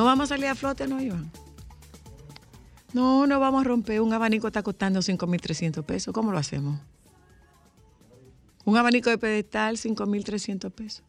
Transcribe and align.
No 0.00 0.06
vamos 0.06 0.24
a 0.30 0.34
salir 0.34 0.46
a 0.46 0.54
flote, 0.54 0.86
¿no, 0.86 0.98
Iván? 0.98 1.30
No, 2.94 3.26
no 3.26 3.38
vamos 3.38 3.60
a 3.60 3.64
romper. 3.64 4.00
Un 4.00 4.14
abanico 4.14 4.46
está 4.46 4.62
costando 4.62 5.00
5.300 5.00 5.84
pesos. 5.84 6.14
¿Cómo 6.14 6.32
lo 6.32 6.38
hacemos? 6.38 6.80
Un 8.64 8.78
abanico 8.78 9.10
de 9.10 9.18
pedestal, 9.18 9.76
5.300 9.76 10.70
pesos. 10.70 11.02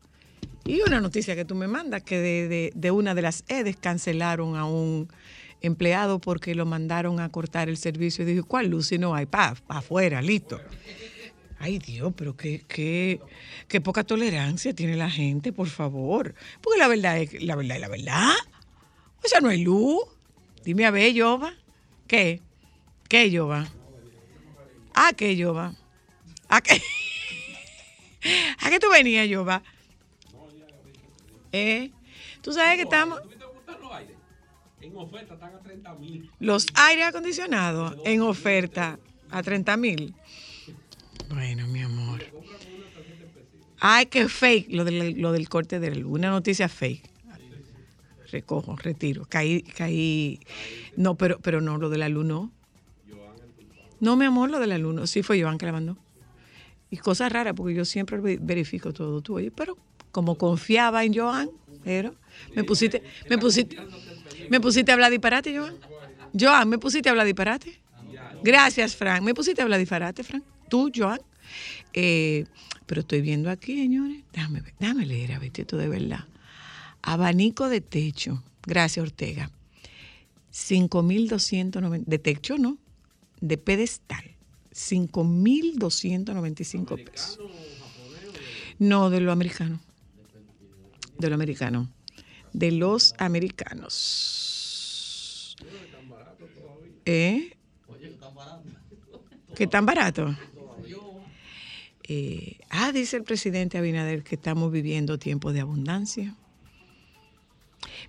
Y 0.65 0.81
una 0.81 0.99
noticia 0.99 1.35
que 1.37 1.45
tú 1.45 1.55
me 1.55 1.69
mandas, 1.69 2.03
que 2.03 2.19
de, 2.19 2.47
de- 2.49 2.71
de 2.75 2.91
una 2.91 3.15
de 3.15 3.21
las 3.21 3.45
EDES 3.47 3.77
cancelaron 3.77 4.57
a 4.57 4.65
un 4.65 5.07
empleado 5.61 6.19
porque 6.19 6.53
lo 6.53 6.65
mandaron 6.65 7.21
a 7.21 7.29
cortar 7.29 7.69
el 7.69 7.77
servicio. 7.77 8.23
Y 8.23 8.27
dije, 8.27 8.43
¿cuál 8.43 8.67
luz? 8.67 8.87
Si 8.87 8.97
no 8.97 9.15
hay, 9.15 9.25
pa, 9.25 9.55
pa 9.67 9.77
afuera, 9.77 10.21
listo. 10.21 10.59
Ay 11.59 11.79
Dios, 11.79 12.11
pero 12.17 12.35
qué, 12.35 12.65
qué, 12.67 13.21
qué 13.69 13.79
poca 13.79 14.03
tolerancia 14.03 14.73
tiene 14.75 14.97
la 14.97 15.09
gente, 15.09 15.53
por 15.53 15.67
favor. 15.69 16.35
Porque 16.59 16.77
la 16.77 16.89
verdad 16.89 17.19
es, 17.19 17.41
la 17.41 17.55
verdad 17.55 17.77
es 17.77 17.81
la 17.81 17.87
verdad. 17.87 18.33
O 19.23 19.27
sea, 19.27 19.39
no 19.39 19.49
hay 19.49 19.63
luz. 19.63 20.03
Dime 20.63 20.85
a 20.85 20.91
ver, 20.91 21.13
Yoba. 21.13 21.53
¿Qué? 22.07 22.41
¿Qué, 23.07 23.29
Yoba? 23.29 23.67
¿A 24.93 25.13
qué, 25.13 25.35
Yoba? 25.35 25.73
¿A 26.49 26.61
qué? 26.61 26.81
¿A 28.59 28.69
qué 28.69 28.79
tú 28.79 28.87
venías, 28.91 29.27
Yoba? 29.27 29.63
¿Eh? 31.51 31.91
Tú 32.41 32.53
sabes 32.53 32.75
que 32.75 32.83
estamos... 32.83 33.19
En 34.81 34.97
oferta 34.97 35.35
están 35.35 35.53
a 35.55 35.59
30 35.59 35.93
mil. 35.95 36.31
Los 36.39 36.65
aire 36.73 37.03
acondicionados 37.03 37.95
en 38.03 38.21
oferta 38.21 38.99
a 39.29 39.43
30 39.43 39.77
mil. 39.77 40.15
Bueno, 41.29 41.67
mi 41.67 41.81
amor. 41.81 42.23
Ay, 43.79 44.07
qué 44.07 44.27
fake 44.27 44.71
lo 44.71 44.83
del, 44.83 45.21
lo 45.21 45.31
del 45.31 45.49
corte 45.49 45.79
de 45.79 45.95
luz. 45.95 46.11
Una 46.11 46.31
noticia 46.31 46.67
fake. 46.67 47.10
Recojo, 48.31 48.75
retiro. 48.75 49.25
Caí, 49.29 49.61
caí. 49.61 50.39
No, 50.95 51.15
pero, 51.15 51.39
pero 51.39 51.61
no, 51.61 51.77
lo 51.77 51.89
de 51.89 51.97
la 51.97 52.09
no. 52.09 52.51
Mi 53.99 54.25
amor, 54.25 54.49
lo 54.49 54.59
de 54.59 54.67
la. 54.67 55.07
Sí 55.07 55.21
fue 55.23 55.41
Joan 55.41 55.57
que 55.57 55.65
la 55.65 55.71
mandó. 55.73 55.97
Y 56.89 56.97
cosa 56.97 57.29
rara, 57.29 57.53
porque 57.53 57.73
yo 57.73 57.85
siempre 57.85 58.19
ve- 58.19 58.39
verifico 58.41 58.91
todo. 58.93 59.21
Tú, 59.21 59.35
oye, 59.35 59.51
pero 59.51 59.77
como 60.11 60.37
confiaba 60.37 61.03
en 61.05 61.13
Joan, 61.13 61.49
pero 61.83 62.13
me 62.55 62.63
pusiste, 62.63 63.01
me 63.29 63.37
pusiste, 63.37 63.77
me 64.49 64.59
pusiste 64.59 64.91
a 64.91 64.95
hablar 64.95 65.11
disparate, 65.11 65.57
Joan. 65.57 65.73
Joan, 66.37 66.69
me 66.69 66.77
pusiste 66.77 67.09
a 67.09 67.11
hablar 67.11 67.25
disparate. 67.25 67.79
Gracias, 68.41 68.95
Frank. 68.95 69.21
Me 69.23 69.33
pusiste 69.33 69.61
a 69.61 69.63
hablar 69.65 69.79
disparate, 69.79 70.23
Frank. 70.23 70.43
Tú, 70.69 70.91
Joan. 70.93 71.21
Eh, 71.93 72.45
pero 72.85 73.01
estoy 73.01 73.21
viendo 73.21 73.49
aquí, 73.49 73.77
señores. 73.77 74.23
Déjame, 74.33 74.61
déjame 74.79 75.05
leer, 75.05 75.33
a 75.33 75.39
ver, 75.39 75.51
esto 75.55 75.77
de 75.77 75.87
verdad. 75.87 76.25
Abanico 77.01 77.69
de 77.69 77.81
techo. 77.81 78.43
Gracias, 78.65 79.03
Ortega. 79.03 79.51
5.290. 80.53 82.05
De 82.05 82.19
techo, 82.19 82.57
¿no? 82.57 82.77
De 83.39 83.57
pedestal. 83.57 84.35
5.295 84.73 87.03
pesos. 87.03 87.39
No, 88.79 89.09
de 89.09 89.21
lo 89.21 89.31
americano. 89.31 89.79
De 91.17 91.29
lo 91.29 91.35
americano. 91.35 91.89
De 92.53 92.71
los 92.71 93.15
americanos. 93.17 95.55
¿Eh? 97.05 97.55
¿Qué 99.55 99.67
tan 99.67 99.85
barato? 99.85 100.35
Eh, 102.13 102.57
ah, 102.69 102.91
dice 102.91 103.15
el 103.15 103.23
presidente 103.23 103.77
Abinader 103.77 104.23
que 104.23 104.35
estamos 104.35 104.69
viviendo 104.69 105.17
tiempos 105.17 105.53
de 105.53 105.61
abundancia. 105.61 106.35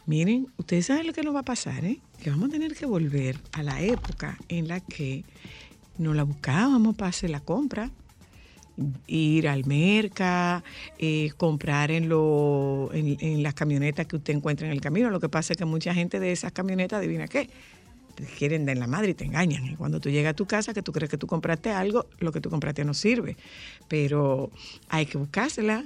Miren, 0.06 0.48
ustedes 0.56 0.86
saben 0.86 1.06
lo 1.06 1.12
que 1.12 1.22
nos 1.22 1.34
va 1.34 1.40
a 1.40 1.44
pasar, 1.44 1.84
¿eh? 1.84 2.00
Que 2.22 2.30
vamos 2.30 2.48
a 2.48 2.52
tener 2.52 2.74
que 2.74 2.86
volver 2.86 3.38
a 3.52 3.62
la 3.62 3.80
época 3.82 4.38
en 4.48 4.68
la 4.68 4.80
que 4.80 5.24
nos 5.98 6.16
la 6.16 6.24
buscábamos 6.24 6.96
para 6.96 7.10
hacer 7.10 7.30
la 7.30 7.40
compra. 7.40 7.90
Ir 9.06 9.48
al 9.48 9.66
mercado, 9.66 10.64
eh, 10.98 11.30
comprar 11.36 11.90
en, 11.90 12.08
lo, 12.08 12.88
en, 12.92 13.42
las 13.42 13.52
camionetas 13.54 14.06
que 14.06 14.16
usted 14.16 14.34
encuentra 14.34 14.66
en 14.66 14.72
el 14.72 14.80
camino. 14.80 15.10
Lo 15.10 15.20
que 15.20 15.28
pasa 15.28 15.52
es 15.52 15.58
que 15.58 15.66
mucha 15.66 15.94
gente 15.94 16.18
de 16.18 16.32
esas 16.32 16.52
camionetas, 16.52 16.98
adivina 16.98 17.28
qué, 17.28 17.50
te 18.14 18.24
quieren 18.24 18.64
dar 18.64 18.74
en 18.74 18.80
la 18.80 18.86
madre 18.86 19.10
y 19.10 19.14
te 19.14 19.24
engañan. 19.24 19.66
Y 19.66 19.76
cuando 19.76 20.00
tú 20.00 20.08
llegas 20.10 20.30
a 20.32 20.36
tu 20.36 20.46
casa, 20.46 20.72
que 20.72 20.82
tú 20.82 20.90
crees 20.90 21.10
que 21.10 21.18
tú 21.18 21.26
compraste 21.26 21.70
algo, 21.70 22.06
lo 22.18 22.32
que 22.32 22.40
tú 22.40 22.48
compraste 22.48 22.84
no 22.84 22.94
sirve. 22.94 23.36
Pero 23.88 24.50
hay 24.88 25.06
que 25.06 25.18
buscársela, 25.18 25.84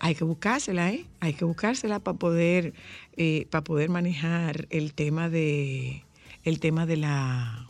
hay 0.00 0.14
que 0.14 0.24
buscársela, 0.24 0.90
¿eh? 0.92 1.06
Hay 1.20 1.34
que 1.34 1.44
buscársela 1.44 2.00
para 2.00 2.18
poder, 2.18 2.74
eh, 3.16 3.46
para 3.50 3.64
poder 3.64 3.88
manejar 3.90 4.66
el 4.70 4.92
tema 4.94 5.28
de, 5.28 6.04
el 6.44 6.60
tema 6.60 6.86
de 6.86 6.96
la, 6.96 7.68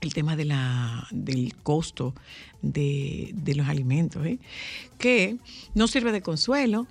el 0.00 0.14
tema 0.14 0.36
de 0.36 0.44
la, 0.46 1.06
del 1.10 1.54
costo 1.62 2.14
de, 2.62 3.30
de 3.34 3.54
los 3.54 3.68
alimentos, 3.68 4.24
¿eh? 4.26 4.38
que 4.98 5.36
no 5.74 5.86
sirve 5.88 6.12
de 6.12 6.22
consuelo. 6.22 6.86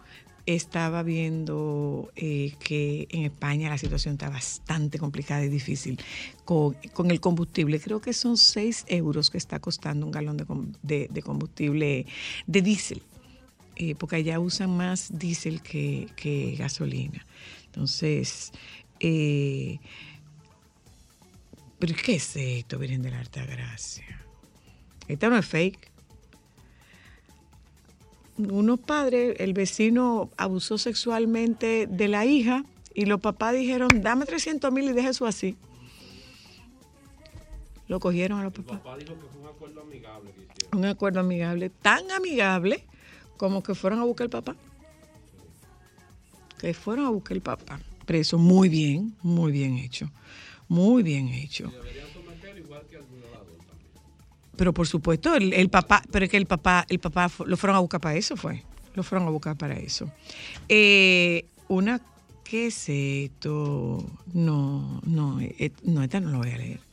Estaba 0.46 1.04
viendo 1.04 2.10
eh, 2.16 2.54
que 2.60 3.08
en 3.12 3.24
España 3.24 3.70
la 3.70 3.78
situación 3.78 4.14
está 4.14 4.30
bastante 4.30 4.98
complicada 4.98 5.44
y 5.46 5.50
difícil 5.50 6.00
con, 6.44 6.76
con 6.94 7.12
el 7.12 7.20
combustible. 7.20 7.80
Creo 7.80 8.02
que 8.02 8.14
son 8.14 8.36
6 8.36 8.86
euros 8.88 9.30
que 9.30 9.38
está 9.38 9.60
costando 9.60 10.08
un 10.08 10.12
galón 10.12 10.38
de, 10.38 10.46
de- 10.82 11.08
de 11.12 11.22
combustible 11.22 12.08
de 12.48 12.62
diésel, 12.64 13.04
eh, 13.80 13.96
porque 13.96 14.18
allá 14.18 14.40
usan 14.40 14.78
más 14.78 15.18
diésel 15.18 15.64
que, 15.64 16.08
que 16.16 16.56
gasolina. 16.56 17.26
Entonces, 17.66 18.52
eh, 19.00 19.80
¿Pero 21.80 21.96
qué 21.96 22.16
es 22.16 22.36
esto, 22.36 22.78
Virgen 22.78 23.02
de 23.02 23.12
la 23.12 23.20
Alta 23.20 23.46
Gracia? 23.46 24.26
Esta 25.08 25.30
no 25.30 25.38
es 25.38 25.46
fake. 25.46 25.90
Unos 28.38 28.80
padres, 28.82 29.38
el 29.40 29.54
vecino 29.54 30.30
abusó 30.38 30.78
sexualmente 30.78 31.88
de 31.88 32.08
la 32.10 32.26
hija 32.26 32.64
y 32.94 33.06
los 33.06 33.22
papás 33.22 33.56
dijeron, 33.56 33.88
dame 34.02 34.26
300 34.26 34.72
mil 34.74 34.90
y 34.90 34.94
deje 34.94 35.10
eso 35.10 35.26
así. 35.26 35.58
Lo 37.88 38.00
cogieron 38.00 38.40
a 38.40 38.44
los 38.44 38.54
papás. 38.54 38.80
Papá 38.80 38.98
dijo 38.98 39.16
que 39.16 39.28
fue 39.28 39.42
un 39.42 39.48
acuerdo 39.48 39.82
amigable 39.82 40.32
que. 40.32 40.78
Un 40.78 40.86
acuerdo 40.86 41.20
amigable, 41.22 41.70
tan 41.70 42.12
amigable 42.12 42.86
como 43.40 43.64
que 43.64 43.74
fueron 43.74 44.00
a 44.00 44.04
buscar 44.04 44.26
el 44.26 44.30
papá. 44.30 44.54
Que 46.60 46.74
fueron 46.74 47.06
a 47.06 47.10
buscar 47.10 47.38
el 47.38 47.42
papá. 47.42 47.80
Preso, 48.06 48.38
muy 48.38 48.68
bien, 48.68 49.16
muy 49.24 49.54
bien 49.54 49.78
hecho. 49.78 50.12
Muy 50.68 51.04
bien 51.04 51.30
hecho. 51.30 51.72
Pero 54.58 54.74
por 54.74 54.88
supuesto, 54.88 55.36
el, 55.36 55.54
el 55.54 55.70
papá, 55.70 56.04
pero 56.12 56.26
es 56.26 56.32
que 56.32 56.36
el 56.36 56.48
papá, 56.48 56.86
el 56.90 57.00
papá 57.00 57.32
lo 57.46 57.56
fueron 57.56 57.78
a 57.78 57.80
buscar 57.80 58.02
para 58.02 58.18
eso, 58.18 58.36
fue. 58.36 58.62
Lo 58.94 59.04
fueron 59.04 59.26
a 59.26 59.32
buscar 59.32 59.58
para 59.58 59.80
eso. 59.80 60.12
Eh, 60.68 61.46
una, 61.70 62.02
¿qué 62.44 62.68
es 62.68 62.90
esto? 62.90 64.06
No, 64.34 65.00
no, 65.06 65.40
eh, 65.40 65.72
no, 65.84 66.04
esta 66.04 66.20
no 66.20 66.32
la 66.32 66.38
voy 66.40 66.52
a 66.52 66.58
leer. 66.58 66.89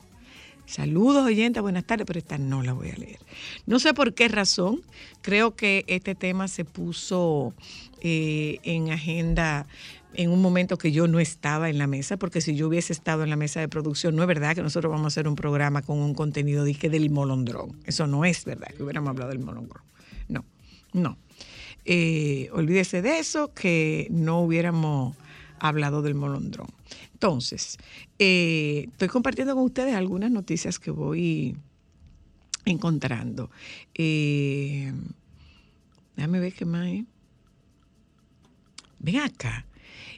Saludos 0.66 1.24
oyentes, 1.24 1.62
buenas 1.62 1.84
tardes, 1.84 2.06
pero 2.06 2.18
esta 2.18 2.38
no 2.38 2.62
la 2.62 2.72
voy 2.72 2.90
a 2.90 2.96
leer. 2.96 3.20
No 3.66 3.78
sé 3.78 3.94
por 3.94 4.14
qué 4.14 4.26
razón, 4.26 4.82
creo 5.22 5.54
que 5.54 5.84
este 5.86 6.16
tema 6.16 6.48
se 6.48 6.64
puso 6.64 7.54
eh, 8.00 8.58
en 8.64 8.90
agenda 8.90 9.66
en 10.14 10.30
un 10.30 10.42
momento 10.42 10.76
que 10.76 10.90
yo 10.90 11.06
no 11.06 11.20
estaba 11.20 11.70
en 11.70 11.78
la 11.78 11.86
mesa, 11.86 12.16
porque 12.16 12.40
si 12.40 12.56
yo 12.56 12.66
hubiese 12.66 12.92
estado 12.92 13.22
en 13.22 13.30
la 13.30 13.36
mesa 13.36 13.60
de 13.60 13.68
producción, 13.68 14.16
no 14.16 14.22
es 14.22 14.28
verdad 14.28 14.56
que 14.56 14.62
nosotros 14.62 14.90
vamos 14.90 15.04
a 15.04 15.08
hacer 15.08 15.28
un 15.28 15.36
programa 15.36 15.82
con 15.82 15.98
un 15.98 16.14
contenido 16.14 16.64
dije, 16.64 16.88
del 16.88 17.10
molondrón. 17.10 17.78
Eso 17.84 18.06
no 18.06 18.24
es 18.24 18.44
verdad 18.44 18.68
que 18.76 18.82
hubiéramos 18.82 19.10
hablado 19.10 19.30
del 19.30 19.38
molondrón. 19.38 19.84
No, 20.28 20.44
no. 20.92 21.16
Eh, 21.84 22.48
olvídese 22.52 23.02
de 23.02 23.20
eso, 23.20 23.52
que 23.54 24.08
no 24.10 24.40
hubiéramos 24.40 25.14
hablado 25.58 26.02
del 26.02 26.14
molondrón. 26.14 26.68
Entonces, 27.12 27.78
eh, 28.18 28.86
estoy 28.92 29.08
compartiendo 29.08 29.54
con 29.54 29.64
ustedes 29.64 29.94
algunas 29.94 30.30
noticias 30.30 30.78
que 30.78 30.90
voy 30.90 31.56
encontrando. 32.64 33.50
Eh, 33.94 34.92
déjame 36.16 36.40
ver 36.40 36.52
qué 36.52 36.64
más 36.64 36.82
hay. 36.86 37.06
Ven 38.98 39.20
acá. 39.20 39.66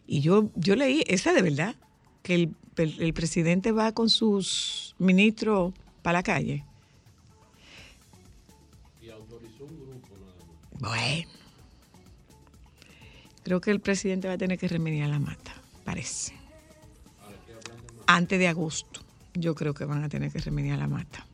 Y 0.06 0.20
yo, 0.20 0.50
yo 0.54 0.74
leí, 0.76 1.02
esa 1.06 1.32
de 1.32 1.42
verdad, 1.42 1.76
que 2.22 2.34
el, 2.34 2.54
el- 2.76 3.00
el 3.02 3.12
presidente 3.12 3.72
va 3.72 3.92
con 3.92 4.08
sus 4.08 4.94
ministros 4.98 5.74
para 6.02 6.18
la 6.20 6.22
calle. 6.22 6.64
Y 9.02 9.10
autorizó 9.10 9.64
un 9.64 9.76
grupo 9.76 10.08
nada 10.16 10.34
más. 10.80 10.90
Bueno. 10.96 11.37
Creo 13.48 13.62
que 13.62 13.70
el 13.70 13.80
presidente 13.80 14.28
va 14.28 14.34
a 14.34 14.36
tener 14.36 14.58
que 14.58 14.68
remediar 14.68 15.08
la 15.08 15.18
mata, 15.18 15.54
parece. 15.82 16.34
Antes 18.06 18.38
de 18.38 18.46
agosto, 18.46 19.00
yo 19.32 19.54
creo 19.54 19.72
que 19.72 19.86
van 19.86 20.04
a 20.04 20.10
tener 20.10 20.30
que 20.30 20.38
remediar 20.38 20.78
la 20.78 20.86
mata. 20.86 21.24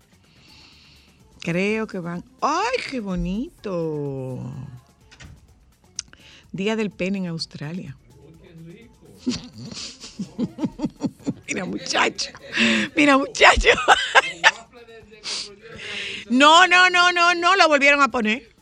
Creo 1.40 1.88
que 1.88 1.98
van. 1.98 2.22
¡Ay, 2.40 2.76
qué 2.88 3.00
bonito! 3.00 4.48
Día 6.52 6.76
del 6.76 6.92
pene 6.92 7.18
en 7.18 7.26
Australia. 7.26 7.96
Mira, 11.48 11.64
muchacho. 11.64 12.30
Mira, 12.94 13.18
muchacho. 13.18 13.70
No, 16.30 16.66
no, 16.66 16.88
no, 16.88 17.12
no, 17.12 17.34
no, 17.34 17.54
lo 17.54 17.68
volvieron 17.68 18.00
a 18.00 18.08
poner. 18.08 18.53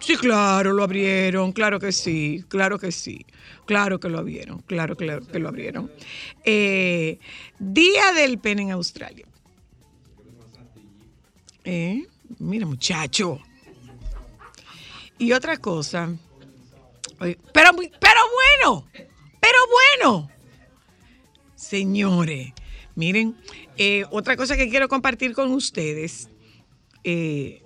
Sí, 0.00 0.16
claro, 0.16 0.72
lo 0.72 0.82
abrieron, 0.82 1.52
claro 1.52 1.78
que 1.78 1.92
sí, 1.92 2.44
claro 2.48 2.78
que 2.78 2.90
sí, 2.90 3.26
claro 3.66 4.00
que 4.00 4.08
lo 4.08 4.18
abrieron, 4.18 4.60
claro 4.62 4.96
que 4.96 5.04
lo, 5.04 5.20
que 5.20 5.38
lo 5.38 5.48
abrieron. 5.48 5.90
Eh, 6.44 7.18
Día 7.58 8.12
del 8.14 8.38
pene 8.38 8.62
en 8.62 8.70
Australia. 8.72 9.26
Eh, 11.64 12.06
mira, 12.38 12.66
muchacho. 12.66 13.38
Y 15.18 15.32
otra 15.32 15.58
cosa. 15.58 16.08
Pero, 17.18 17.36
pero 17.52 18.20
bueno, 18.62 18.86
pero 19.38 19.58
bueno. 20.00 20.30
Señores, 21.54 22.52
miren, 22.94 23.36
eh, 23.76 24.06
otra 24.10 24.34
cosa 24.36 24.56
que 24.56 24.70
quiero 24.70 24.88
compartir 24.88 25.34
con 25.34 25.52
ustedes. 25.52 26.30
eh, 27.04 27.62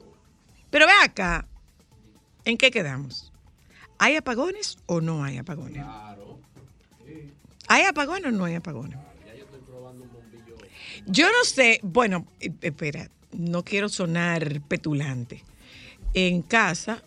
pero 0.71 0.87
ve 0.87 0.93
acá, 1.05 1.47
¿en 2.45 2.57
qué 2.59 2.71
quedamos? 2.71 3.33
¿Hay 3.99 4.17
apagones 4.17 4.79
o 4.87 5.01
no 5.01 5.25
hay 5.25 5.39
apagones? 5.39 5.85
¿Hay 7.69 7.85
apagones 7.85 8.27
o 8.27 8.31
no 8.31 8.45
hay 8.45 8.55
apagones? 8.57 8.99
Yo 11.07 11.27
no 11.27 11.45
sé, 11.45 11.81
bueno, 11.83 12.27
eh, 12.41 12.51
espera, 12.61 13.11
no 13.33 13.63
quiero 13.65 13.89
sonar 13.89 14.61
petulante. 14.63 15.43
En 16.15 16.43
casa 16.43 17.03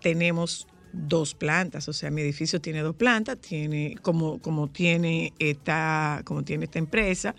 tenemos 0.00 0.66
dos 0.92 1.34
plantas, 1.34 1.88
o 1.88 1.92
sea, 1.92 2.10
mi 2.10 2.20
edificio 2.22 2.60
tiene 2.60 2.80
dos 2.80 2.96
plantas, 2.96 3.38
tiene 3.38 3.96
como 4.02 4.40
como 4.40 4.68
tiene 4.68 5.32
esta 5.38 6.22
como 6.24 6.42
tiene 6.42 6.64
esta 6.64 6.78
empresa, 6.78 7.34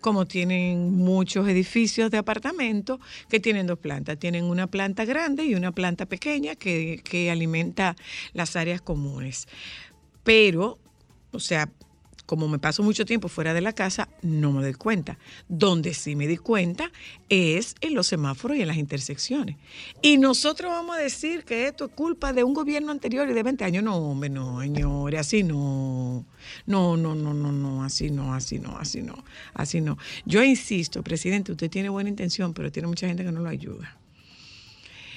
como 0.00 0.26
tienen 0.26 0.96
muchos 0.96 1.48
edificios 1.48 2.10
de 2.10 2.18
apartamentos 2.18 2.98
que 3.28 3.40
tienen 3.40 3.66
dos 3.66 3.78
plantas, 3.78 4.18
tienen 4.18 4.44
una 4.44 4.66
planta 4.66 5.04
grande 5.04 5.44
y 5.44 5.54
una 5.54 5.72
planta 5.72 6.06
pequeña 6.06 6.54
que, 6.56 7.00
que 7.04 7.30
alimenta 7.30 7.96
las 8.32 8.56
áreas 8.56 8.80
comunes. 8.80 9.46
Pero, 10.24 10.78
o 11.30 11.40
sea, 11.40 11.70
como 12.26 12.48
me 12.48 12.58
paso 12.58 12.82
mucho 12.82 13.04
tiempo 13.06 13.28
fuera 13.28 13.54
de 13.54 13.60
la 13.60 13.72
casa, 13.72 14.08
no 14.22 14.52
me 14.52 14.62
doy 14.62 14.74
cuenta. 14.74 15.18
Donde 15.48 15.94
sí 15.94 16.16
me 16.16 16.26
di 16.26 16.36
cuenta 16.36 16.90
es 17.28 17.76
en 17.80 17.94
los 17.94 18.08
semáforos 18.08 18.58
y 18.58 18.62
en 18.62 18.68
las 18.68 18.76
intersecciones. 18.76 19.56
Y 20.02 20.18
nosotros 20.18 20.70
vamos 20.72 20.96
a 20.96 21.00
decir 21.00 21.44
que 21.44 21.68
esto 21.68 21.86
es 21.86 21.92
culpa 21.92 22.32
de 22.32 22.44
un 22.44 22.52
gobierno 22.52 22.90
anterior 22.92 23.28
y 23.30 23.32
de 23.32 23.42
20 23.42 23.64
años. 23.64 23.84
No, 23.84 23.96
hombre, 23.96 24.28
no, 24.28 24.60
señores, 24.60 25.20
así 25.20 25.42
no. 25.42 26.24
No, 26.66 26.96
no, 26.96 27.14
no, 27.14 27.32
no, 27.32 27.52
no, 27.52 27.84
así 27.84 28.10
no, 28.10 28.34
así 28.34 28.58
no, 28.58 28.76
así 28.76 29.02
no, 29.02 29.24
así 29.54 29.80
no. 29.80 29.96
Yo 30.24 30.42
insisto, 30.42 31.02
presidente, 31.02 31.52
usted 31.52 31.70
tiene 31.70 31.88
buena 31.88 32.10
intención, 32.10 32.52
pero 32.54 32.70
tiene 32.72 32.88
mucha 32.88 33.06
gente 33.06 33.24
que 33.24 33.32
no 33.32 33.40
lo 33.40 33.48
ayuda. 33.48 33.96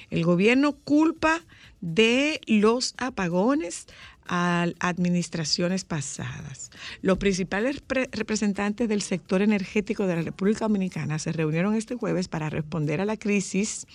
El 0.09 0.23
gobierno 0.23 0.73
culpa 0.73 1.41
de 1.81 2.41
los 2.47 2.95
apagones 2.97 3.88
a 4.29 4.67
administraciones 4.79 5.83
pasadas. 5.83 6.69
Los 7.01 7.17
principales 7.17 7.81
pre- 7.81 8.07
representantes 8.11 8.87
del 8.87 9.01
sector 9.01 9.41
energético 9.41 10.05
de 10.05 10.15
la 10.15 10.21
República 10.21 10.65
Dominicana 10.65 11.17
se 11.17 11.31
reunieron 11.31 11.73
este 11.75 11.95
jueves 11.95 12.27
para 12.27 12.49
responder 12.49 13.01
a 13.01 13.05
la 13.05 13.17
crisis 13.17 13.87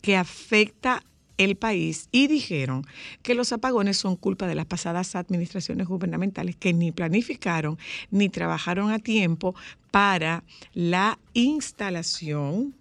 que 0.00 0.16
afecta 0.16 1.02
el 1.36 1.56
país 1.56 2.08
y 2.12 2.28
dijeron 2.28 2.86
que 3.22 3.34
los 3.34 3.52
apagones 3.52 3.98
son 3.98 4.16
culpa 4.16 4.46
de 4.46 4.54
las 4.54 4.66
pasadas 4.66 5.16
administraciones 5.16 5.86
gubernamentales 5.86 6.56
que 6.56 6.72
ni 6.72 6.92
planificaron 6.92 7.76
ni 8.10 8.28
trabajaron 8.28 8.90
a 8.90 9.00
tiempo 9.00 9.54
para 9.90 10.44
la 10.72 11.18
instalación 11.34 12.74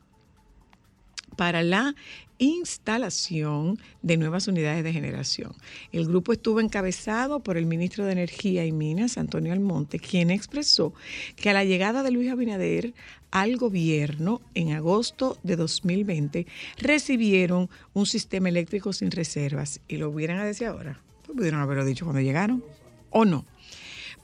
para 1.36 1.64
la 1.64 1.96
instalación 2.38 3.80
de 4.02 4.18
nuevas 4.18 4.48
unidades 4.48 4.84
de 4.84 4.94
generación. 4.94 5.54
El 5.92 6.06
grupo 6.06 6.34
estuvo 6.34 6.60
encabezado 6.60 7.40
por 7.42 7.58
el 7.58 7.66
ministro 7.66 8.06
de 8.06 8.12
Energía 8.12 8.66
y 8.66 8.72
Minas, 8.72 9.18
Antonio 9.18 9.54
Almonte, 9.54 10.00
quien 10.00 10.32
expresó 10.32 10.94
que 11.36 11.50
a 11.50 11.54
la 11.54 11.64
llegada 11.64 12.04
de 12.04 12.12
Luis 12.12 12.32
Abinader 12.32 12.94
al 13.32 13.58
gobierno 13.58 14.42
en 14.54 14.72
agosto 14.74 15.38
de 15.44 15.56
2020 15.56 16.46
recibieron 16.78 17.70
un 17.94 18.06
sistema 18.06 18.50
eléctrico 18.50 18.94
sin 18.94 19.12
reservas 19.12 19.82
y 19.88 19.98
lo 19.98 20.10
hubieran 20.10 20.40
a 20.40 20.46
decir 20.46 20.68
ahora. 20.68 21.02
Pues 21.26 21.38
pudieron 21.38 21.62
haberlo 21.62 21.86
dicho 21.86 22.06
cuando 22.06 22.22
llegaron 22.22 22.64
o 23.10 23.26
no 23.26 23.46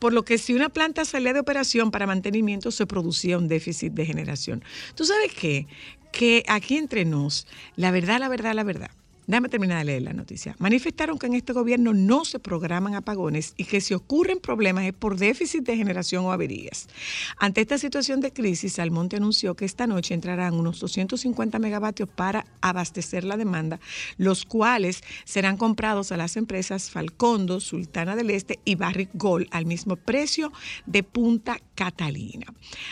por 0.01 0.13
lo 0.13 0.25
que 0.25 0.39
si 0.39 0.55
una 0.55 0.69
planta 0.69 1.05
salía 1.05 1.31
de 1.31 1.39
operación 1.39 1.91
para 1.91 2.07
mantenimiento 2.07 2.71
se 2.71 2.87
producía 2.87 3.37
un 3.37 3.47
déficit 3.47 3.93
de 3.93 4.07
generación. 4.07 4.63
¿Tú 4.95 5.05
sabes 5.05 5.31
qué? 5.31 5.67
Que 6.11 6.43
aquí 6.47 6.77
entre 6.77 7.05
nos, 7.05 7.47
la 7.75 7.91
verdad, 7.91 8.19
la 8.19 8.29
verdad, 8.29 8.53
la 8.53 8.63
verdad. 8.63 8.91
Déjame 9.31 9.47
terminar 9.47 9.77
de 9.77 9.85
leer 9.85 10.01
la 10.01 10.11
noticia. 10.11 10.57
Manifestaron 10.59 11.17
que 11.17 11.27
en 11.27 11.35
este 11.35 11.53
gobierno 11.53 11.93
no 11.93 12.25
se 12.25 12.37
programan 12.37 12.95
apagones 12.95 13.53
y 13.55 13.63
que 13.63 13.79
si 13.79 13.93
ocurren 13.93 14.39
problemas 14.39 14.83
es 14.83 14.91
por 14.91 15.15
déficit 15.15 15.63
de 15.63 15.77
generación 15.77 16.25
o 16.25 16.33
averías. 16.33 16.89
Ante 17.37 17.61
esta 17.61 17.77
situación 17.77 18.19
de 18.19 18.33
crisis, 18.33 18.77
Almonte 18.77 19.15
anunció 19.15 19.55
que 19.55 19.63
esta 19.63 19.87
noche 19.87 20.15
entrarán 20.15 20.55
unos 20.55 20.81
250 20.81 21.59
megavatios 21.59 22.09
para 22.09 22.45
abastecer 22.59 23.23
la 23.23 23.37
demanda, 23.37 23.79
los 24.17 24.43
cuales 24.43 25.01
serán 25.23 25.55
comprados 25.55 26.11
a 26.11 26.17
las 26.17 26.35
empresas 26.35 26.89
Falcondo, 26.89 27.61
Sultana 27.61 28.17
del 28.17 28.31
Este 28.31 28.59
y 28.65 28.75
Barrick 28.75 29.11
Gold 29.13 29.47
al 29.51 29.65
mismo 29.65 29.95
precio 29.95 30.51
de 30.85 31.03
Punta 31.03 31.57
Catalina. 31.75 32.47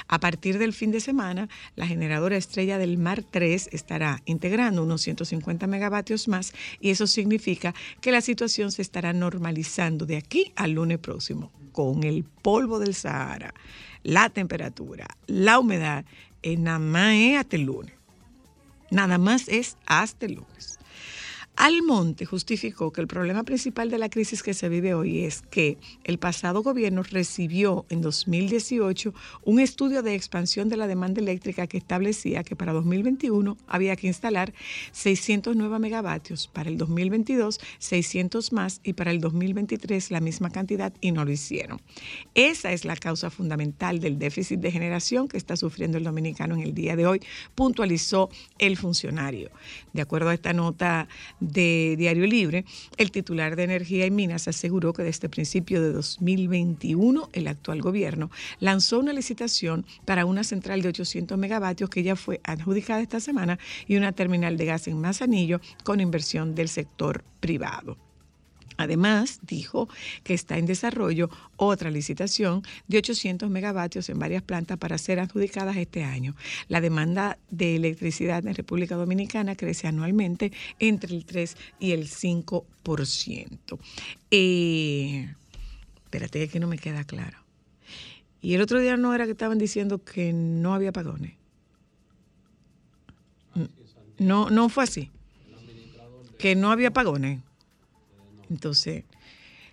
A 0.07 0.21
partir 0.21 0.57
del 0.57 0.71
fin 0.71 0.91
de 0.91 1.01
semana, 1.01 1.49
la 1.75 1.85
generadora 1.85 2.37
Estrella 2.37 2.77
del 2.77 2.97
Mar 2.97 3.25
3 3.29 3.71
estará 3.73 4.21
integrando 4.23 4.83
unos 4.83 5.01
150 5.01 5.67
megavatios 5.67 6.28
más 6.29 6.53
y 6.79 6.91
eso 6.91 7.07
significa 7.07 7.75
que 7.99 8.11
la 8.11 8.21
situación 8.21 8.71
se 8.71 8.81
estará 8.81 9.11
normalizando 9.11 10.05
de 10.05 10.15
aquí 10.15 10.53
al 10.55 10.71
lunes 10.71 10.99
próximo 10.99 11.51
con 11.73 12.03
el 12.03 12.23
polvo 12.23 12.79
del 12.79 12.95
Sahara, 12.95 13.53
la 14.03 14.29
temperatura, 14.29 15.07
la 15.27 15.59
humedad, 15.59 16.05
eh, 16.41 16.57
nada 16.57 16.79
más 16.79 17.13
es 17.13 17.37
hasta 17.37 17.55
el 17.55 17.63
lunes. 17.63 17.93
Nada 18.91 19.17
más 19.17 19.47
es 19.47 19.77
hasta 19.85 20.25
el 20.25 20.35
lunes. 20.35 20.78
Almonte 21.59 22.25
justificó 22.25 22.93
que 22.93 23.01
el 23.01 23.07
problema 23.07 23.43
principal 23.43 23.89
de 23.89 23.97
la 23.97 24.07
crisis 24.07 24.43
que 24.43 24.53
se 24.53 24.69
vive 24.69 24.93
hoy 24.93 25.25
es 25.25 25.41
que 25.41 25.77
el 26.05 26.17
pasado 26.17 26.63
gobierno 26.63 27.03
recibió 27.03 27.85
en 27.89 27.99
2018 27.99 29.13
un 29.43 29.59
estudio 29.59 30.01
de 30.01 30.15
expansión 30.15 30.69
de 30.69 30.77
la 30.77 30.87
demanda 30.87 31.19
eléctrica 31.19 31.67
que 31.67 31.77
establecía 31.77 32.45
que 32.45 32.55
para 32.55 32.71
2021 32.71 33.57
había 33.67 33.97
que 33.97 34.07
instalar 34.07 34.53
609 34.93 35.79
megavatios, 35.79 36.47
para 36.47 36.69
el 36.69 36.77
2022 36.77 37.59
600 37.77 38.53
más 38.53 38.79
y 38.85 38.93
para 38.93 39.11
el 39.11 39.19
2023 39.19 40.11
la 40.11 40.21
misma 40.21 40.51
cantidad 40.51 40.93
y 41.01 41.11
no 41.11 41.25
lo 41.25 41.31
hicieron. 41.31 41.81
Esa 42.35 42.71
es 42.71 42.85
la 42.85 42.95
causa 42.95 43.29
fundamental 43.29 43.99
del 43.99 44.17
déficit 44.17 44.61
de 44.61 44.71
generación 44.71 45.27
que 45.27 45.35
está 45.35 45.57
sufriendo 45.57 45.97
el 45.97 46.05
dominicano 46.05 46.55
en 46.55 46.61
el 46.61 46.73
día 46.73 46.95
de 46.95 47.05
hoy, 47.05 47.19
puntualizó 47.53 48.29
el 48.59 48.77
funcionario. 48.77 49.51
De 49.91 50.01
acuerdo 50.01 50.29
a 50.29 50.33
esta 50.33 50.53
nota 50.53 51.09
de 51.51 51.95
Diario 51.97 52.25
Libre, 52.25 52.65
el 52.97 53.11
titular 53.11 53.55
de 53.55 53.63
Energía 53.63 54.05
y 54.05 54.11
Minas 54.11 54.47
aseguró 54.47 54.93
que 54.93 55.03
desde 55.03 55.29
principio 55.29 55.81
de 55.81 55.91
2021 55.91 57.29
el 57.33 57.47
actual 57.47 57.81
gobierno 57.81 58.29
lanzó 58.59 58.99
una 58.99 59.13
licitación 59.13 59.85
para 60.05 60.25
una 60.25 60.43
central 60.43 60.81
de 60.81 60.89
800 60.89 61.37
megavatios 61.37 61.89
que 61.89 62.03
ya 62.03 62.15
fue 62.15 62.39
adjudicada 62.43 63.01
esta 63.01 63.19
semana 63.19 63.59
y 63.87 63.97
una 63.97 64.11
terminal 64.11 64.57
de 64.57 64.65
gas 64.65 64.87
en 64.87 64.99
Manzanillo 64.99 65.61
con 65.83 65.99
inversión 65.99 66.55
del 66.55 66.69
sector 66.69 67.23
privado. 67.39 68.08
Además, 68.79 69.39
dijo 69.41 69.89
que 70.23 70.33
está 70.33 70.57
en 70.57 70.65
desarrollo 70.65 71.29
otra 71.57 71.91
licitación 71.91 72.63
de 72.87 72.99
800 72.99 73.49
megavatios 73.49 74.07
en 74.07 74.17
varias 74.17 74.41
plantas 74.41 74.77
para 74.77 74.97
ser 74.97 75.19
adjudicadas 75.19 75.75
este 75.75 76.05
año. 76.05 76.33
La 76.69 76.79
demanda 76.79 77.37
de 77.49 77.75
electricidad 77.75 78.47
en 78.47 78.55
República 78.55 78.95
Dominicana 78.95 79.57
crece 79.57 79.87
anualmente 79.87 80.53
entre 80.79 81.13
el 81.13 81.25
3 81.25 81.57
y 81.81 81.91
el 81.91 82.07
5%. 82.07 83.79
Eh, 84.31 85.35
espérate, 86.05 86.47
que 86.47 86.61
no 86.61 86.67
me 86.67 86.77
queda 86.77 87.03
claro. 87.03 87.37
Y 88.41 88.53
el 88.53 88.61
otro 88.61 88.79
día 88.79 88.95
no 88.95 89.13
era 89.13 89.25
que 89.25 89.31
estaban 89.31 89.57
diciendo 89.57 90.01
que 90.05 90.31
no 90.31 90.73
había 90.73 90.91
apagones. 90.91 91.33
No, 94.19 94.49
no 94.49 94.69
fue 94.69 94.85
así. 94.85 95.11
Que 96.37 96.55
no 96.55 96.71
había 96.71 96.87
apagones. 96.87 97.41
Entonces, 98.49 99.03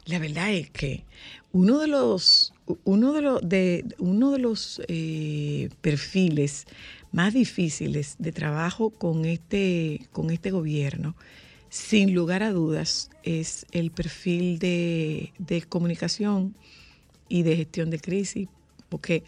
la 0.04 0.18
verdad 0.18 0.52
es 0.52 0.70
que 0.70 1.04
uno 1.52 1.78
de 1.78 1.88
los, 1.88 2.52
uno 2.84 3.12
de 3.12 3.22
los, 3.22 3.40
de, 3.42 3.84
uno 3.98 4.30
de 4.30 4.38
los 4.38 4.80
eh, 4.88 5.68
perfiles 5.80 6.66
más 7.12 7.34
difíciles 7.34 8.16
de 8.18 8.32
trabajo 8.32 8.90
con 8.90 9.24
este, 9.24 10.06
con 10.12 10.30
este 10.30 10.50
gobierno, 10.50 11.16
sin 11.68 12.14
lugar 12.14 12.42
a 12.42 12.52
dudas, 12.52 13.10
es 13.22 13.66
el 13.72 13.90
perfil 13.90 14.58
de, 14.58 15.32
de 15.38 15.62
comunicación 15.62 16.54
y 17.28 17.42
de 17.42 17.56
gestión 17.56 17.90
de 17.90 17.98
crisis, 17.98 18.48
porque 18.88 19.24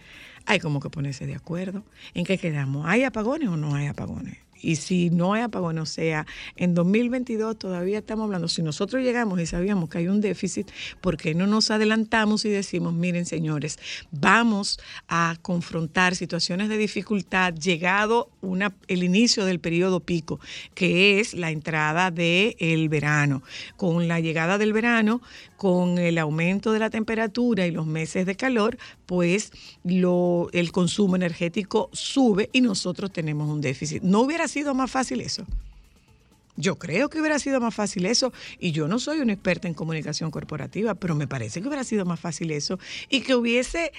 hay 0.46 0.60
como 0.60 0.80
que 0.80 0.90
ponerse 0.90 1.26
de 1.26 1.34
acuerdo 1.34 1.84
en 2.14 2.24
qué 2.24 2.38
quedamos. 2.38 2.86
¿Hay 2.86 3.04
apagones 3.04 3.48
o 3.48 3.56
no 3.56 3.74
hay 3.74 3.86
apagones? 3.86 4.38
Y 4.60 4.76
si 4.76 5.10
no 5.10 5.34
hay 5.34 5.42
apagón, 5.42 5.78
o 5.78 5.86
sea, 5.86 6.26
en 6.56 6.74
2022 6.74 7.58
todavía 7.58 7.98
estamos 7.98 8.24
hablando, 8.24 8.48
si 8.48 8.62
nosotros 8.62 9.02
llegamos 9.02 9.40
y 9.40 9.46
sabíamos 9.46 9.88
que 9.88 9.98
hay 9.98 10.08
un 10.08 10.20
déficit, 10.20 10.70
¿por 11.00 11.16
qué 11.16 11.34
no 11.34 11.46
nos 11.46 11.70
adelantamos 11.70 12.44
y 12.44 12.50
decimos, 12.50 12.94
miren 12.94 13.26
señores, 13.26 13.78
vamos 14.10 14.78
a 15.08 15.36
confrontar 15.42 16.16
situaciones 16.16 16.68
de 16.68 16.76
dificultad 16.76 17.54
llegado 17.54 18.30
una, 18.40 18.74
el 18.88 19.02
inicio 19.02 19.44
del 19.44 19.60
periodo 19.60 20.00
pico, 20.00 20.40
que 20.74 21.20
es 21.20 21.34
la 21.34 21.50
entrada 21.50 22.10
del 22.10 22.88
verano? 22.88 23.42
Con 23.76 24.08
la 24.08 24.20
llegada 24.20 24.58
del 24.58 24.72
verano, 24.72 25.20
con 25.58 25.98
el 25.98 26.18
aumento 26.18 26.72
de 26.72 26.78
la 26.78 26.88
temperatura 26.88 27.66
y 27.66 27.72
los 27.72 27.84
meses 27.84 28.24
de 28.26 28.36
calor, 28.36 28.78
pues 29.06 29.50
lo, 29.82 30.48
el 30.52 30.70
consumo 30.70 31.16
energético 31.16 31.90
sube 31.92 32.48
y 32.52 32.60
nosotros 32.60 33.12
tenemos 33.12 33.50
un 33.50 33.60
déficit. 33.60 34.02
No 34.02 34.20
hubiera 34.20 34.46
sido 34.46 34.72
más 34.72 34.88
fácil 34.88 35.20
eso. 35.20 35.44
Yo 36.56 36.76
creo 36.76 37.10
que 37.10 37.20
hubiera 37.20 37.40
sido 37.40 37.60
más 37.60 37.74
fácil 37.74 38.06
eso, 38.06 38.32
y 38.58 38.70
yo 38.70 38.88
no 38.88 38.98
soy 38.98 39.18
una 39.18 39.32
experta 39.32 39.68
en 39.68 39.74
comunicación 39.74 40.30
corporativa, 40.30 40.94
pero 40.94 41.14
me 41.14 41.26
parece 41.26 41.60
que 41.60 41.68
hubiera 41.68 41.84
sido 41.84 42.04
más 42.04 42.20
fácil 42.20 42.50
eso, 42.52 42.78
y 43.08 43.20
que 43.20 43.34
hubiese 43.34 43.92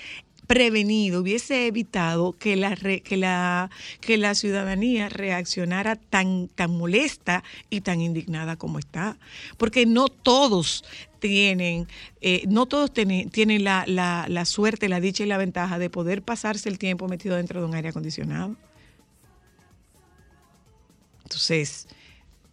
prevenido, 0.50 1.22
hubiese 1.22 1.68
evitado 1.68 2.34
que 2.34 2.56
la, 2.56 2.75
que 2.75 3.18
la, 3.18 3.70
que 4.01 4.18
la 4.18 4.34
ciudadanía 4.34 5.08
reaccionara 5.08 5.96
tan, 5.96 6.48
tan 6.48 6.72
molesta 6.75 7.44
y 7.70 7.82
tan 7.82 8.01
indignada 8.01 8.56
como 8.56 8.79
está. 8.79 9.20
Porque 9.60 9.86
no 9.86 10.08
todos 10.08 10.84
tienen, 11.20 11.88
eh, 12.22 12.46
no 12.48 12.65
todos 12.65 12.91
tienen, 12.91 13.29
tienen 13.29 13.63
la, 13.63 13.84
la- 13.86 14.25
la 14.27 14.44
suerte, 14.46 14.89
la 14.89 15.00
dicha 15.00 15.24
y 15.24 15.27
la 15.27 15.38
ventaja 15.38 15.77
de 15.77 15.91
poder 15.91 16.24
pasarse 16.24 16.68
el 16.68 16.79
tiempo 16.79 17.08
metido 17.08 17.36
dentro 17.36 17.60
de 17.62 17.68
un 17.68 17.75
aire 17.75 17.89
acondicionado. 17.89 18.56
Entonces, 21.25 21.88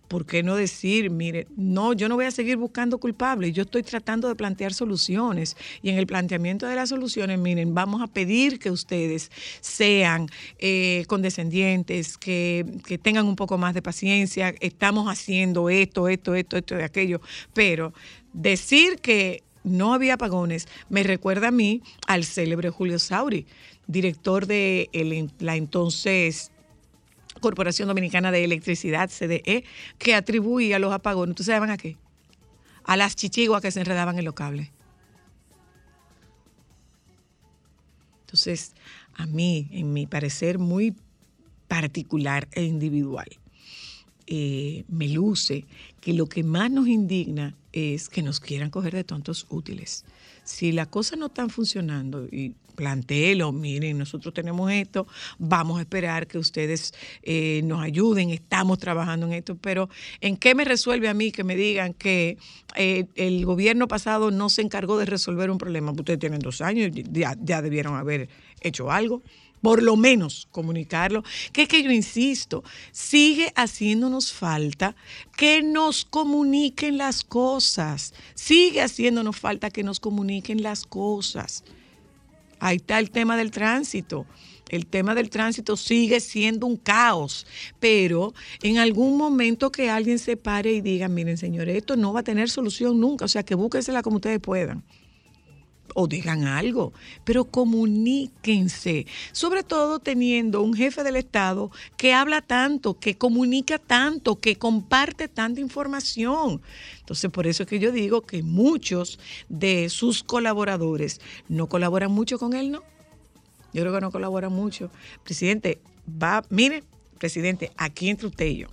¿por 0.08 0.26
qué 0.26 0.42
no 0.42 0.54
decir, 0.56 1.10
mire, 1.10 1.46
no, 1.56 1.92
yo 1.92 2.08
no 2.08 2.14
voy 2.16 2.26
a 2.26 2.30
seguir 2.30 2.56
buscando 2.56 2.98
culpables, 2.98 3.52
yo 3.52 3.62
estoy 3.62 3.82
tratando 3.82 4.28
de 4.28 4.34
plantear 4.34 4.72
soluciones. 4.72 5.56
Y 5.82 5.90
en 5.90 5.98
el 5.98 6.06
planteamiento 6.06 6.66
de 6.66 6.76
las 6.76 6.88
soluciones, 6.90 7.38
miren, 7.38 7.74
vamos 7.74 8.02
a 8.02 8.06
pedir 8.06 8.58
que 8.58 8.70
ustedes 8.70 9.30
sean 9.60 10.28
eh, 10.58 11.04
condescendientes, 11.08 12.18
que, 12.18 12.64
que 12.86 12.98
tengan 12.98 13.26
un 13.26 13.36
poco 13.36 13.58
más 13.58 13.74
de 13.74 13.82
paciencia, 13.82 14.54
estamos 14.60 15.08
haciendo 15.08 15.68
esto, 15.70 16.08
esto, 16.08 16.34
esto, 16.34 16.56
esto 16.56 16.78
y 16.78 16.82
aquello, 16.82 17.20
pero 17.54 17.92
decir 18.32 18.98
que 18.98 19.42
no 19.64 19.94
había 19.94 20.14
apagones 20.14 20.68
me 20.88 21.02
recuerda 21.02 21.48
a 21.48 21.50
mí 21.50 21.82
al 22.06 22.24
célebre 22.24 22.70
Julio 22.70 22.98
Sauri, 22.98 23.46
director 23.88 24.46
de 24.46 24.88
el- 24.92 25.32
la 25.40 25.56
entonces 25.56 26.52
Corporación 27.40 27.88
Dominicana 27.88 28.30
de 28.30 28.44
Electricidad, 28.44 29.10
CDE, 29.10 29.64
que 29.98 30.14
atribuía 30.14 30.78
los 30.78 30.92
apagones. 30.92 31.32
¿Ustedes 31.32 31.46
saben 31.46 31.70
a 31.70 31.76
qué? 31.76 31.96
A 32.84 32.96
las 32.96 33.16
chichiguas 33.16 33.62
que 33.62 33.70
se 33.70 33.80
enredaban 33.80 34.18
en 34.18 34.24
los 34.24 34.34
cables. 34.34 34.70
Entonces, 38.22 38.74
a 39.14 39.26
mí, 39.26 39.68
en 39.70 39.92
mi 39.92 40.06
parecer 40.06 40.58
muy 40.58 40.94
particular 41.68 42.48
e 42.52 42.64
individual, 42.64 43.28
eh, 44.26 44.84
me 44.88 45.08
luce 45.08 45.64
que 46.00 46.12
lo 46.12 46.26
que 46.26 46.42
más 46.42 46.70
nos 46.70 46.88
indigna 46.88 47.56
es 47.72 48.08
que 48.08 48.22
nos 48.22 48.40
quieran 48.40 48.70
coger 48.70 48.94
de 48.94 49.04
tontos 49.04 49.46
útiles. 49.48 50.04
Si 50.46 50.72
las 50.72 50.86
cosas 50.86 51.18
no 51.18 51.26
están 51.26 51.50
funcionando 51.50 52.24
y 52.24 52.54
plantéelo, 52.76 53.50
miren, 53.50 53.98
nosotros 53.98 54.32
tenemos 54.32 54.70
esto, 54.70 55.06
vamos 55.38 55.78
a 55.78 55.80
esperar 55.80 56.28
que 56.28 56.38
ustedes 56.38 56.94
eh, 57.22 57.62
nos 57.64 57.82
ayuden, 57.82 58.30
estamos 58.30 58.78
trabajando 58.78 59.26
en 59.26 59.32
esto, 59.32 59.56
pero 59.56 59.88
¿en 60.20 60.36
qué 60.36 60.54
me 60.54 60.64
resuelve 60.64 61.08
a 61.08 61.14
mí 61.14 61.32
que 61.32 61.42
me 61.42 61.56
digan 61.56 61.94
que 61.94 62.38
eh, 62.76 63.06
el 63.16 63.44
gobierno 63.44 63.88
pasado 63.88 64.30
no 64.30 64.48
se 64.50 64.62
encargó 64.62 64.98
de 64.98 65.06
resolver 65.06 65.50
un 65.50 65.58
problema? 65.58 65.90
Ustedes 65.90 66.20
tienen 66.20 66.38
dos 66.38 66.60
años, 66.60 66.90
ya, 66.92 67.34
ya 67.40 67.62
debieron 67.62 67.96
haber 67.96 68.28
hecho 68.60 68.92
algo 68.92 69.22
por 69.62 69.82
lo 69.82 69.96
menos 69.96 70.48
comunicarlo, 70.50 71.24
que 71.52 71.62
es 71.62 71.68
que 71.68 71.82
yo 71.82 71.90
insisto, 71.90 72.62
sigue 72.92 73.52
haciéndonos 73.56 74.32
falta 74.32 74.94
que 75.36 75.62
nos 75.62 76.04
comuniquen 76.04 76.98
las 76.98 77.24
cosas, 77.24 78.14
sigue 78.34 78.82
haciéndonos 78.82 79.36
falta 79.36 79.70
que 79.70 79.82
nos 79.82 80.00
comuniquen 80.00 80.62
las 80.62 80.84
cosas. 80.84 81.64
Ahí 82.58 82.76
está 82.76 82.98
el 82.98 83.10
tema 83.10 83.36
del 83.36 83.50
tránsito. 83.50 84.26
El 84.68 84.86
tema 84.86 85.14
del 85.14 85.30
tránsito 85.30 85.76
sigue 85.76 86.18
siendo 86.18 86.66
un 86.66 86.76
caos, 86.76 87.46
pero 87.78 88.34
en 88.62 88.78
algún 88.78 89.16
momento 89.16 89.70
que 89.70 89.90
alguien 89.90 90.18
se 90.18 90.36
pare 90.36 90.72
y 90.72 90.80
diga, 90.80 91.06
miren 91.06 91.38
señores, 91.38 91.76
esto 91.76 91.94
no 91.96 92.12
va 92.12 92.20
a 92.20 92.24
tener 92.24 92.50
solución 92.50 92.98
nunca, 92.98 93.26
o 93.26 93.28
sea 93.28 93.44
que 93.44 93.54
búsquensela 93.54 94.02
como 94.02 94.16
ustedes 94.16 94.40
puedan 94.40 94.82
o 95.98 96.06
digan 96.06 96.44
algo, 96.44 96.92
pero 97.24 97.46
comuníquense, 97.46 99.06
sobre 99.32 99.62
todo 99.62 99.98
teniendo 99.98 100.60
un 100.60 100.74
jefe 100.74 101.02
del 101.02 101.16
Estado 101.16 101.70
que 101.96 102.12
habla 102.12 102.42
tanto, 102.42 102.98
que 102.98 103.16
comunica 103.16 103.78
tanto, 103.78 104.36
que 104.38 104.56
comparte 104.56 105.26
tanta 105.26 105.58
información. 105.58 106.60
Entonces, 107.00 107.30
por 107.30 107.46
eso 107.46 107.62
es 107.62 107.68
que 107.70 107.78
yo 107.78 107.92
digo 107.92 108.20
que 108.20 108.42
muchos 108.42 109.18
de 109.48 109.88
sus 109.88 110.22
colaboradores 110.22 111.22
no 111.48 111.66
colaboran 111.66 112.12
mucho 112.12 112.38
con 112.38 112.52
él, 112.52 112.70
¿no? 112.70 112.82
Yo 113.72 113.80
creo 113.80 113.94
que 113.94 114.00
no 114.02 114.12
colaboran 114.12 114.52
mucho. 114.52 114.90
Presidente, 115.24 115.80
va, 116.06 116.44
mire, 116.50 116.84
presidente, 117.18 117.72
aquí 117.78 118.10
entre 118.10 118.26
usted 118.26 118.46
y 118.46 118.56
yo. 118.58 118.68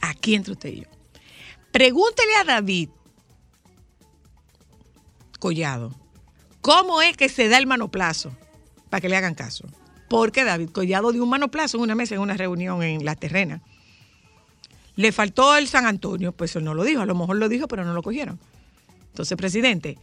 Aquí 0.00 0.36
entre 0.36 0.52
usted 0.52 0.68
y 0.68 0.80
yo. 0.82 0.86
Pregúntele 1.72 2.36
a 2.40 2.44
David 2.44 2.90
Collado, 5.40 6.03
¿cómo 6.64 7.02
es 7.02 7.14
que 7.14 7.28
se 7.28 7.50
da 7.50 7.58
el 7.58 7.66
manoplazo? 7.66 8.34
Para 8.88 9.02
que 9.02 9.10
le 9.10 9.16
hagan 9.16 9.34
caso. 9.34 9.68
Porque 10.08 10.44
David 10.44 10.70
Collado 10.70 11.12
dio 11.12 11.22
un 11.22 11.28
manoplazo 11.28 11.76
en 11.76 11.82
una 11.82 11.94
mesa, 11.94 12.14
en 12.14 12.22
una 12.22 12.38
reunión 12.38 12.82
en 12.82 13.04
La 13.04 13.14
Terrena. 13.16 13.60
Le 14.96 15.12
faltó 15.12 15.56
el 15.58 15.68
San 15.68 15.84
Antonio, 15.84 16.32
pues 16.32 16.56
él 16.56 16.64
no 16.64 16.72
lo 16.72 16.82
dijo, 16.84 17.02
a 17.02 17.06
lo 17.06 17.14
mejor 17.14 17.36
lo 17.36 17.50
dijo, 17.50 17.68
pero 17.68 17.84
no 17.84 17.92
lo 17.92 18.02
cogieron. 18.02 18.40
Entonces, 19.08 19.36
presidente, 19.36 19.98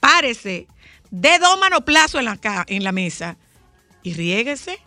párese, 0.00 0.66
dé 1.12 1.38
dos 1.38 1.60
manoplazos 1.60 2.18
en 2.18 2.24
la, 2.24 2.64
en 2.66 2.82
la 2.82 2.90
mesa 2.90 3.36
y 4.02 4.14
riéguese, 4.14 4.80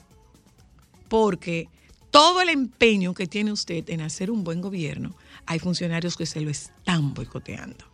porque 1.08 1.70
todo 2.12 2.42
el 2.42 2.50
empeño 2.50 3.14
que 3.14 3.28
tiene 3.28 3.54
usted 3.54 3.90
en 3.92 4.02
hacer 4.02 4.30
un 4.30 4.44
buen 4.44 4.60
gobierno, 4.60 5.16
hay 5.46 5.60
funcionarios 5.60 6.18
que 6.18 6.26
se 6.26 6.42
lo 6.42 6.50
están 6.50 7.14
boicoteando. 7.14 7.87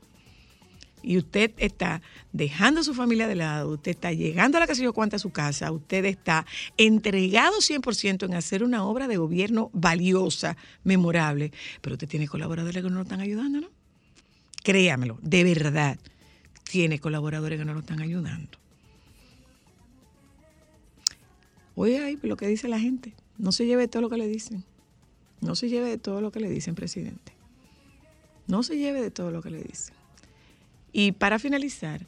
Y 1.03 1.17
usted 1.17 1.51
está 1.57 2.01
dejando 2.31 2.81
a 2.81 2.83
su 2.83 2.93
familia 2.93 3.27
de 3.27 3.35
lado, 3.35 3.73
usted 3.73 3.91
está 3.91 4.13
llegando 4.13 4.57
a 4.57 4.61
la 4.61 4.73
sé 4.73 4.81
yo 4.81 4.93
cuánta 4.93 5.17
a 5.17 5.19
su 5.19 5.31
casa, 5.31 5.71
usted 5.71 6.05
está 6.05 6.45
entregado 6.77 7.57
100% 7.57 8.25
en 8.25 8.33
hacer 8.33 8.63
una 8.63 8.85
obra 8.85 9.07
de 9.07 9.17
gobierno 9.17 9.69
valiosa, 9.73 10.55
memorable, 10.83 11.51
pero 11.81 11.95
usted 11.95 12.07
tiene 12.07 12.27
colaboradores 12.27 12.81
que 12.81 12.89
no 12.89 12.95
lo 12.95 13.01
están 13.03 13.19
ayudando, 13.19 13.61
¿no? 13.61 13.67
Créamelo, 14.63 15.19
de 15.21 15.43
verdad, 15.43 15.99
tiene 16.63 16.99
colaboradores 16.99 17.59
que 17.59 17.65
no 17.65 17.73
lo 17.73 17.81
están 17.81 18.01
ayudando. 18.01 18.57
Oye 21.75 21.99
ahí 22.03 22.17
lo 22.21 22.37
que 22.37 22.47
dice 22.47 22.67
la 22.67 22.79
gente, 22.79 23.13
no 23.37 23.51
se 23.51 23.65
lleve 23.65 23.83
de 23.83 23.87
todo 23.87 24.01
lo 24.01 24.09
que 24.09 24.17
le 24.17 24.27
dicen, 24.27 24.63
no 25.41 25.55
se 25.55 25.69
lleve 25.69 25.89
de 25.89 25.97
todo 25.97 26.21
lo 26.21 26.31
que 26.31 26.39
le 26.39 26.49
dicen, 26.49 26.75
presidente, 26.75 27.33
no 28.47 28.63
se 28.63 28.77
lleve 28.77 29.01
de 29.01 29.11
todo 29.11 29.31
lo 29.31 29.41
que 29.41 29.49
le 29.49 29.61
dicen. 29.61 29.95
Y 30.93 31.11
para 31.11 31.39
finalizar, 31.39 32.07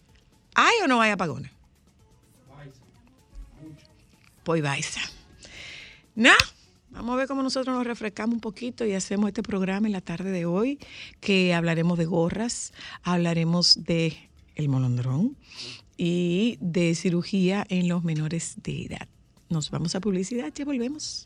¿hay 0.53 0.75
o 0.83 0.87
no 0.87 1.01
hay 1.01 1.11
apagones? 1.11 1.51
Pues 4.43 4.61
Baiza. 4.61 5.01
No, 6.13 6.31
vamos 6.91 7.15
a 7.15 7.17
ver 7.17 7.27
cómo 7.27 7.41
nosotros 7.41 7.75
nos 7.75 7.85
refrescamos 7.85 8.35
un 8.35 8.41
poquito 8.41 8.85
y 8.85 8.93
hacemos 8.93 9.27
este 9.27 9.41
programa 9.41 9.87
en 9.87 9.93
la 9.93 10.01
tarde 10.01 10.29
de 10.29 10.45
hoy, 10.45 10.79
que 11.19 11.55
hablaremos 11.55 11.97
de 11.97 12.05
gorras, 12.05 12.71
hablaremos 13.01 13.83
de 13.83 14.29
el 14.53 14.69
molondrón 14.69 15.35
y 15.97 16.57
de 16.61 16.93
cirugía 16.93 17.65
en 17.69 17.87
los 17.87 18.03
menores 18.03 18.55
de 18.63 18.83
edad. 18.83 19.07
Nos 19.49 19.71
vamos 19.71 19.95
a 19.95 19.99
publicidad, 19.99 20.53
ya 20.53 20.63
volvemos. 20.63 21.25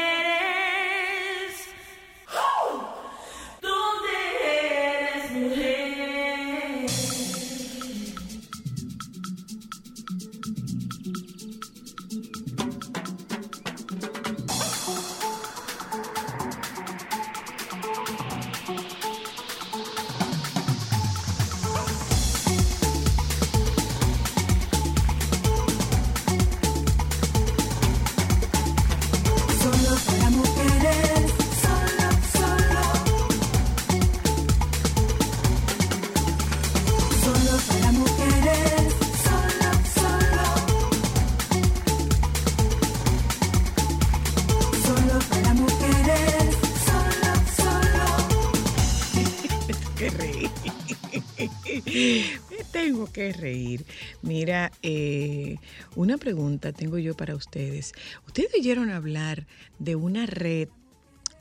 Reír. 53.33 53.85
Mira, 54.21 54.71
eh, 54.81 55.57
una 55.95 56.17
pregunta 56.17 56.71
tengo 56.71 56.97
yo 56.97 57.15
para 57.15 57.35
ustedes. 57.35 57.93
¿Ustedes 58.27 58.53
oyeron 58.57 58.89
hablar 58.89 59.47
de 59.79 59.95
una 59.95 60.25
red 60.25 60.69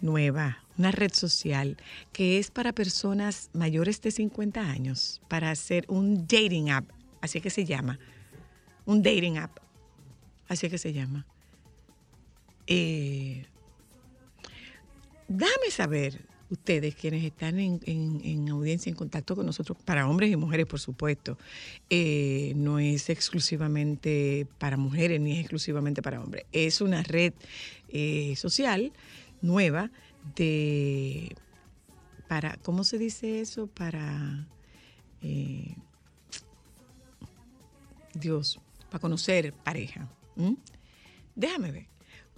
nueva, 0.00 0.64
una 0.78 0.90
red 0.92 1.12
social 1.12 1.76
que 2.12 2.38
es 2.38 2.50
para 2.50 2.72
personas 2.72 3.50
mayores 3.52 4.00
de 4.00 4.10
50 4.10 4.60
años, 4.60 5.20
para 5.28 5.50
hacer 5.50 5.84
un 5.88 6.26
dating 6.26 6.70
app, 6.70 6.90
así 7.20 7.40
que 7.40 7.50
se 7.50 7.64
llama? 7.64 7.98
Un 8.86 9.02
dating 9.02 9.38
app, 9.38 9.58
así 10.48 10.68
que 10.68 10.78
se 10.78 10.92
llama. 10.92 11.26
Eh, 12.66 13.44
Dame 15.32 15.70
saber, 15.70 16.26
ustedes 16.50 16.94
quienes 16.94 17.24
están 17.24 17.58
en, 17.58 17.80
en- 17.86 18.20
en 18.24 18.48
audiencia, 18.48 18.90
en 18.90 18.96
contacto 18.96 19.36
con 19.36 19.46
nosotros, 19.46 19.78
para 19.84 20.08
hombres 20.08 20.30
y 20.30 20.36
mujeres, 20.36 20.66
por 20.66 20.80
supuesto, 20.80 21.38
eh, 21.88 22.52
no 22.56 22.78
es 22.78 23.08
exclusivamente 23.08 24.46
para 24.58 24.76
mujeres 24.76 25.20
ni 25.20 25.32
es 25.32 25.40
exclusivamente 25.40 26.02
para 26.02 26.20
hombres. 26.20 26.44
Es 26.52 26.80
una 26.80 27.02
red 27.02 27.32
eh, 27.88 28.34
social 28.36 28.92
nueva 29.42 29.90
de, 30.36 31.34
para, 32.28 32.56
¿cómo 32.58 32.84
se 32.84 32.98
dice 32.98 33.40
eso? 33.40 33.66
Para, 33.68 34.46
eh, 35.22 35.74
Dios, 38.14 38.60
para 38.90 39.00
conocer 39.00 39.52
pareja. 39.52 40.08
Déjame 41.36 41.70
ver. 41.72 41.86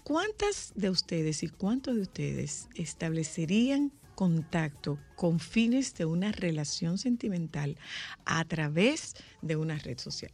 ¿Cuántas 0.05 0.73
de 0.75 0.91
ustedes 0.91 1.43
y 1.45 1.49
cuántos 1.49 1.95
de 1.95 2.03
ustedes 2.03 2.69
establecerían 2.75 3.93
contacto 4.23 5.01
con 5.17 5.41
fines 5.41 5.95
de 5.95 6.05
una 6.05 6.31
relación 6.31 6.97
sentimental 6.97 7.77
a 8.25 8.45
través 8.45 9.17
de 9.41 9.57
una 9.57 9.77
red 9.79 9.99
social? 9.99 10.31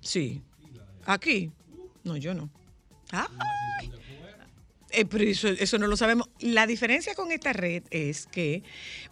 Sí. 0.00 0.40
¿Aquí? 1.04 1.50
No, 2.04 2.16
yo 2.16 2.32
no. 2.32 2.48
Ah. 3.10 3.28
Eh, 4.90 5.04
pero 5.04 5.24
eso, 5.24 5.48
eso 5.48 5.78
no 5.78 5.88
lo 5.88 5.96
sabemos. 5.96 6.28
La 6.38 6.68
diferencia 6.68 7.16
con 7.16 7.32
esta 7.32 7.52
red 7.52 7.82
es 7.90 8.28
que 8.28 8.62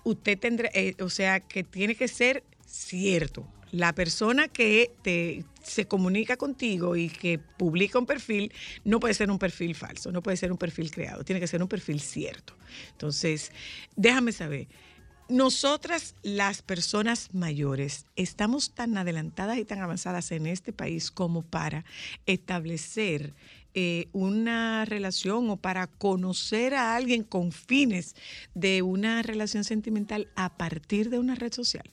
usted 0.04 0.38
tendrá, 0.38 0.70
eh, 0.72 0.94
o 1.00 1.10
sea, 1.10 1.40
que 1.40 1.64
tiene 1.64 1.96
que 1.96 2.06
ser 2.06 2.44
cierto. 2.64 3.44
La 3.72 3.92
persona 3.92 4.46
que 4.46 4.92
te, 5.02 5.44
se 5.64 5.87
comunica 5.87 6.37
contigo 6.37 6.94
y 6.94 7.09
que 7.09 7.38
publica 7.38 7.98
un 7.98 8.07
perfil 8.07 8.53
no 8.85 9.00
puede 9.00 9.14
ser 9.14 9.31
un 9.31 9.38
perfil 9.38 9.74
falso, 9.74 10.12
no 10.12 10.22
puede 10.22 10.37
ser 10.37 10.53
un 10.53 10.59
perfil 10.59 10.90
creado, 10.90 11.24
tiene 11.24 11.40
que 11.40 11.46
ser 11.46 11.62
un 11.62 11.68
perfil 11.68 12.00
cierto. 12.00 12.55
Entonces, 12.92 13.50
déjame 13.96 14.33
saber. 14.33 14.68
Nosotras, 15.27 16.14
las 16.22 16.61
personas 16.61 17.31
mayores, 17.33 18.05
estamos 18.14 18.74
tan 18.74 18.98
adelantadas 18.98 19.57
y 19.57 19.64
tan 19.64 19.81
avanzadas 19.81 20.31
en 20.33 20.46
este 20.46 20.74
país 20.74 21.11
como 21.11 21.40
para 21.40 21.87
establecer 22.27 23.33
eh, 23.72 24.09
una 24.12 24.85
relación 24.85 25.48
o 25.48 25.57
para 25.57 25.87
conocer 25.87 26.74
a 26.74 26.94
alguien 26.94 27.24
con 27.24 27.53
fines 27.53 28.14
de 28.55 28.83
una 28.83 29.22
relación 29.22 29.64
sentimental 29.64 30.29
a 30.37 30.59
partir 30.59 31.09
de 31.09 31.18
una 31.18 31.35
red 31.35 31.53
social. 31.53 31.90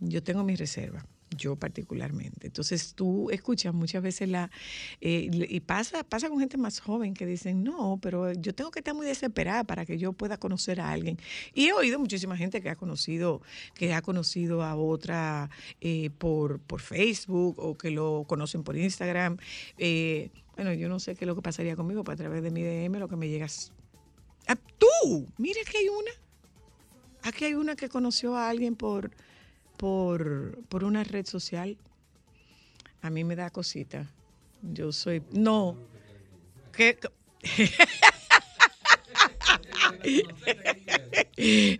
Yo 0.00 0.22
tengo 0.22 0.42
mi 0.42 0.56
reserva, 0.56 1.06
yo 1.36 1.56
particularmente. 1.56 2.46
Entonces 2.46 2.94
tú 2.94 3.30
escuchas 3.30 3.74
muchas 3.74 4.02
veces 4.02 4.28
la... 4.28 4.50
eh, 5.00 5.28
y 5.32 5.60
pasa, 5.60 6.04
pasa 6.04 6.28
con 6.28 6.38
gente 6.38 6.56
más 6.56 6.80
joven 6.80 7.14
que 7.14 7.26
dicen, 7.26 7.64
no, 7.64 7.98
pero 8.00 8.32
yo 8.32 8.54
tengo 8.54 8.70
que 8.70 8.80
estar 8.80 8.94
muy 8.94 9.06
desesperada 9.06 9.64
para 9.64 9.84
que 9.84 9.98
yo 9.98 10.12
pueda 10.12 10.38
conocer 10.38 10.80
a 10.80 10.90
alguien. 10.90 11.18
Y 11.52 11.66
he 11.66 11.72
oído 11.72 11.98
muchísima 11.98 12.36
gente 12.36 12.60
que 12.60 12.70
ha 12.70 12.76
conocido, 12.76 13.42
que 13.74 13.94
ha 13.94 14.02
conocido 14.02 14.62
a 14.62 14.76
otra 14.76 15.50
eh, 15.80 16.10
por, 16.18 16.60
por 16.60 16.80
Facebook 16.80 17.58
o 17.58 17.76
que 17.76 17.90
lo 17.90 18.24
conocen 18.26 18.62
por 18.62 18.76
Instagram. 18.76 19.36
Eh, 19.78 20.30
bueno, 20.56 20.72
yo 20.72 20.88
no 20.88 21.00
sé 21.00 21.14
qué 21.14 21.24
es 21.24 21.26
lo 21.26 21.34
que 21.34 21.42
pasaría 21.42 21.76
conmigo, 21.76 22.04
pero 22.04 22.14
a 22.14 22.16
través 22.16 22.42
de 22.42 22.50
mi 22.50 22.62
DM 22.62 22.98
lo 22.98 23.08
que 23.08 23.16
me 23.16 23.28
llegas... 23.28 23.72
Ah, 24.46 24.56
tú, 24.78 25.26
mira 25.38 25.60
que 25.70 25.78
hay 25.78 25.88
una. 25.88 26.10
Aquí 27.22 27.46
hay 27.46 27.54
una 27.54 27.74
que 27.74 27.88
conoció 27.88 28.36
a 28.36 28.50
alguien 28.50 28.76
por, 28.76 29.10
por, 29.76 30.58
por 30.68 30.84
una 30.84 31.04
red 31.04 31.26
social. 31.26 31.76
A 33.02 33.10
mí 33.10 33.24
me 33.24 33.36
da 33.36 33.50
cosita. 33.50 34.06
Yo 34.62 34.92
soy. 34.92 35.22
No. 35.32 35.76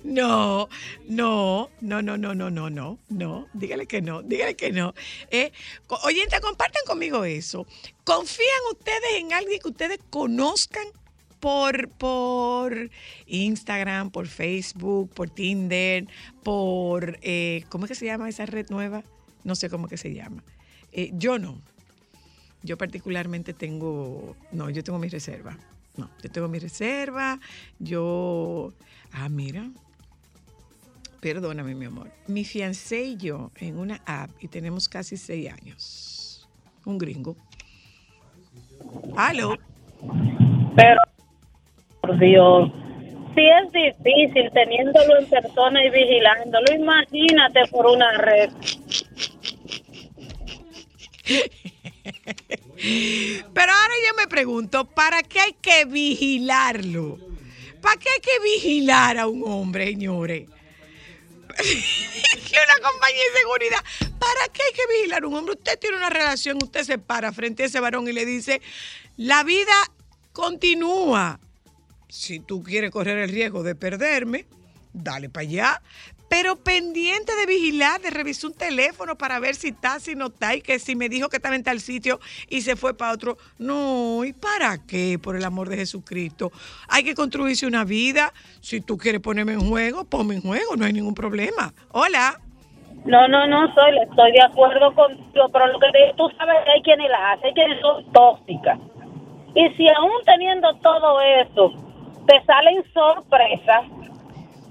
No, 0.04 0.68
no, 1.06 1.70
no, 1.80 2.02
no, 2.02 2.16
no, 2.16 2.34
no, 2.34 2.50
no, 2.50 2.70
no, 2.70 2.98
no. 3.08 3.48
Dígale 3.52 3.86
que 3.86 4.02
no, 4.02 4.22
dígale 4.22 4.56
que 4.56 4.72
no. 4.72 4.94
Eh, 5.30 5.52
oyente, 6.02 6.40
compartan 6.40 6.82
conmigo 6.86 7.24
eso. 7.24 7.66
¿Confían 8.04 8.48
ustedes 8.72 9.14
en 9.16 9.32
alguien 9.32 9.60
que 9.60 9.68
ustedes 9.68 9.98
conozcan 10.10 10.86
por, 11.44 11.90
por 11.90 12.90
Instagram, 13.26 14.10
por 14.10 14.26
Facebook, 14.28 15.10
por 15.10 15.28
Tinder, 15.28 16.06
por, 16.42 17.18
eh, 17.20 17.66
¿cómo 17.68 17.84
es 17.84 17.90
que 17.90 17.94
se 17.94 18.06
llama 18.06 18.30
esa 18.30 18.46
red 18.46 18.70
nueva? 18.70 19.04
No 19.42 19.54
sé 19.54 19.68
cómo 19.68 19.86
que 19.86 19.98
se 19.98 20.14
llama. 20.14 20.42
Eh, 20.90 21.10
yo 21.12 21.38
no. 21.38 21.60
Yo 22.62 22.78
particularmente 22.78 23.52
tengo, 23.52 24.34
no, 24.52 24.70
yo 24.70 24.82
tengo 24.82 24.98
mi 24.98 25.10
reserva. 25.10 25.58
No, 25.98 26.08
yo 26.22 26.30
tengo 26.30 26.48
mi 26.48 26.58
reserva. 26.58 27.38
Yo, 27.78 28.72
ah, 29.12 29.28
mira, 29.28 29.70
perdóname 31.20 31.74
mi 31.74 31.84
amor. 31.84 32.10
Mi 32.26 32.46
fiancé 32.46 33.02
y 33.02 33.16
yo 33.18 33.50
en 33.56 33.76
una 33.76 34.00
app 34.06 34.30
y 34.40 34.48
tenemos 34.48 34.88
casi 34.88 35.18
seis 35.18 35.52
años. 35.52 36.48
Un 36.86 36.96
gringo. 36.96 37.36
Aló. 39.14 39.58
Pero, 40.74 41.00
por 42.04 42.18
Dios, 42.18 42.70
si 43.34 43.40
es 43.40 43.72
difícil 43.72 44.50
teniéndolo 44.52 45.18
en 45.18 45.26
persona 45.26 45.84
y 45.84 45.90
vigilándolo, 45.90 46.74
imagínate 46.74 47.66
por 47.70 47.86
una 47.86 48.18
red. 48.18 48.50
Pero 53.54 53.72
ahora 53.72 53.94
yo 54.06 54.16
me 54.18 54.28
pregunto, 54.28 54.84
¿para 54.84 55.22
qué 55.22 55.40
hay 55.40 55.52
que 55.54 55.86
vigilarlo? 55.86 57.18
¿Para 57.80 57.96
qué 57.96 58.08
hay 58.10 58.20
que 58.20 58.44
vigilar 58.44 59.18
a 59.18 59.26
un 59.26 59.42
hombre, 59.46 59.86
señores? 59.86 60.48
que 61.56 62.56
una 62.56 62.90
compañía 62.90 63.22
de 63.32 63.38
seguridad. 63.40 63.84
¿Para 64.18 64.52
qué 64.52 64.62
hay 64.62 64.72
que 64.74 64.94
vigilar 64.94 65.24
a 65.24 65.26
un 65.26 65.34
hombre? 65.36 65.54
Usted 65.54 65.78
tiene 65.78 65.96
una 65.96 66.10
relación, 66.10 66.58
usted 66.62 66.82
se 66.82 66.98
para 66.98 67.32
frente 67.32 67.62
a 67.62 67.66
ese 67.66 67.80
varón 67.80 68.06
y 68.08 68.12
le 68.12 68.26
dice, 68.26 68.60
la 69.16 69.42
vida 69.44 69.72
continúa. 70.32 71.40
Si 72.14 72.38
tú 72.38 72.62
quieres 72.62 72.92
correr 72.92 73.18
el 73.18 73.28
riesgo 73.28 73.64
de 73.64 73.74
perderme, 73.74 74.46
dale 74.92 75.28
para 75.28 75.42
allá. 75.42 75.82
Pero 76.28 76.54
pendiente 76.54 77.34
de 77.34 77.44
vigilar, 77.44 78.00
de 78.00 78.10
revisar 78.10 78.52
un 78.52 78.56
teléfono 78.56 79.16
para 79.18 79.40
ver 79.40 79.56
si 79.56 79.68
está, 79.70 79.98
si 79.98 80.14
no 80.14 80.26
está, 80.26 80.54
y 80.54 80.60
que 80.60 80.78
si 80.78 80.94
me 80.94 81.08
dijo 81.08 81.28
que 81.28 81.38
estaba 81.38 81.56
en 81.56 81.64
tal 81.64 81.80
sitio 81.80 82.20
y 82.48 82.60
se 82.60 82.76
fue 82.76 82.96
para 82.96 83.12
otro. 83.12 83.36
No, 83.58 84.24
¿y 84.24 84.32
para 84.32 84.78
qué? 84.86 85.18
Por 85.20 85.34
el 85.34 85.44
amor 85.44 85.68
de 85.68 85.76
Jesucristo. 85.76 86.52
Hay 86.88 87.02
que 87.02 87.16
construirse 87.16 87.66
una 87.66 87.84
vida. 87.84 88.32
Si 88.60 88.80
tú 88.80 88.96
quieres 88.96 89.20
ponerme 89.20 89.54
en 89.54 89.68
juego, 89.68 90.04
ponme 90.04 90.36
en 90.36 90.42
juego, 90.42 90.76
no 90.76 90.84
hay 90.84 90.92
ningún 90.92 91.14
problema. 91.14 91.74
Hola. 91.90 92.40
No, 93.04 93.26
no, 93.26 93.44
no, 93.48 93.74
soy, 93.74 93.98
estoy 94.08 94.30
de 94.32 94.42
acuerdo 94.42 94.94
contigo, 94.94 95.48
pero 95.52 95.66
lo 95.66 95.80
que 95.80 95.86
te- 95.92 96.14
tú 96.16 96.28
sabes 96.38 96.56
que 96.64 96.70
hay 96.70 96.82
quienes 96.82 97.10
las 97.10 97.20
hacen, 97.38 97.48
hay 97.48 97.54
quienes 97.54 97.80
son 97.80 98.12
tóxicas. 98.12 98.78
Y 99.56 99.68
si 99.76 99.88
aún 99.88 100.12
teniendo 100.24 100.72
todo 100.76 101.20
eso, 101.20 101.93
te 102.26 102.44
salen 102.44 102.82
sorpresas, 102.92 103.84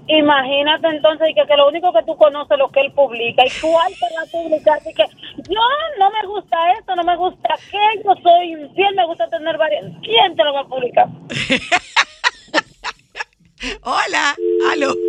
imagínate 0.06 0.88
entonces 0.88 1.28
que, 1.34 1.56
lo 1.56 1.68
único 1.68 1.92
que 1.92 2.02
tú 2.04 2.16
conoces 2.16 2.52
es 2.52 2.58
lo 2.58 2.68
que 2.70 2.80
él 2.80 2.92
publica 2.92 3.42
y 3.44 3.48
al 3.48 3.94
te 3.94 4.06
la 4.14 4.26
publicar 4.30 4.78
así 4.78 4.92
que 4.94 5.04
yo 5.48 5.60
no 5.98 6.10
me 6.10 6.26
gusta 6.26 6.72
esto, 6.78 6.94
no 6.94 7.04
me 7.04 7.16
gusta 7.16 7.54
aquello, 7.54 8.14
soy 8.22 8.52
infiel, 8.52 8.94
me 8.94 9.06
gusta 9.06 9.28
tener 9.30 9.56
varias. 9.56 9.84
¿Quién 10.02 10.36
te 10.36 10.44
lo 10.44 10.52
va 10.52 10.60
a 10.60 10.64
publicar? 10.64 11.08
Hola. 13.82 14.36
Aló. 14.72 14.94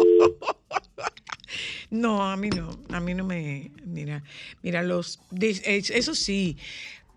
No, 1.91 2.23
a 2.23 2.35
mí 2.35 2.49
no. 2.49 2.77
A 2.89 2.99
mí 2.99 3.13
no 3.13 3.23
me. 3.23 3.71
Mira, 3.85 4.23
mira, 4.61 4.83
los. 4.83 5.19
Eso 5.39 6.13
sí. 6.13 6.57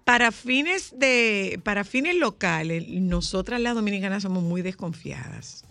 Para 0.08 0.32
fines 0.32 0.94
de, 0.96 1.60
para 1.64 1.84
fines 1.84 2.16
locales, 2.16 2.88
nosotras 2.88 3.60
las 3.60 3.74
dominicanas 3.74 4.22
somos 4.22 4.42
muy 4.42 4.62
desconfiadas. 4.62 5.66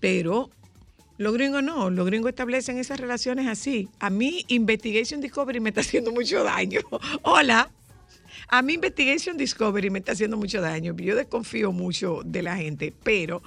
Pero 0.00 0.50
los 1.16 1.32
gringos 1.32 1.62
no, 1.62 1.90
los 1.90 2.04
gringos 2.06 2.30
establecen 2.30 2.78
esas 2.78 2.98
relaciones 2.98 3.46
así. 3.46 3.88
A 4.00 4.10
mí 4.10 4.44
Investigation 4.48 5.20
Discovery 5.20 5.60
me 5.60 5.68
está 5.68 5.82
haciendo 5.82 6.10
mucho 6.10 6.42
daño. 6.42 6.80
Hola. 7.22 7.70
A 8.48 8.62
mí 8.62 8.72
Investigation 8.72 9.36
Discovery 9.36 9.88
me 9.88 10.00
está 10.00 10.10
haciendo 10.10 10.36
mucho 10.36 10.60
daño. 10.60 10.92
Yo 10.96 11.14
desconfío 11.14 11.70
mucho 11.70 12.22
de 12.24 12.42
la 12.42 12.56
gente, 12.56 12.92
pero 13.04 13.44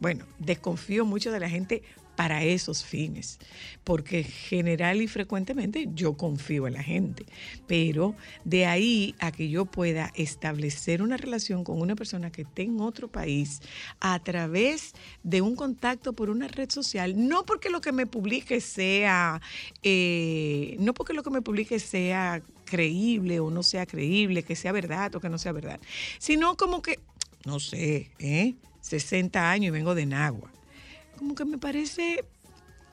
bueno, 0.00 0.24
desconfío 0.38 1.04
mucho 1.04 1.30
de 1.30 1.40
la 1.40 1.50
gente 1.50 1.82
para 2.16 2.42
esos 2.42 2.84
fines, 2.84 3.38
porque 3.84 4.24
general 4.24 5.02
y 5.02 5.06
frecuentemente 5.06 5.88
yo 5.94 6.16
confío 6.16 6.66
en 6.66 6.74
la 6.74 6.82
gente, 6.82 7.26
pero 7.66 8.16
de 8.44 8.66
ahí 8.66 9.14
a 9.20 9.30
que 9.30 9.48
yo 9.48 9.66
pueda 9.66 10.10
establecer 10.14 11.02
una 11.02 11.18
relación 11.18 11.62
con 11.62 11.80
una 11.80 11.94
persona 11.94 12.32
que 12.32 12.42
esté 12.42 12.62
en 12.62 12.80
otro 12.80 13.08
país 13.08 13.60
a 14.00 14.18
través 14.20 14.94
de 15.22 15.42
un 15.42 15.54
contacto 15.54 16.14
por 16.14 16.30
una 16.30 16.48
red 16.48 16.70
social, 16.70 17.28
no 17.28 17.44
porque 17.44 17.68
lo 17.68 17.80
que 17.80 17.92
me 17.92 18.06
publique 18.06 18.60
sea, 18.60 19.40
eh, 19.82 20.76
no 20.80 20.94
porque 20.94 21.12
lo 21.12 21.22
que 21.22 21.30
me 21.30 21.42
publique 21.42 21.78
sea 21.78 22.42
creíble 22.64 23.40
o 23.40 23.50
no 23.50 23.62
sea 23.62 23.86
creíble, 23.86 24.42
que 24.42 24.56
sea 24.56 24.72
verdad 24.72 25.14
o 25.14 25.20
que 25.20 25.28
no 25.28 25.38
sea 25.38 25.52
verdad, 25.52 25.80
sino 26.18 26.56
como 26.56 26.80
que, 26.80 26.98
no 27.44 27.60
sé, 27.60 28.10
¿eh? 28.18 28.54
60 28.80 29.50
años 29.50 29.68
y 29.68 29.70
vengo 29.70 29.94
de 29.94 30.06
Nagua 30.06 30.55
como 31.18 31.34
que 31.34 31.44
me 31.44 31.58
parece 31.58 32.24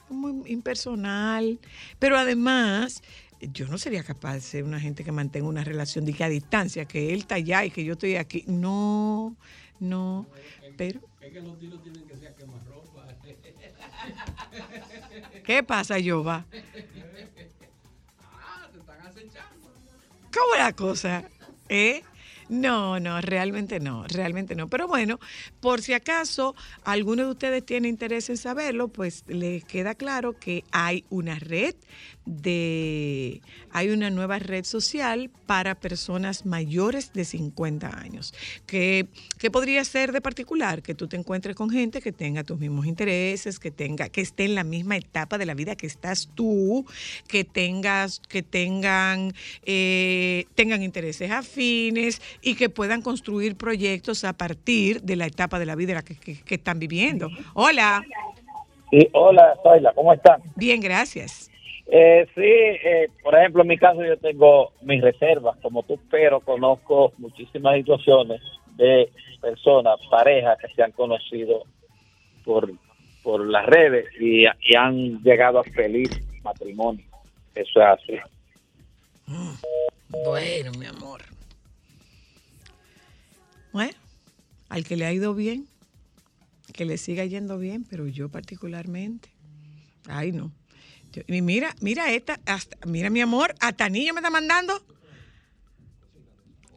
muy 0.10 0.52
impersonal. 0.52 1.60
Pero 2.00 2.18
además, 2.18 3.02
yo 3.40 3.68
no 3.68 3.78
sería 3.78 4.04
capaz 4.04 4.36
de 4.36 4.42
ser 4.42 4.64
una 4.64 4.80
gente 4.80 5.04
que 5.04 5.12
mantenga 5.12 5.48
una 5.48 5.64
relación 5.64 6.06
de 6.06 6.14
que 6.14 6.24
a 6.24 6.30
distancia, 6.30 6.86
que 6.86 7.14
él 7.14 7.22
está 7.22 7.36
allá 7.36 7.66
y 7.66 7.72
que 7.72 7.84
yo 7.84 7.94
estoy 7.94 8.16
aquí. 8.16 8.44
No, 8.48 9.36
no. 9.80 10.28
Pero, 10.78 11.02
Es 11.22 11.32
que 11.32 11.42
los 11.42 11.60
tiros 11.60 11.84
tienen 11.84 12.06
que 12.08 12.18
ser 12.18 12.34
quemarropa. 12.36 13.08
¿qué 15.44 15.64
pasa, 15.64 16.00
Yoba? 16.00 16.46
Ah, 18.46 18.68
te 18.72 18.80
están 18.80 19.02
acechando. 19.02 19.72
¿Cómo 20.34 20.56
la 20.58 20.74
cosa? 20.74 21.24
¿Eh? 21.70 22.04
No, 22.50 23.00
no, 23.00 23.22
realmente 23.22 23.80
no, 23.80 24.06
realmente 24.08 24.56
no. 24.56 24.70
Pero 24.70 24.88
bueno, 24.88 25.20
por 25.60 25.82
si 25.82 25.94
acaso 25.94 26.56
alguno 26.84 27.24
de 27.24 27.30
ustedes 27.30 27.66
tiene 27.66 27.88
interés 27.88 28.30
en 28.30 28.38
saberlo, 28.38 28.88
pues 28.88 29.24
les 29.28 29.64
queda 29.66 29.96
claro 29.96 30.38
que 30.40 30.64
hay 30.72 31.06
una 31.10 31.40
red 31.40 31.76
de, 32.26 33.42
hay 33.72 33.90
una 33.90 34.10
nueva 34.10 34.40
red 34.40 34.64
social 34.64 35.30
para 35.46 35.76
personas 35.76 36.46
mayores 36.46 37.14
de 37.14 37.26
50 37.26 38.00
años. 38.00 38.34
que 38.66 39.08
¿Qué 39.38 39.52
podría 39.52 39.84
ser 39.84 40.12
de 40.14 40.22
particular? 40.22 40.82
Que 40.82 40.96
tú 40.96 41.08
te 41.08 41.18
encuentres 41.18 41.56
con 41.56 41.70
gente 41.70 42.02
que 42.02 42.12
tenga 42.12 42.44
tus 42.44 42.60
mismos 42.60 42.86
intereses, 42.86 43.60
que 43.60 43.72
tenga, 43.72 44.08
que 44.10 44.22
esté 44.22 44.46
en 44.46 44.56
la 44.56 44.64
misma 44.64 44.96
etapa 44.96 45.38
de 45.38 45.46
la 45.46 45.54
vida 45.54 45.76
que 45.76 45.86
estás 45.86 46.30
tú, 46.34 46.86
que 47.28 47.44
tengas, 47.44 48.22
que 48.22 48.42
tengan, 48.42 49.34
eh, 49.64 50.46
tengan 50.56 50.82
intereses 50.82 51.30
afines 51.30 52.22
y 52.44 52.56
que 52.56 52.70
puedan 52.70 53.02
construir 53.02 53.56
proyectos 53.56 54.24
a 54.26 54.34
partir 54.34 55.02
de 55.02 55.16
la 55.16 55.26
etapa 55.26 55.58
de 55.60 55.66
la 55.66 55.76
vida 55.76 56.02
que, 56.04 56.16
que- 56.16 56.42
que 56.44 56.56
están 56.56 56.80
viviendo. 56.80 57.30
Hola, 57.54 58.04
Sí, 58.92 59.10
hola, 59.14 59.56
Zoila, 59.64 59.92
¿cómo 59.94 60.14
están? 60.14 60.40
bien, 60.56 60.80
gracias. 60.80 61.50
Eh, 61.88 62.28
sí, 62.36 62.42
eh, 62.44 63.10
por 63.24 63.34
ejemplo, 63.36 63.64
en 63.64 63.68
mi 63.70 63.78
caso 63.78 64.04
yo 64.06 64.18
tengo 64.18 64.72
mis 64.84 65.02
reservas, 65.02 65.58
como 65.64 65.82
tú, 65.84 66.00
pero 66.12 66.40
conozco 66.42 67.12
muchísimas 67.18 67.76
situaciones 67.78 68.40
de 68.76 69.10
personas, 69.42 69.96
parejas 70.12 70.58
que 70.62 70.68
se 70.76 70.84
han 70.84 70.92
conocido 70.92 71.64
por, 72.46 72.72
por 73.24 73.46
las 73.48 73.66
redes 73.66 74.06
y, 74.20 74.44
y 74.44 74.76
han 74.78 75.22
llegado 75.24 75.60
a 75.60 75.64
feliz 75.64 76.10
matrimonio. 76.44 77.04
Eso 77.56 77.82
es 77.82 77.88
así. 77.88 78.14
Bueno, 80.24 80.72
mi 80.78 80.86
amor. 80.86 81.22
Bueno, 83.74 83.98
al 84.70 84.86
que 84.86 84.96
le 84.96 85.06
ha 85.06 85.12
ido 85.12 85.34
bien, 85.34 85.68
que 86.74 86.86
le 86.86 86.98
siga 86.98 87.26
yendo 87.26 87.58
bien, 87.58 87.84
pero 87.84 88.08
yo 88.08 88.30
particularmente, 88.30 89.34
ay 90.08 90.32
no. 90.32 90.54
Y 91.28 91.42
mira, 91.42 91.76
mira 91.82 92.12
esta, 92.12 92.40
hasta, 92.46 92.78
mira 92.88 93.10
mi 93.10 93.22
amor, 93.22 93.54
hasta 93.60 93.86
anillo 93.86 94.14
me 94.14 94.20
está 94.20 94.30
mandando. 94.30 94.86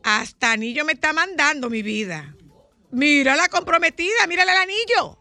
Hasta 0.03 0.53
anillo 0.53 0.85
me 0.85 0.93
está 0.93 1.13
mandando 1.13 1.69
mi 1.71 1.83
vida. 1.83 2.35
Mira 2.91 3.37
la 3.37 3.49
comprometida, 3.49 4.27
mírale 4.29 4.53
el 4.53 4.59
anillo. 4.59 5.19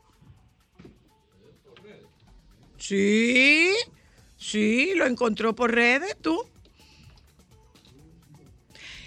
Sí, 2.78 3.74
sí, 4.38 4.94
lo 4.96 5.06
encontró 5.06 5.56
por 5.56 5.74
redes, 5.74 6.16
tú. 6.22 6.46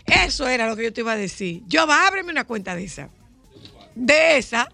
Eso 0.08 0.48
era 0.48 0.66
lo 0.66 0.76
que 0.76 0.84
yo 0.84 0.92
te 0.92 1.00
iba 1.02 1.12
a 1.12 1.16
decir. 1.16 1.62
Yo 1.66 1.86
va, 1.86 2.06
ábreme 2.06 2.30
una 2.30 2.44
cuenta 2.44 2.74
de 2.74 2.84
esa. 2.84 3.10
De 3.94 4.38
esa. 4.38 4.68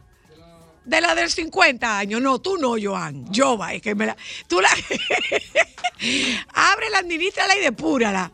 De 0.85 1.01
la 1.01 1.15
del 1.15 1.31
50 1.31 1.99
años. 1.99 2.21
No, 2.21 2.41
tú 2.41 2.57
no, 2.59 2.75
Joan. 2.81 3.31
Yo, 3.33 3.59
va, 3.59 3.75
es 3.75 3.83
que 3.83 3.95
me 3.95 4.07
la. 4.07 4.17
Tú 4.47 4.61
la. 4.61 4.69
Ábrela, 6.53 6.99
administrala 6.99 7.57
y 7.57 7.61
depúrala. 7.61 8.31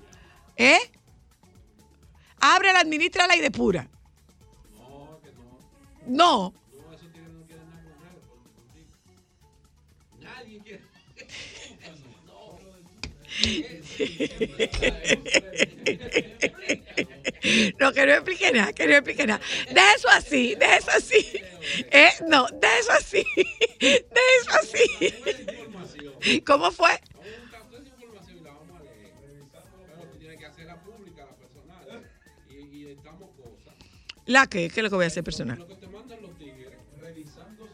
¿Eh? 0.57 0.79
Ábrela, 2.41 2.81
administrala 2.81 3.37
y 3.37 3.41
depura. 3.41 3.89
No. 6.07 6.53
No, 17.79 17.93
que 17.93 18.07
no 18.07 18.13
explique 18.13 18.53
nada, 18.53 18.73
que 18.73 18.87
no 18.87 18.95
explique 18.95 19.27
nada. 19.27 19.41
Deja 19.69 19.95
eso 19.95 20.09
así, 20.11 20.55
deja 20.57 20.77
eso 20.77 20.91
así. 20.91 21.43
¿Eh? 21.91 22.11
No, 22.29 22.47
deja 22.53 22.79
eso 22.79 22.93
así. 22.93 23.25
Deja 23.81 24.01
eso 24.41 24.51
así. 24.61 26.41
¿Cómo 26.43 26.71
fue? 26.71 27.01
¿La 34.27 34.47
qué? 34.47 34.69
¿Qué 34.69 34.81
es 34.81 34.85
lo 34.85 34.91
que 34.91 34.97
voy 34.97 35.05
a 35.05 35.09
hacer 35.09 35.25
personal? 35.25 35.59
Lo 35.59 35.67
que 35.67 35.75
te 35.75 35.89
mandan 35.89 36.23
los 36.23 36.39
tigres, 36.39 36.69
revisando. 37.01 37.69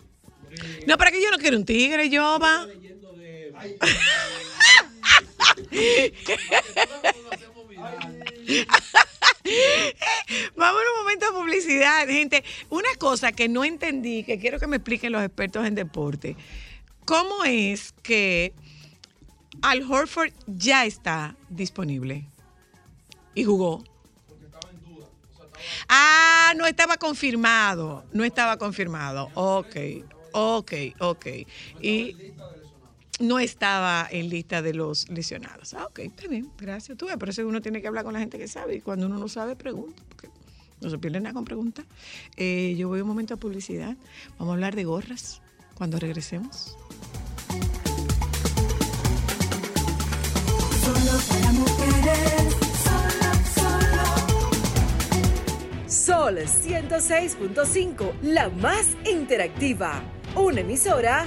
No, 0.86 0.96
para 0.96 1.10
que 1.10 1.22
yo 1.22 1.30
no 1.30 1.36
quiero 1.36 1.58
un 1.58 1.66
tigre, 1.66 2.08
yo 2.08 2.38
va. 2.40 2.66
Vamos 10.56 10.82
a 10.82 10.92
un 10.92 11.02
momento 11.02 11.26
de 11.26 11.32
publicidad, 11.32 12.06
gente. 12.06 12.44
Una 12.70 12.94
cosa 12.98 13.32
que 13.32 13.48
no 13.48 13.64
entendí, 13.64 14.24
que 14.24 14.38
quiero 14.38 14.58
que 14.58 14.66
me 14.66 14.76
expliquen 14.76 15.12
los 15.12 15.22
expertos 15.22 15.66
en 15.66 15.74
deporte. 15.74 16.36
¿Cómo 17.04 17.44
es 17.44 17.92
que 18.02 18.52
Al 19.62 19.82
Horford 19.82 20.32
ya 20.46 20.84
está 20.84 21.36
disponible 21.48 22.26
y 23.34 23.44
jugó? 23.44 23.84
Ah, 25.88 26.52
no 26.56 26.66
estaba 26.66 26.96
confirmado. 26.96 28.04
No 28.12 28.24
estaba 28.24 28.56
confirmado. 28.56 29.30
Ok, 29.34 29.76
ok, 30.32 30.72
ok. 30.98 31.26
Y 31.80 32.16
no 33.20 33.38
estaba 33.38 34.06
en 34.10 34.28
lista 34.28 34.62
de 34.62 34.74
los 34.74 35.08
lesionados. 35.08 35.74
Ah, 35.74 35.86
ok, 35.86 36.00
está 36.00 36.28
bien, 36.28 36.50
gracias. 36.58 36.98
Tú 36.98 37.06
ves, 37.06 37.16
por 37.16 37.28
eso 37.30 37.46
uno 37.46 37.60
tiene 37.60 37.80
que 37.80 37.88
hablar 37.88 38.04
con 38.04 38.12
la 38.12 38.20
gente 38.20 38.38
que 38.38 38.48
sabe. 38.48 38.76
Y 38.76 38.80
cuando 38.80 39.06
uno 39.06 39.18
no 39.18 39.28
sabe, 39.28 39.56
pregunta. 39.56 40.02
No 40.80 40.90
se 40.90 40.98
pierde 40.98 41.20
nada 41.20 41.32
con 41.32 41.44
preguntas. 41.44 41.86
Eh, 42.36 42.74
yo 42.76 42.88
voy 42.88 43.00
un 43.00 43.08
momento 43.08 43.34
a 43.34 43.36
publicidad. 43.38 43.96
Vamos 44.38 44.52
a 44.52 44.54
hablar 44.54 44.76
de 44.76 44.84
gorras 44.84 45.40
cuando 45.74 45.98
regresemos. 45.98 46.76
Solo 50.84 51.18
para 51.28 51.52
mujeres, 51.52 52.56
solo, 52.84 53.32
solo. 55.88 55.88
Sol 55.88 56.36
106.5, 56.36 58.20
la 58.20 58.50
más 58.50 58.88
interactiva. 59.06 60.02
Una 60.34 60.60
emisora 60.60 61.26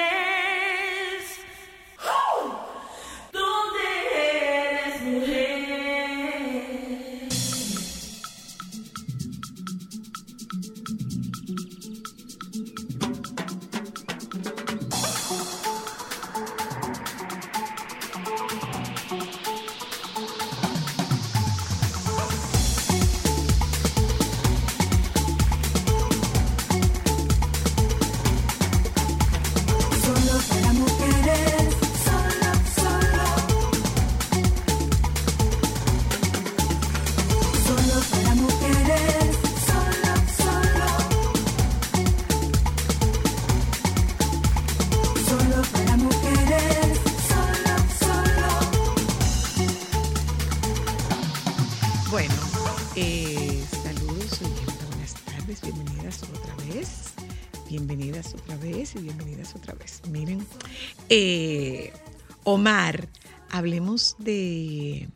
Omar, 62.53 63.07
hablemos 63.49 64.15
de, 64.19 65.07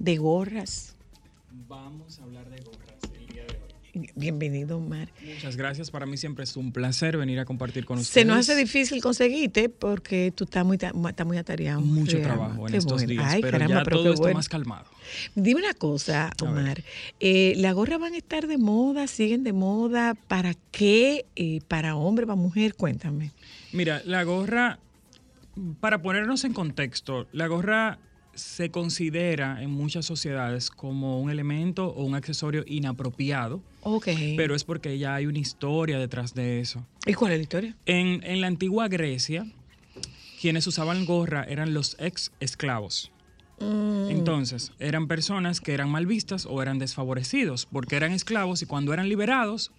de 0.00 0.16
gorras. 0.16 0.96
Vamos 1.68 2.18
a 2.18 2.24
hablar 2.24 2.50
de 2.50 2.60
gorras 2.62 2.98
el 3.14 3.26
día 3.32 3.44
de 3.44 3.54
hoy. 4.00 4.08
Bienvenido, 4.16 4.78
Omar. 4.78 5.08
Muchas 5.24 5.56
gracias. 5.56 5.92
Para 5.92 6.04
mí 6.04 6.16
siempre 6.16 6.42
es 6.42 6.56
un 6.56 6.72
placer 6.72 7.16
venir 7.16 7.38
a 7.38 7.44
compartir 7.44 7.84
con 7.84 7.98
ustedes. 7.98 8.12
Se 8.12 8.24
nos 8.24 8.38
hace 8.38 8.56
difícil 8.56 9.00
conseguirte 9.00 9.68
porque 9.68 10.32
tú 10.34 10.44
estás 10.44 10.64
muy, 10.64 10.76
estás 10.76 11.26
muy 11.26 11.36
atareado. 11.36 11.80
mucho 11.80 12.20
trabajo 12.20 12.66
en 12.66 12.72
Qué 12.72 12.78
estos 12.78 12.92
bueno. 13.04 13.08
días, 13.08 13.32
Ay, 13.34 13.40
pero 13.40 13.52
caramba, 13.52 13.76
ya 13.76 13.82
pero 13.84 13.96
todo 13.98 14.08
está 14.14 14.22
bueno. 14.22 14.36
más 14.38 14.48
calmado. 14.48 14.86
Dime 15.36 15.60
una 15.60 15.74
cosa. 15.74 16.32
Omar. 16.42 16.82
Eh, 17.20 17.54
¿Las 17.56 17.72
gorras 17.74 18.00
van 18.00 18.14
a 18.14 18.18
estar 18.18 18.48
de 18.48 18.58
moda? 18.58 19.06
¿Siguen 19.06 19.44
de 19.44 19.52
moda? 19.52 20.14
¿Para 20.14 20.54
qué? 20.72 21.24
Eh, 21.36 21.60
¿Para 21.68 21.94
hombre, 21.94 22.26
para 22.26 22.34
mujer? 22.36 22.74
Cuéntame. 22.74 23.30
Mira, 23.72 24.02
la 24.04 24.22
gorra, 24.24 24.78
para 25.80 26.02
ponernos 26.02 26.44
en 26.44 26.52
contexto, 26.52 27.26
la 27.32 27.46
gorra 27.46 27.98
se 28.34 28.70
considera 28.70 29.62
en 29.62 29.70
muchas 29.70 30.06
sociedades 30.06 30.70
como 30.70 31.20
un 31.20 31.28
elemento 31.30 31.88
o 31.88 32.04
un 32.04 32.14
accesorio 32.14 32.62
inapropiado, 32.66 33.62
Ok. 33.82 34.08
pero 34.36 34.54
es 34.54 34.62
porque 34.64 34.96
ya 34.98 35.14
hay 35.16 35.26
una 35.26 35.38
historia 35.40 35.98
detrás 35.98 36.34
de 36.34 36.60
eso. 36.60 36.86
¿Y 37.04 37.14
cuál 37.14 37.32
es 37.32 37.38
la 37.38 37.42
historia? 37.42 37.76
En, 37.86 38.22
en 38.24 38.40
la 38.40 38.46
antigua 38.46 38.86
Grecia, 38.88 39.44
quienes 40.40 40.66
usaban 40.68 41.04
gorra 41.04 41.44
eran 41.48 41.74
los 41.74 41.96
ex 41.98 42.30
esclavos. 42.38 43.10
Mm. 43.60 44.10
Entonces, 44.10 44.70
eran 44.78 45.08
personas 45.08 45.60
que 45.60 45.74
eran 45.74 45.90
mal 45.90 46.06
vistas 46.06 46.46
o 46.46 46.62
eran 46.62 46.78
desfavorecidos 46.78 47.66
porque 47.66 47.96
eran 47.96 48.12
esclavos 48.12 48.62
y 48.62 48.66
cuando 48.66 48.92
eran 48.92 49.08
liberados 49.08 49.72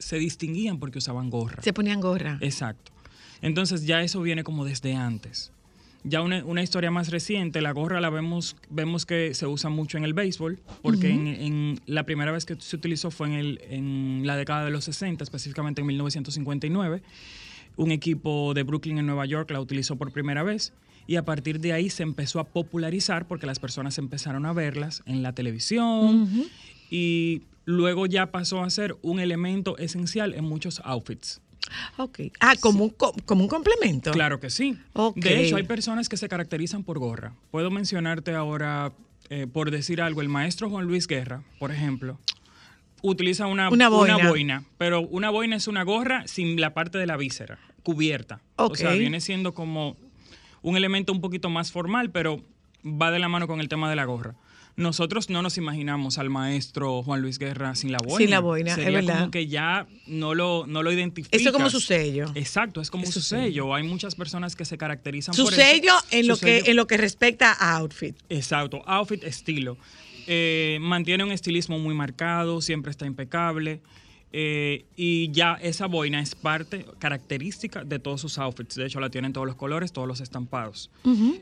se 0.00 0.16
distinguían 0.18 0.80
porque 0.80 0.98
usaban 0.98 1.30
gorra. 1.30 1.62
Se 1.62 1.72
ponían 1.72 2.00
gorra. 2.00 2.38
Exacto. 2.40 2.90
Entonces 3.42 3.84
ya 3.84 4.02
eso 4.02 4.22
viene 4.22 4.44
como 4.44 4.64
desde 4.64 4.94
antes. 4.94 5.52
Ya 6.04 6.20
una, 6.22 6.44
una 6.44 6.62
historia 6.62 6.90
más 6.90 7.10
reciente, 7.10 7.60
la 7.60 7.70
gorra 7.72 8.00
la 8.00 8.10
vemos, 8.10 8.56
vemos 8.70 9.06
que 9.06 9.34
se 9.34 9.46
usa 9.46 9.70
mucho 9.70 9.98
en 9.98 10.04
el 10.04 10.14
béisbol, 10.14 10.58
porque 10.80 11.10
en, 11.10 11.28
en 11.28 11.80
la 11.86 12.04
primera 12.04 12.32
vez 12.32 12.44
que 12.44 12.56
se 12.58 12.74
utilizó 12.74 13.12
fue 13.12 13.28
en, 13.28 13.34
el, 13.34 13.60
en 13.68 14.22
la 14.24 14.36
década 14.36 14.64
de 14.64 14.72
los 14.72 14.84
60, 14.84 15.22
específicamente 15.22 15.80
en 15.80 15.86
1959. 15.86 17.02
Un 17.76 17.92
equipo 17.92 18.52
de 18.52 18.64
Brooklyn 18.64 18.98
en 18.98 19.06
Nueva 19.06 19.26
York 19.26 19.50
la 19.50 19.60
utilizó 19.60 19.94
por 19.94 20.12
primera 20.12 20.42
vez 20.42 20.72
y 21.06 21.16
a 21.16 21.24
partir 21.24 21.60
de 21.60 21.72
ahí 21.72 21.88
se 21.88 22.02
empezó 22.02 22.40
a 22.40 22.44
popularizar 22.44 23.26
porque 23.26 23.46
las 23.46 23.58
personas 23.58 23.96
empezaron 23.98 24.44
a 24.44 24.52
verlas 24.52 25.02
en 25.06 25.22
la 25.22 25.32
televisión 25.32 26.28
y 26.90 27.42
luego 27.64 28.06
ya 28.06 28.30
pasó 28.30 28.62
a 28.62 28.70
ser 28.70 28.96
un 29.02 29.20
elemento 29.20 29.78
esencial 29.78 30.34
en 30.34 30.44
muchos 30.44 30.80
outfits. 30.84 31.40
Ok. 31.96 32.20
Ah, 32.40 32.54
como, 32.60 32.84
un, 32.84 32.90
co- 32.90 33.14
como 33.24 33.42
un 33.42 33.48
complemento. 33.48 34.10
Claro 34.12 34.40
que 34.40 34.50
sí. 34.50 34.76
De 35.16 35.42
hecho, 35.44 35.56
hay 35.56 35.62
personas 35.64 36.08
que 36.08 36.16
se 36.16 36.28
caracterizan 36.28 36.82
por 36.84 36.98
gorra. 36.98 37.34
Puedo 37.50 37.70
mencionarte 37.70 38.34
ahora, 38.34 38.92
eh, 39.30 39.46
por 39.46 39.70
decir 39.70 40.00
algo, 40.02 40.20
el 40.20 40.28
maestro 40.28 40.68
Juan 40.70 40.86
Luis 40.86 41.06
Guerra, 41.06 41.42
por 41.58 41.70
ejemplo, 41.72 42.18
utiliza 43.02 43.46
una, 43.46 43.68
Una 43.70 43.88
boina. 43.88 44.28
boina, 44.28 44.64
pero 44.78 45.00
una 45.02 45.30
boina 45.30 45.56
es 45.56 45.66
una 45.68 45.82
gorra 45.82 46.26
sin 46.26 46.60
la 46.60 46.74
parte 46.74 46.98
de 46.98 47.06
la 47.06 47.16
víscera, 47.16 47.58
cubierta. 47.82 48.40
O 48.56 48.74
sea, 48.74 48.92
viene 48.92 49.20
siendo 49.20 49.54
como 49.54 49.96
un 50.62 50.76
elemento 50.76 51.12
un 51.12 51.20
poquito 51.20 51.50
más 51.50 51.72
formal, 51.72 52.10
pero 52.10 52.44
va 52.84 53.10
de 53.10 53.18
la 53.18 53.28
mano 53.28 53.46
con 53.46 53.60
el 53.60 53.68
tema 53.68 53.88
de 53.90 53.96
la 53.96 54.04
gorra. 54.04 54.34
Nosotros 54.76 55.28
no 55.30 55.42
nos 55.42 55.58
imaginamos 55.58 56.18
al 56.18 56.30
maestro 56.30 57.02
Juan 57.02 57.20
Luis 57.20 57.38
Guerra 57.38 57.74
sin 57.74 57.92
la 57.92 57.98
boina. 57.98 58.18
Sin 58.18 58.30
la 58.30 58.40
boina, 58.40 58.70
es 58.74 58.92
verdad. 58.92 59.18
como 59.18 59.30
que 59.30 59.46
ya 59.46 59.86
no 60.06 60.34
lo, 60.34 60.64
no 60.66 60.82
lo 60.82 60.90
identificas. 60.92 61.38
Eso 61.40 61.50
es 61.50 61.52
como 61.52 61.68
su 61.70 61.80
sello. 61.80 62.30
Exacto, 62.34 62.80
es 62.80 62.90
como 62.90 63.04
Es 63.04 63.10
su 63.10 63.20
su 63.20 63.28
sello. 63.28 63.42
sello. 63.44 63.74
Hay 63.74 63.82
muchas 63.82 64.14
personas 64.14 64.56
que 64.56 64.64
se 64.64 64.78
caracterizan 64.78 65.34
Su 65.34 65.44
por 65.44 65.52
sello 65.54 65.92
eso. 65.98 66.06
en 66.10 66.22
Su 66.24 66.28
lo 66.28 66.36
que 66.38 66.60
sello- 66.60 66.70
en 66.70 66.76
lo 66.76 66.86
que 66.86 66.96
respecta 66.96 67.52
a 67.52 67.76
outfit. 67.76 68.16
Exacto, 68.28 68.82
outfit, 68.86 69.22
estilo. 69.24 69.76
Eh, 70.26 70.78
mantiene 70.80 71.24
un 71.24 71.32
estilismo 71.32 71.78
muy 71.78 71.94
marcado, 71.94 72.60
siempre 72.60 72.90
está 72.90 73.06
impecable. 73.06 73.80
eh, 74.34 74.86
y 74.96 75.30
ya 75.32 75.58
esa 75.60 75.86
boina 75.88 76.18
es 76.22 76.34
parte 76.34 76.86
característica 76.98 77.84
de 77.84 77.98
todos 77.98 78.22
sus 78.22 78.38
outfits. 78.38 78.76
De 78.76 78.86
hecho, 78.86 78.98
la 78.98 79.10
tienen 79.10 79.34
todos 79.34 79.46
los 79.46 79.56
colores, 79.56 79.92
todos 79.92 80.08
los 80.08 80.22
estampados. 80.22 80.90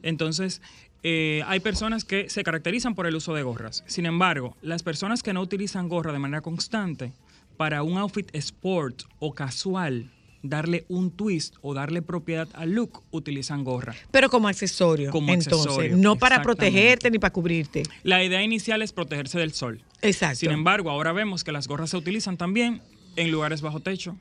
Entonces, 0.03 0.61
eh, 1.03 1.43
hay 1.47 1.61
personas 1.61 2.05
que 2.05 2.29
se 2.29 2.45
caracterizan 2.45 2.95
por 2.95 3.07
el 3.07 3.15
uso 3.17 3.35
de 3.35 3.43
gorras. 3.43 3.85
Sin 3.87 4.07
embargo, 4.07 4.57
las 4.63 4.83
personas 4.83 5.23
que 5.23 5.33
no 5.33 5.41
utilizan 5.41 5.89
gorra 5.89 6.13
de 6.13 6.19
manera 6.19 6.43
constante, 6.43 7.13
para 7.57 7.83
un 7.83 7.99
outfit 7.99 8.35
sport 8.35 9.03
o 9.19 9.35
casual, 9.35 10.11
darle 10.43 10.85
un 10.89 11.11
twist 11.11 11.57
o 11.61 11.75
darle 11.75 12.01
propiedad 12.03 12.49
al 12.55 12.73
look, 12.73 13.03
utilizan 13.11 13.65
gorra. 13.65 13.95
Pero 14.11 14.31
como 14.31 14.49
accesorio. 14.49 15.11
Como 15.11 15.33
entonces, 15.33 15.67
accesorio, 15.67 15.97
no 15.97 16.17
para 16.17 16.43
protegerte 16.43 17.11
ni 17.11 17.19
para 17.19 17.33
cubrirte. 17.33 17.83
La 18.03 18.25
idea 18.25 18.43
inicial 18.43 18.83
es 18.83 18.93
protegerse 18.93 19.39
del 19.39 19.53
sol. 19.53 19.83
Exacto. 20.03 20.37
Sin 20.39 20.51
embargo, 20.51 20.91
ahora 20.91 21.13
vemos 21.13 21.45
que 21.45 21.53
las 21.53 21.69
gorras 21.69 21.91
se 21.91 21.97
utilizan 21.97 22.37
también 22.37 22.81
en 23.17 23.31
lugares 23.31 23.61
bajo 23.61 23.81
techo. 23.81 24.17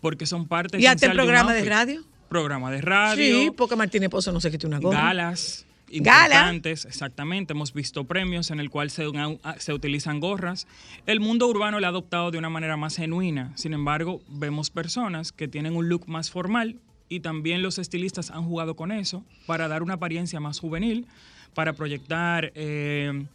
Porque 0.00 0.24
son 0.24 0.46
parte 0.46 0.80
¿Y 0.80 0.86
hasta 0.86 1.06
de 1.06 1.10
un 1.10 1.16
programa 1.16 1.52
de 1.52 1.58
outfit. 1.58 1.72
radio? 1.72 2.04
Programa 2.30 2.70
de 2.70 2.80
radio. 2.80 3.40
Sí, 3.40 3.50
porque 3.50 3.76
Martínez 3.76 4.08
Pozo 4.08 4.32
no 4.32 4.40
se 4.40 4.50
quite 4.50 4.66
una 4.66 4.78
gorra. 4.78 5.00
Galas 5.00 5.66
Gala. 5.98 6.36
importantes, 6.36 6.84
exactamente. 6.84 7.52
Hemos 7.52 7.72
visto 7.72 8.04
premios 8.04 8.52
en 8.52 8.60
el 8.60 8.70
cual 8.70 8.90
se, 8.90 9.04
se 9.58 9.72
utilizan 9.72 10.20
gorras. 10.20 10.68
El 11.06 11.18
mundo 11.18 11.48
urbano 11.48 11.80
la 11.80 11.88
ha 11.88 11.90
adoptado 11.90 12.30
de 12.30 12.38
una 12.38 12.48
manera 12.48 12.76
más 12.76 12.96
genuina. 12.96 13.52
Sin 13.56 13.74
embargo, 13.74 14.22
vemos 14.28 14.70
personas 14.70 15.32
que 15.32 15.48
tienen 15.48 15.74
un 15.74 15.88
look 15.88 16.06
más 16.06 16.30
formal 16.30 16.76
y 17.08 17.20
también 17.20 17.62
los 17.62 17.78
estilistas 17.78 18.30
han 18.30 18.44
jugado 18.44 18.76
con 18.76 18.92
eso 18.92 19.24
para 19.46 19.66
dar 19.66 19.82
una 19.82 19.94
apariencia 19.94 20.38
más 20.38 20.60
juvenil, 20.60 21.06
para 21.54 21.72
proyectar 21.72 22.52
eh, 22.54 23.26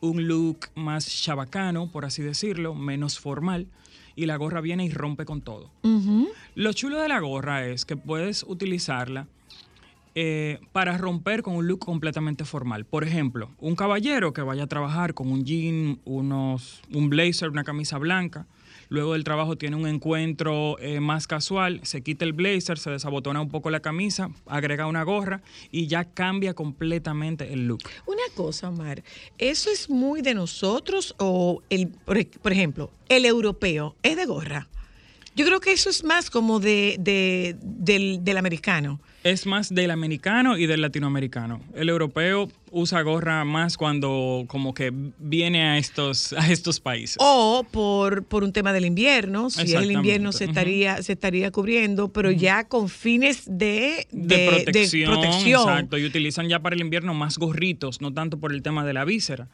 un 0.00 0.28
look 0.28 0.68
más 0.76 1.08
chabacano, 1.08 1.90
por 1.90 2.04
así 2.04 2.22
decirlo, 2.22 2.74
menos 2.74 3.18
formal. 3.18 3.66
Y 4.16 4.26
la 4.26 4.36
gorra 4.36 4.60
viene 4.60 4.84
y 4.84 4.90
rompe 4.90 5.24
con 5.24 5.42
todo. 5.42 5.70
Lo 6.54 6.72
chulo 6.72 7.00
de 7.00 7.08
la 7.08 7.20
gorra 7.20 7.66
es 7.66 7.84
que 7.84 7.96
puedes 7.96 8.42
utilizarla 8.42 9.28
eh, 10.18 10.58
para 10.72 10.96
romper 10.96 11.42
con 11.42 11.56
un 11.56 11.68
look 11.68 11.80
completamente 11.80 12.46
formal. 12.46 12.86
Por 12.86 13.04
ejemplo, 13.04 13.50
un 13.58 13.76
caballero 13.76 14.32
que 14.32 14.40
vaya 14.40 14.64
a 14.64 14.66
trabajar 14.66 15.12
con 15.12 15.30
un 15.30 15.44
jean, 15.44 16.00
unos, 16.06 16.80
un 16.90 17.10
blazer, 17.10 17.50
una 17.50 17.64
camisa 17.64 17.98
blanca. 17.98 18.46
Luego 18.88 19.14
del 19.14 19.24
trabajo 19.24 19.56
tiene 19.56 19.76
un 19.76 19.86
encuentro 19.86 20.78
eh, 20.78 21.00
más 21.00 21.26
casual, 21.26 21.80
se 21.82 22.02
quita 22.02 22.24
el 22.24 22.32
blazer, 22.32 22.78
se 22.78 22.90
desabotona 22.90 23.40
un 23.40 23.48
poco 23.48 23.70
la 23.70 23.80
camisa, 23.80 24.30
agrega 24.46 24.86
una 24.86 25.02
gorra 25.02 25.42
y 25.72 25.86
ya 25.88 26.04
cambia 26.04 26.54
completamente 26.54 27.52
el 27.52 27.66
look. 27.66 27.80
Una 28.06 28.22
cosa, 28.34 28.68
Omar, 28.68 29.02
¿eso 29.38 29.70
es 29.70 29.90
muy 29.90 30.22
de 30.22 30.34
nosotros 30.34 31.14
o, 31.18 31.62
el, 31.70 31.88
por, 31.88 32.16
ej- 32.18 32.38
por 32.40 32.52
ejemplo, 32.52 32.90
el 33.08 33.24
europeo 33.24 33.96
es 34.02 34.16
de 34.16 34.24
gorra? 34.26 34.68
Yo 35.34 35.44
creo 35.44 35.60
que 35.60 35.72
eso 35.72 35.90
es 35.90 36.02
más 36.04 36.30
como 36.30 36.60
de, 36.60 36.96
de- 36.98 37.56
del, 37.60 38.20
del 38.24 38.36
americano. 38.38 39.00
Es 39.26 39.44
más 39.46 39.74
del 39.74 39.90
americano 39.90 40.56
y 40.56 40.66
del 40.66 40.80
latinoamericano. 40.80 41.60
El 41.74 41.88
europeo 41.88 42.48
usa 42.70 43.02
gorra 43.02 43.44
más 43.44 43.76
cuando 43.76 44.44
como 44.46 44.72
que 44.74 44.92
viene 45.18 45.62
a 45.64 45.78
estos, 45.78 46.32
a 46.34 46.50
estos 46.52 46.78
países. 46.80 47.16
O 47.18 47.66
por, 47.70 48.24
por 48.24 48.44
un 48.44 48.52
tema 48.52 48.72
del 48.72 48.84
invierno, 48.84 49.50
si 49.50 49.62
es 49.62 49.72
el 49.74 49.90
invierno 49.90 50.30
se 50.32 50.44
estaría, 50.44 51.02
se 51.02 51.12
estaría 51.14 51.50
cubriendo, 51.50 52.08
pero 52.12 52.30
ya 52.30 52.68
con 52.68 52.88
fines 52.88 53.44
de, 53.46 54.06
de, 54.12 54.36
de- 54.36 54.36
de 54.36 54.48
protección, 54.64 55.12
protección. 55.12 55.60
exacto, 55.62 55.98
y 55.98 56.04
utilizan 56.04 56.48
ya 56.48 56.60
para 56.60 56.74
el 56.76 56.80
invierno 56.82 57.12
más 57.14 57.38
gorritos, 57.38 58.00
no 58.00 58.12
tanto 58.12 58.38
por 58.38 58.52
el 58.52 58.62
tema 58.62 58.84
de 58.84 58.92
la 58.92 59.04
víscera. 59.04 59.48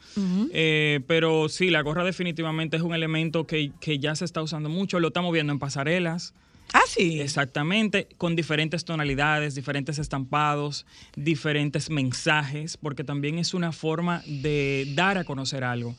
Eh, 0.53 1.01
pero 1.07 1.49
sí, 1.49 1.71
la 1.71 1.81
gorra 1.83 2.05
definitivamente 2.05 2.77
es 2.77 2.83
un 2.83 2.95
elemento 2.95 3.47
que, 3.47 3.73
que 3.81 3.99
ya 3.99 4.15
se 4.17 4.25
está 4.25 4.43
usando 4.43 4.69
mucho, 4.69 5.01
lo 5.01 5.09
estamos 5.09 5.33
viendo 5.33 5.53
en 5.53 5.59
pasarelas. 5.59 6.35
Ah, 6.73 6.83
sí. 6.87 7.21
Exactamente, 7.21 8.09
con 8.19 8.37
diferentes 8.37 8.85
tonalidades, 8.85 9.55
diferentes 9.55 9.99
estampados, 9.99 10.87
diferentes 11.17 11.91
mensajes, 11.91 12.77
porque 12.77 13.05
también 13.05 13.39
es 13.39 13.55
una 13.55 13.73
forma 13.73 14.23
de 14.27 14.91
dar 14.95 15.19
a 15.19 15.25
conocer 15.25 15.65
algo. 15.65 15.95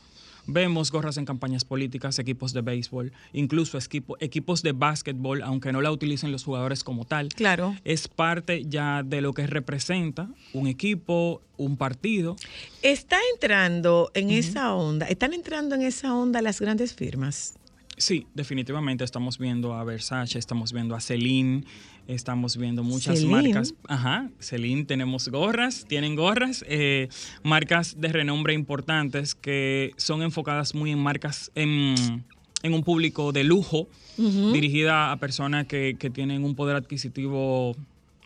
Vemos 0.46 0.92
gorras 0.92 1.16
en 1.16 1.24
campañas 1.24 1.64
políticas, 1.64 2.20
equipos 2.20 2.52
de 2.52 2.60
béisbol, 2.60 3.14
incluso 3.32 3.80
equipos 4.20 4.62
de 4.62 4.74
básquetbol, 4.74 5.42
aunque 5.42 5.72
no 5.72 5.82
la 5.82 5.90
utilicen 5.90 6.34
los 6.34 6.44
jugadores 6.44 6.84
como 6.84 7.06
tal. 7.06 7.30
Claro. 7.30 7.78
Es 7.86 8.10
parte 8.10 8.66
ya 8.66 9.04
de 9.04 9.22
lo 9.22 9.32
que 9.34 9.48
representa 9.48 10.28
un 10.52 10.68
equipo, 10.68 11.42
un 11.56 11.78
partido. 11.78 12.36
Está 12.82 13.20
entrando 13.34 14.12
en 14.16 14.32
esa 14.32 14.74
onda, 14.74 15.08
están 15.08 15.34
entrando 15.34 15.76
en 15.76 15.84
esa 15.84 16.14
onda 16.14 16.42
las 16.42 16.60
grandes 16.60 16.94
firmas. 16.94 17.54
Sí, 18.04 18.28
definitivamente 18.34 19.06
estamos 19.06 19.38
viendo 19.38 19.76
a 19.76 19.86
Versace, 19.86 20.38
estamos 20.38 20.74
viendo 20.74 20.94
a 20.94 21.00
Celine, 21.00 21.64
estamos 22.06 22.58
viendo 22.58 22.84
muchas 22.84 23.20
Celine. 23.20 23.32
marcas. 23.32 23.74
Ajá, 23.88 24.30
Celine, 24.40 24.84
tenemos 24.84 25.30
gorras, 25.30 25.86
tienen 25.88 26.18
gorras, 26.18 26.66
eh, 26.68 27.08
marcas 27.44 28.02
de 28.02 28.10
renombre 28.10 28.54
importantes 28.54 29.36
que 29.36 29.92
son 29.96 30.22
enfocadas 30.22 30.76
muy 30.76 30.92
en 30.92 31.00
marcas, 31.00 31.50
en, 31.56 32.26
en 32.62 32.74
un 32.74 32.84
público 32.84 33.32
de 33.32 33.46
lujo, 33.46 33.88
dirigida 34.18 35.14
a 35.14 35.16
personas 35.16 35.66
que, 35.68 35.96
que 35.98 36.10
tienen 36.10 36.44
un 36.44 36.56
poder 36.56 36.76
adquisitivo 36.76 37.74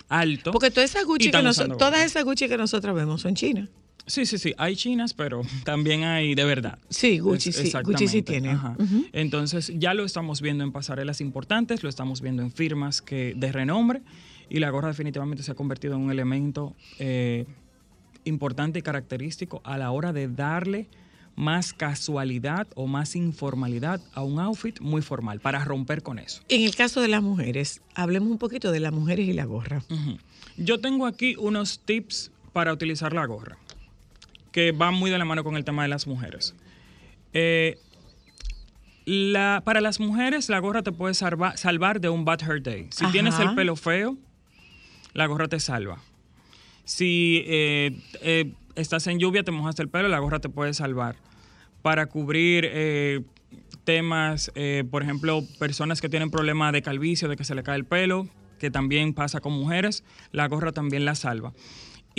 alto. 0.09 0.53
Porque 0.53 0.71
todas 0.71 0.89
esas 0.89 1.05
Gucci, 1.05 1.29
que 1.29 1.37
usando 1.37 1.77
todas 1.77 2.03
esas 2.03 2.23
Gucci 2.23 2.47
que 2.47 2.57
nosotros 2.57 2.95
vemos 2.95 3.21
son 3.21 3.35
chinas. 3.35 3.69
Sí, 4.07 4.25
sí, 4.25 4.37
sí. 4.37 4.53
Hay 4.57 4.75
chinas, 4.75 5.13
pero 5.13 5.41
también 5.65 6.03
hay 6.03 6.33
de 6.33 6.43
verdad. 6.45 6.79
Sí, 6.89 7.19
Gucci 7.19 7.49
Es- 7.49 7.57
sí, 7.57 7.71
Gucci 7.83 8.07
sí 8.07 8.21
tiene. 8.21 8.51
ajá. 8.51 8.75
Entonces, 9.13 9.71
ya 9.75 9.93
lo 9.93 10.05
estamos 10.05 10.41
viendo 10.41 10.63
en 10.63 10.71
pasarelas 10.71 11.21
importantes, 11.21 11.83
lo 11.83 11.89
estamos 11.89 12.21
viendo 12.21 12.41
en 12.41 12.51
firmas 12.51 13.01
que, 13.01 13.33
de 13.35 13.51
renombre, 13.51 14.01
y 14.49 14.59
la 14.59 14.69
gorra 14.69 14.87
definitivamente 14.87 15.43
se 15.43 15.51
ha 15.51 15.55
convertido 15.55 15.95
en 15.95 16.01
un 16.01 16.11
elemento 16.11 16.73
eh, 16.99 17.45
importante 18.23 18.79
y 18.79 18.81
característico 18.81 19.61
a 19.63 19.77
la 19.77 19.91
hora 19.91 20.13
de 20.13 20.27
darle 20.27 20.87
más 21.35 21.71
casualidad 21.73 22.65
o 22.75 22.87
más 22.87 23.15
informalidad 23.15 24.01
a 24.13 24.23
un 24.23 24.39
outfit 24.39 24.79
muy 24.79 25.01
formal, 25.03 25.39
para 25.39 25.63
romper 25.63 26.01
con 26.01 26.17
eso. 26.17 26.41
En 26.49 26.63
el 26.63 26.75
caso 26.75 26.99
de 27.01 27.09
las 27.09 27.21
mujeres, 27.21 27.81
hablemos 27.93 28.29
un 28.31 28.37
poquito 28.39 28.71
de 28.71 28.79
las 28.79 28.91
mujeres 28.91 29.27
y 29.27 29.33
la 29.33 29.45
gorra. 29.45 29.83
Yo 30.57 30.79
tengo 30.79 31.05
aquí 31.05 31.35
unos 31.37 31.79
tips 31.85 32.31
para 32.53 32.73
utilizar 32.73 33.13
la 33.13 33.23
gorra, 33.27 33.57
que 34.57 34.71
van 34.71 34.95
muy 34.95 35.11
de 35.11 35.19
la 35.19 35.23
mano 35.25 35.43
con 35.43 35.55
el 35.55 35.63
tema 35.63 35.83
de 35.83 35.87
las 35.87 36.07
mujeres. 36.07 36.55
Eh, 37.31 37.77
la- 39.05 39.61
para 39.63 39.81
las 39.81 39.99
mujeres, 39.99 40.49
la 40.49 40.57
gorra 40.57 40.81
te 40.81 40.91
puede 40.91 41.13
salva- 41.13 41.55
salvar 41.57 42.01
de 42.01 42.09
un 42.09 42.25
bad 42.25 42.41
hair 42.41 42.63
day. 42.63 42.87
Si 42.89 43.03
Ajá. 43.03 43.11
tienes 43.11 43.37
el 43.39 43.53
pelo 43.53 43.75
feo, 43.75 44.17
la 45.13 45.27
gorra 45.27 45.47
te 45.47 45.59
salva. 45.59 45.99
Si 46.85 47.43
eh, 47.45 47.99
eh, 48.23 48.51
estás 48.73 49.05
en 49.05 49.19
lluvia, 49.19 49.43
te 49.43 49.51
mojaste 49.51 49.83
el 49.83 49.89
pelo, 49.89 50.07
la 50.07 50.17
gorra 50.17 50.39
te 50.39 50.49
puede 50.49 50.73
salvar. 50.73 51.17
Para 51.83 52.07
cubrir 52.07 52.67
eh, 52.67 53.21
temas, 53.83 54.51
por 54.89 55.03
ejemplo, 55.03 55.43
personas 55.59 56.01
que 56.01 56.09
tienen 56.09 56.31
problema 56.31 56.71
de 56.71 56.81
calvicie, 56.81 57.27
de 57.27 57.35
que 57.35 57.43
se 57.43 57.53
le 57.53 57.61
cae 57.61 57.75
el 57.75 57.85
pelo, 57.85 58.27
que 58.59 58.71
también 58.71 59.13
pasa 59.13 59.39
con 59.39 59.53
mujeres, 59.53 60.03
la 60.31 60.47
gorra 60.47 60.71
también 60.71 61.05
la 61.05 61.13
salva. 61.13 61.53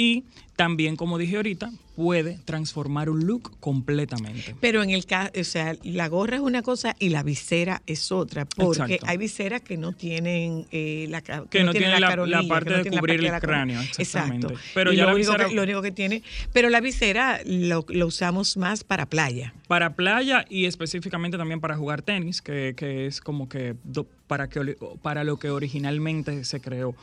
Y 0.00 0.22
también, 0.54 0.94
como 0.94 1.18
dije 1.18 1.34
ahorita, 1.36 1.72
puede 1.96 2.38
transformar 2.44 3.10
un 3.10 3.26
look 3.26 3.58
completamente. 3.58 4.54
Pero 4.60 4.84
en 4.84 4.90
el 4.90 5.06
caso, 5.06 5.32
o 5.40 5.42
sea, 5.42 5.74
la 5.82 6.06
gorra 6.06 6.36
es 6.36 6.42
una 6.42 6.62
cosa 6.62 6.94
y 7.00 7.08
la 7.08 7.24
visera 7.24 7.82
es 7.88 8.12
otra, 8.12 8.44
porque 8.44 8.82
Exacto. 8.84 9.06
hay 9.08 9.16
viseras 9.16 9.60
que 9.62 9.76
no 9.76 9.92
tienen 9.92 10.66
eh, 10.70 11.06
la 11.10 11.20
Que 11.20 11.64
no 11.64 11.72
tienen 11.72 12.00
la- 12.00 12.08
caronilla, 12.10 12.36
la 12.36 12.42
que 12.44 12.48
parte 12.48 12.70
no 12.70 12.76
de 12.84 12.90
la 12.90 13.00
cubrir 13.00 13.20
parte 13.22 13.34
el 13.34 13.40
cráneo, 13.42 13.80
exactamente. 13.80 14.46
Exacto. 14.46 14.70
Pero 14.72 14.92
y 14.92 14.96
ya 14.96 15.02
lo 15.02 15.08
la 15.08 15.14
único, 15.16 15.32
visera- 15.32 15.48
que, 15.48 15.54
lo 15.56 15.62
único 15.64 15.82
que 15.82 15.90
tiene, 15.90 16.22
pero 16.52 16.70
la 16.70 16.80
visera 16.80 17.40
lo, 17.44 17.84
lo 17.88 18.06
usamos 18.06 18.56
más 18.56 18.84
para 18.84 19.06
playa. 19.06 19.52
Para 19.66 19.96
playa 19.96 20.44
y 20.48 20.66
específicamente 20.66 21.36
también 21.38 21.60
para 21.60 21.76
jugar 21.76 22.02
tenis, 22.02 22.40
que, 22.40 22.74
que 22.76 23.06
es 23.06 23.20
como 23.20 23.48
que 23.48 23.74
do- 23.82 24.06
para, 24.28 24.48
que, 24.48 24.76
para 25.02 25.24
lo 25.24 25.40
que 25.40 25.50
originalmente 25.50 26.44
se 26.44 26.60
creó. 26.60 26.94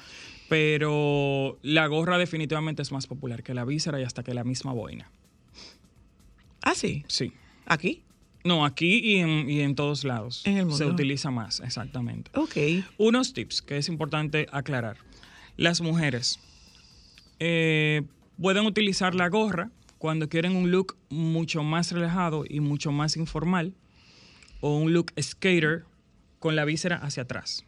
Pero 0.50 1.58
la 1.64 1.88
gorra 1.88 2.18
definitivamente 2.18 2.82
es 2.82 2.92
más 2.92 3.08
popular 3.08 3.42
que 3.44 3.54
la 3.54 3.66
víscera 3.66 4.00
y 4.00 4.04
hasta 4.04 4.24
que 4.24 4.34
la 4.34 4.44
misma 4.44 4.74
boina. 4.74 5.10
Ah, 6.62 6.76
sí. 6.76 7.04
Sí. 7.08 7.32
Aquí. 7.66 8.04
No, 8.44 8.64
aquí 8.64 9.00
y 9.00 9.16
en, 9.18 9.50
y 9.50 9.62
en 9.62 9.74
todos 9.76 10.04
lados. 10.04 10.44
En 10.46 10.58
el 10.58 10.72
Se 10.72 10.84
mundo. 10.84 10.94
utiliza 10.94 11.32
más, 11.32 11.62
exactamente. 11.62 12.30
Ok. 12.36 12.56
Unos 12.98 13.34
tips 13.34 13.62
que 13.64 13.78
es 13.78 13.90
importante 13.90 14.46
aclarar. 14.52 14.98
Las 15.58 15.82
mujeres 15.82 16.40
eh, 17.40 18.04
pueden 18.40 18.66
utilizar 18.68 19.16
la 19.16 19.30
gorra 19.30 19.72
cuando 19.98 20.30
quieren 20.30 20.56
un 20.56 20.70
look 20.70 20.96
mucho 21.10 21.64
más 21.64 21.92
relajado 21.92 22.44
y 22.48 22.60
mucho 22.60 22.92
más 22.92 23.18
informal, 23.18 23.74
o 24.62 24.78
un 24.78 24.94
look 24.94 25.12
skater 25.20 25.86
con 26.40 26.56
la 26.56 26.66
víscera 26.66 26.98
hacia 26.98 27.24
atrás. 27.24 27.66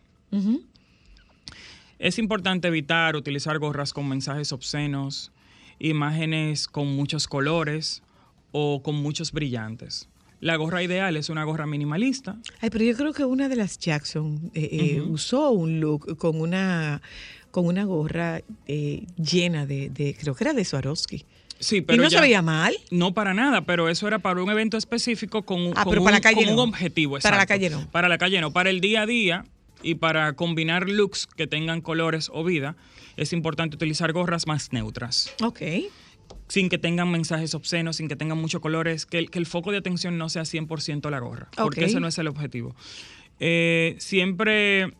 Es 1.99 2.19
importante 2.19 2.67
evitar 2.67 3.15
utilizar 3.15 3.57
gorras 3.59 3.93
con 3.93 4.07
mensajes 4.07 4.51
obscenos, 4.51 5.31
imágenes 5.79 6.67
con 6.67 6.95
muchos 6.95 7.27
colores 7.27 8.03
o 8.51 8.81
con 8.83 8.95
muchos 8.95 9.31
brillantes. 9.31 10.07
La 10.39 10.55
gorra 10.55 10.83
ideal 10.83 11.17
es 11.17 11.29
una 11.29 11.43
gorra 11.43 11.65
minimalista. 11.65 12.37
Ay, 12.61 12.69
pero 12.69 12.85
yo 12.85 12.95
creo 12.95 13.13
que 13.13 13.25
una 13.25 13.49
de 13.49 13.55
las 13.55 13.79
Jackson 13.79 14.51
eh, 14.53 14.69
eh, 14.71 15.01
usó 15.01 15.49
un 15.49 15.79
look 15.79 16.15
con 16.17 16.39
una 16.39 17.01
con 17.49 17.65
una 17.65 17.85
gorra 17.85 18.41
eh, 18.67 19.05
llena 19.17 19.65
de, 19.65 19.89
de- 19.89 20.15
creo 20.19 20.35
que 20.35 20.43
era 20.43 20.53
de 20.53 20.63
Swarovski. 20.63 21.25
Sí, 21.57 21.77
y 21.77 21.81
pero 21.81 22.03
no 22.03 22.09
ya- 22.09 22.17
se 22.19 22.21
veía 22.21 22.43
mal. 22.43 22.75
No 22.91 23.15
para 23.15 23.33
nada, 23.33 23.61
pero 23.65 23.89
eso 23.89 24.07
era 24.07 24.19
para 24.19 24.43
un 24.43 24.49
evento 24.51 24.77
específico 24.77 25.41
con, 25.43 25.61
un- 25.61 25.73
Ah, 25.75 25.83
con 25.85 25.91
pero 25.91 26.01
un, 26.01 26.05
para 26.05 26.17
la 26.17 26.21
calle 26.21 26.41
con 26.43 26.49
un 26.49 26.55
no. 26.57 26.63
objetivo. 26.63 27.17
Para 27.19 27.37
la 27.37 27.47
calle 27.47 27.71
no. 27.71 27.89
Para 27.89 28.07
la 28.07 28.19
calle 28.19 28.39
no. 28.41 28.51
Para 28.51 28.69
el 28.69 28.79
día 28.79 29.01
a 29.01 29.05
día 29.07 29.43
y 29.83 29.95
para 29.95 30.33
combinar 30.33 30.89
looks 30.89 31.27
que 31.27 31.47
tengan 31.47 31.81
colores 31.81 32.29
o 32.33 32.43
vida, 32.43 32.75
es 33.15 33.33
importante 33.33 33.75
utilizar 33.75 34.11
gorras 34.13 34.47
más 34.47 34.73
neutras. 34.73 35.33
Ok. 35.43 35.61
Sin 36.49 36.69
que 36.69 36.77
tengan 36.77 37.09
mensajes 37.11 37.53
obscenos, 37.55 37.97
sin 37.97 38.07
que 38.07 38.15
tengan 38.15 38.37
muchos 38.37 38.61
colores, 38.61 39.05
que 39.05 39.17
el, 39.19 39.29
que 39.29 39.39
el 39.39 39.45
foco 39.45 39.71
de 39.71 39.77
atención 39.77 40.17
no 40.17 40.29
sea 40.29 40.43
100% 40.43 41.09
la 41.09 41.19
gorra, 41.19 41.49
porque 41.55 41.81
Ok. 41.81 41.87
ese 41.87 41.99
no 41.99 42.07
es 42.07 42.17
el 42.17 42.27
objetivo. 42.27 42.75
Eh, 43.39 43.95
siempre 43.99 44.93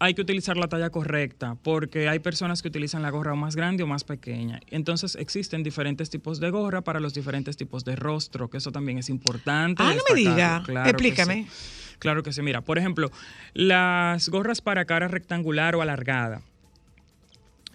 hay 0.00 0.14
que 0.14 0.20
utilizar 0.22 0.56
la 0.56 0.66
talla 0.68 0.90
correcta, 0.90 1.56
porque 1.62 2.08
hay 2.08 2.18
personas 2.18 2.60
que 2.60 2.68
utilizan 2.68 3.00
la 3.02 3.10
gorra 3.10 3.32
o 3.32 3.36
más 3.36 3.54
grande 3.56 3.82
o 3.82 3.86
más 3.86 4.04
pequeña. 4.04 4.60
Entonces 4.70 5.14
existen 5.14 5.62
diferentes 5.62 6.10
tipos 6.10 6.40
de 6.40 6.50
gorra 6.50 6.82
para 6.82 7.00
los 7.00 7.14
diferentes 7.14 7.56
tipos 7.56 7.84
de 7.84 7.96
rostro, 7.96 8.50
que 8.50 8.58
eso 8.58 8.72
también 8.72 8.98
es 8.98 9.08
importante. 9.08 9.82
Ah, 9.82 9.94
no 9.94 10.02
me 10.10 10.20
diga. 10.20 10.62
Claro 10.66 10.90
Explícame. 10.90 11.44
sí. 11.44 11.80
Claro 11.98 12.22
que 12.22 12.32
sí. 12.32 12.42
Mira, 12.42 12.60
por 12.60 12.78
ejemplo, 12.78 13.10
las 13.52 14.28
gorras 14.28 14.60
para 14.60 14.84
cara 14.84 15.08
rectangular 15.08 15.76
o 15.76 15.82
alargada. 15.82 16.42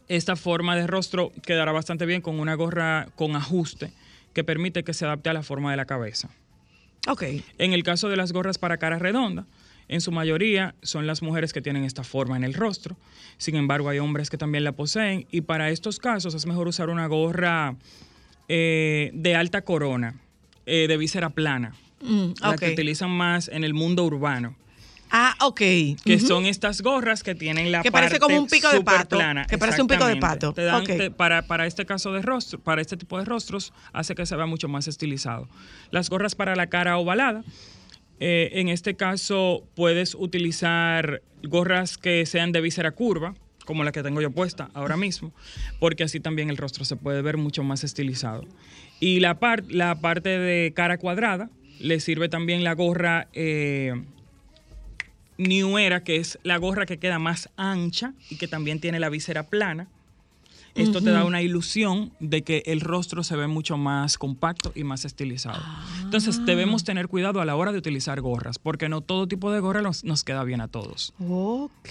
Esta 0.07 0.35
forma 0.35 0.75
de 0.75 0.87
rostro 0.87 1.31
quedará 1.45 1.71
bastante 1.71 2.05
bien 2.05 2.21
con 2.21 2.39
una 2.39 2.55
gorra 2.55 3.07
con 3.15 3.35
ajuste 3.35 3.93
que 4.33 4.43
permite 4.43 4.83
que 4.83 4.93
se 4.93 5.05
adapte 5.05 5.29
a 5.29 5.33
la 5.33 5.43
forma 5.43 5.71
de 5.71 5.77
la 5.77 5.85
cabeza. 5.85 6.29
Ok. 7.07 7.23
En 7.57 7.73
el 7.73 7.83
caso 7.83 8.09
de 8.09 8.17
las 8.17 8.31
gorras 8.31 8.57
para 8.57 8.77
cara 8.77 8.99
redonda, 8.99 9.45
en 9.87 10.01
su 10.01 10.11
mayoría 10.11 10.75
son 10.83 11.07
las 11.07 11.21
mujeres 11.21 11.51
que 11.51 11.61
tienen 11.61 11.83
esta 11.83 12.03
forma 12.03 12.37
en 12.37 12.43
el 12.43 12.53
rostro. 12.53 12.95
Sin 13.37 13.55
embargo, 13.55 13.89
hay 13.89 13.99
hombres 13.99 14.29
que 14.29 14.37
también 14.37 14.63
la 14.63 14.71
poseen 14.71 15.25
y 15.31 15.41
para 15.41 15.69
estos 15.71 15.99
casos 15.99 16.33
es 16.35 16.45
mejor 16.45 16.67
usar 16.67 16.89
una 16.89 17.07
gorra 17.07 17.75
eh, 18.47 19.11
de 19.13 19.35
alta 19.35 19.63
corona, 19.63 20.15
eh, 20.65 20.85
de 20.87 20.97
víscera 20.97 21.31
plana, 21.31 21.73
Mm, 22.01 22.31
la 22.41 22.55
que 22.55 22.71
utilizan 22.71 23.09
más 23.11 23.47
en 23.49 23.63
el 23.63 23.73
mundo 23.73 24.05
urbano. 24.05 24.55
Ah, 25.11 25.35
ok. 25.41 25.57
Que 26.05 26.19
son 26.19 26.45
estas 26.45 26.81
gorras 26.81 27.23
que 27.23 27.33
tienen 27.33 27.71
la 27.71 27.81
Que 27.81 27.91
parece 27.91 28.19
parte 28.19 28.31
como 28.31 28.39
un 28.43 28.47
pico 28.47 28.69
de 28.71 28.81
pato, 28.81 29.17
plana. 29.17 29.45
que 29.47 29.57
parece 29.57 29.81
un 29.81 29.87
pico 29.87 30.05
de 30.05 30.17
pato. 30.17 30.53
Te 30.53 30.61
dan- 30.63 30.81
Ok. 30.83 30.87
te- 30.87 31.09
para, 31.11 31.41
para 31.41 31.65
este 31.65 31.85
caso 31.87 32.13
de 32.13 32.21
rostro, 32.21 32.59
para 32.59 32.79
este 32.81 32.95
tipo 32.95 33.17
de 33.17 33.25
rostros, 33.25 33.73
hace 33.91 34.13
que 34.13 34.27
se 34.27 34.35
vea 34.35 34.45
mucho 34.45 34.67
más 34.67 34.87
estilizado. 34.87 35.49
Las 35.89 36.11
gorras 36.11 36.35
para 36.35 36.55
la 36.55 36.67
cara 36.67 36.95
ovalada, 36.99 37.43
eh, 38.19 38.51
en 38.53 38.69
este 38.69 38.95
caso 38.95 39.63
puedes 39.75 40.13
utilizar 40.13 41.23
gorras 41.41 41.97
que 41.97 42.25
sean 42.27 42.51
de 42.51 42.61
víscera 42.61 42.91
curva, 42.91 43.33
como 43.65 43.83
la 43.83 43.91
que 43.91 44.03
tengo 44.03 44.21
yo 44.21 44.29
puesta 44.29 44.69
ahora 44.75 44.95
mismo, 44.97 45.31
porque 45.79 46.03
así 46.03 46.19
también 46.19 46.49
el 46.51 46.57
rostro 46.57 46.85
se 46.85 46.95
puede 46.95 47.21
ver 47.23 47.37
mucho 47.37 47.63
más 47.63 47.83
estilizado. 47.83 48.43
Y 48.99 49.21
la, 49.21 49.39
par- 49.39 49.63
la 49.69 49.95
parte 50.01 50.29
de 50.37 50.71
cara 50.75 50.97
cuadrada, 50.97 51.49
le 51.79 51.99
sirve 51.99 52.29
también 52.29 52.63
la 52.63 52.73
gorra 52.73 53.27
eh, 53.33 53.93
New 55.37 55.77
Era, 55.77 56.03
que 56.03 56.17
es 56.17 56.37
la 56.43 56.57
gorra 56.57 56.85
que 56.85 56.99
queda 56.99 57.19
más 57.19 57.49
ancha 57.55 58.13
y 58.29 58.37
que 58.37 58.47
también 58.47 58.79
tiene 58.79 58.99
la 58.99 59.09
visera 59.09 59.43
plana. 59.43 59.87
Esto 60.75 61.01
te 61.01 61.11
da 61.11 61.25
una 61.25 61.41
ilusión 61.41 62.11
de 62.19 62.43
que 62.43 62.63
el 62.65 62.81
rostro 62.81 63.23
se 63.23 63.35
ve 63.35 63.47
mucho 63.47 63.77
más 63.77 64.17
compacto 64.17 64.71
y 64.75 64.83
más 64.83 65.05
estilizado. 65.05 65.61
Entonces 66.03 66.45
debemos 66.45 66.83
tener 66.83 67.07
cuidado 67.07 67.41
a 67.41 67.45
la 67.45 67.55
hora 67.55 67.71
de 67.71 67.77
utilizar 67.77 68.21
gorras, 68.21 68.59
porque 68.59 68.89
no 68.89 69.01
todo 69.01 69.27
tipo 69.27 69.51
de 69.51 69.59
gorra 69.59 69.81
nos, 69.81 70.03
nos 70.03 70.23
queda 70.23 70.43
bien 70.43 70.61
a 70.61 70.67
todos. 70.67 71.13
Ok. 71.19 71.89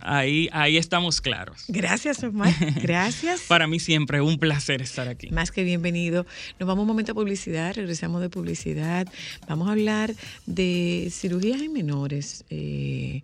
Ahí, 0.00 0.48
ahí 0.52 0.76
estamos 0.76 1.20
claros. 1.20 1.64
Gracias, 1.68 2.22
Omar. 2.22 2.54
Gracias. 2.82 3.42
Para 3.48 3.66
mí 3.66 3.78
siempre 3.80 4.20
un 4.20 4.38
placer 4.38 4.82
estar 4.82 5.08
aquí. 5.08 5.30
Más 5.30 5.50
que 5.50 5.64
bienvenido. 5.64 6.26
Nos 6.58 6.66
vamos 6.66 6.82
un 6.82 6.88
momento 6.88 7.12
a 7.12 7.14
publicidad, 7.14 7.74
regresamos 7.74 8.20
de 8.20 8.28
publicidad. 8.30 9.06
Vamos 9.48 9.68
a 9.68 9.72
hablar 9.72 10.14
de 10.46 11.08
cirugías 11.10 11.60
en 11.62 11.72
menores. 11.72 12.44
Eh, 12.50 13.22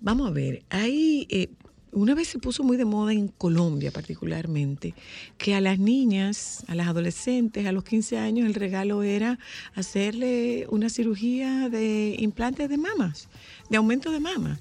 vamos 0.00 0.28
a 0.28 0.30
ver, 0.32 0.62
hay... 0.70 1.26
eh, 1.30 1.48
una 1.94 2.14
vez 2.14 2.28
se 2.28 2.38
puso 2.38 2.62
muy 2.62 2.76
de 2.76 2.84
moda 2.84 3.12
en 3.12 3.28
Colombia 3.28 3.90
particularmente, 3.90 4.94
que 5.38 5.54
a 5.54 5.60
las 5.60 5.78
niñas, 5.78 6.64
a 6.68 6.74
las 6.74 6.88
adolescentes, 6.88 7.66
a 7.66 7.72
los 7.72 7.84
15 7.84 8.18
años, 8.18 8.46
el 8.46 8.54
regalo 8.54 9.02
era 9.02 9.38
hacerle 9.74 10.66
una 10.70 10.88
cirugía 10.88 11.68
de 11.68 12.16
implantes 12.18 12.68
de 12.68 12.76
mamas, 12.76 13.28
de 13.70 13.76
aumento 13.76 14.10
de 14.10 14.20
mamas. 14.20 14.60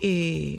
Eh, 0.00 0.58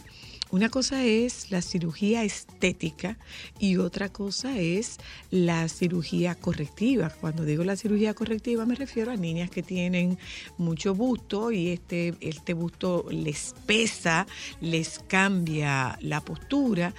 una 0.51 0.69
cosa 0.69 1.05
es 1.05 1.51
la 1.51 1.61
cirugía 1.61 2.23
estética 2.23 3.17
y 3.59 3.77
otra 3.77 4.09
cosa 4.09 4.57
es 4.57 4.97
la 5.29 5.67
cirugía 5.69 6.33
correctiva. 6.35 7.09
Cuando 7.09 7.45
digo 7.45 7.63
la 7.63 7.75
cirugía 7.75 8.13
correctiva 8.13 8.65
me 8.65 8.75
refiero 8.75 9.11
a 9.11 9.15
niñas 9.15 9.51
que 9.51 9.61
tienen 9.61 10.17
mucho 10.57 10.95
busto 10.95 11.51
y 11.51 11.69
este, 11.69 12.15
este 12.19 12.53
busto 12.53 13.05
les 13.11 13.53
pesa, 13.65 14.25
les 14.59 14.99
cambia 15.07 15.97
la 16.01 16.21
postura. 16.21 16.93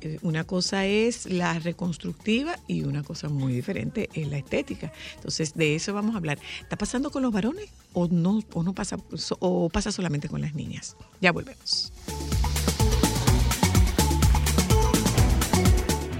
Eh, 0.00 0.18
Una 0.22 0.44
cosa 0.44 0.84
es 0.84 1.26
la 1.26 1.58
reconstructiva 1.58 2.58
y 2.66 2.82
una 2.82 3.02
cosa 3.02 3.28
muy 3.28 3.52
diferente 3.52 4.10
es 4.14 4.28
la 4.28 4.38
estética. 4.38 4.92
Entonces, 5.14 5.54
de 5.54 5.74
eso 5.74 5.94
vamos 5.94 6.14
a 6.14 6.18
hablar. 6.18 6.38
¿Está 6.60 6.76
pasando 6.76 7.10
con 7.10 7.22
los 7.22 7.32
varones 7.32 7.70
o 7.92 8.08
no, 8.08 8.42
o 8.52 8.62
no 8.62 8.74
pasa, 8.74 8.98
o 9.38 9.68
pasa 9.68 9.92
solamente 9.92 10.28
con 10.28 10.40
las 10.40 10.54
niñas? 10.54 10.96
Ya 11.20 11.32
volvemos. 11.32 11.92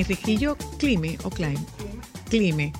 Enriquillo 0.00 0.56
Clime, 0.78 1.16
o 1.24 1.30
Clime, 1.30 1.58
Clime. 2.28 2.72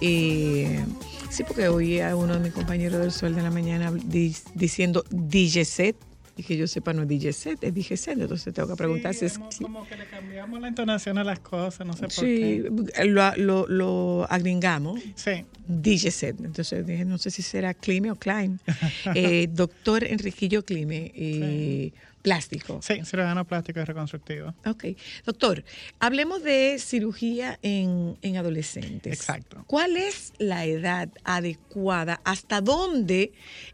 eh, 0.00 0.84
sí, 1.30 1.42
porque 1.44 1.68
oí 1.68 2.00
a 2.00 2.16
uno 2.16 2.34
de 2.34 2.40
mis 2.40 2.52
compañeros 2.52 3.00
del 3.00 3.12
Sol 3.12 3.34
de 3.34 3.42
la 3.42 3.50
Mañana 3.50 3.92
di- 3.92 4.34
diciendo 4.54 5.04
DGZ 5.10 5.94
y 6.36 6.42
que 6.42 6.56
yo 6.56 6.66
sepa 6.66 6.92
no 6.94 7.02
es 7.02 7.08
DGZ, 7.08 7.46
es 7.60 7.74
DGZ, 7.74 8.08
entonces 8.08 8.54
tengo 8.54 8.68
que 8.68 8.76
preguntar 8.76 9.14
si 9.14 9.26
es... 9.26 9.38
como, 9.38 9.86
que 9.86 9.96
le 9.96 10.06
cambiamos 10.06 10.58
la 10.60 10.68
entonación 10.68 11.18
a 11.18 11.24
las 11.24 11.40
cosas, 11.40 11.86
no 11.86 11.92
sé 11.92 12.02
por 12.02 12.10
Sí, 12.12 12.62
qué. 12.94 13.04
lo, 13.06 13.36
lo, 13.36 13.66
lo 13.68 14.26
agringamos. 14.30 15.00
Sí. 15.16 15.44
DGZ. 15.66 16.22
Entonces 16.42 16.86
dije, 16.86 17.04
no 17.04 17.18
sé 17.18 17.30
si 17.30 17.42
será 17.42 17.74
Clime 17.74 18.10
o 18.10 18.16
Klein. 18.16 18.58
Eh, 19.14 19.48
doctor 19.52 20.02
Enriquillo 20.04 20.64
Clime, 20.64 21.12
eh, 21.14 21.92
plástico. 22.22 22.80
Sí, 22.82 23.04
cirujano 23.04 23.44
plástico 23.46 23.80
y 23.80 23.84
reconstructivo. 23.84 24.54
Ok. 24.66 24.84
Doctor, 25.24 25.64
hablemos 25.98 26.42
de 26.42 26.76
cirugía 26.78 27.58
en, 27.62 28.16
en 28.22 28.36
adolescentes. 28.36 29.12
Exacto. 29.12 29.64
¿Cuál 29.66 29.96
es 29.96 30.32
la 30.38 30.64
edad 30.66 31.08
adecuada? 31.24 32.20
¿Hasta 32.24 32.60
dónde 32.60 33.32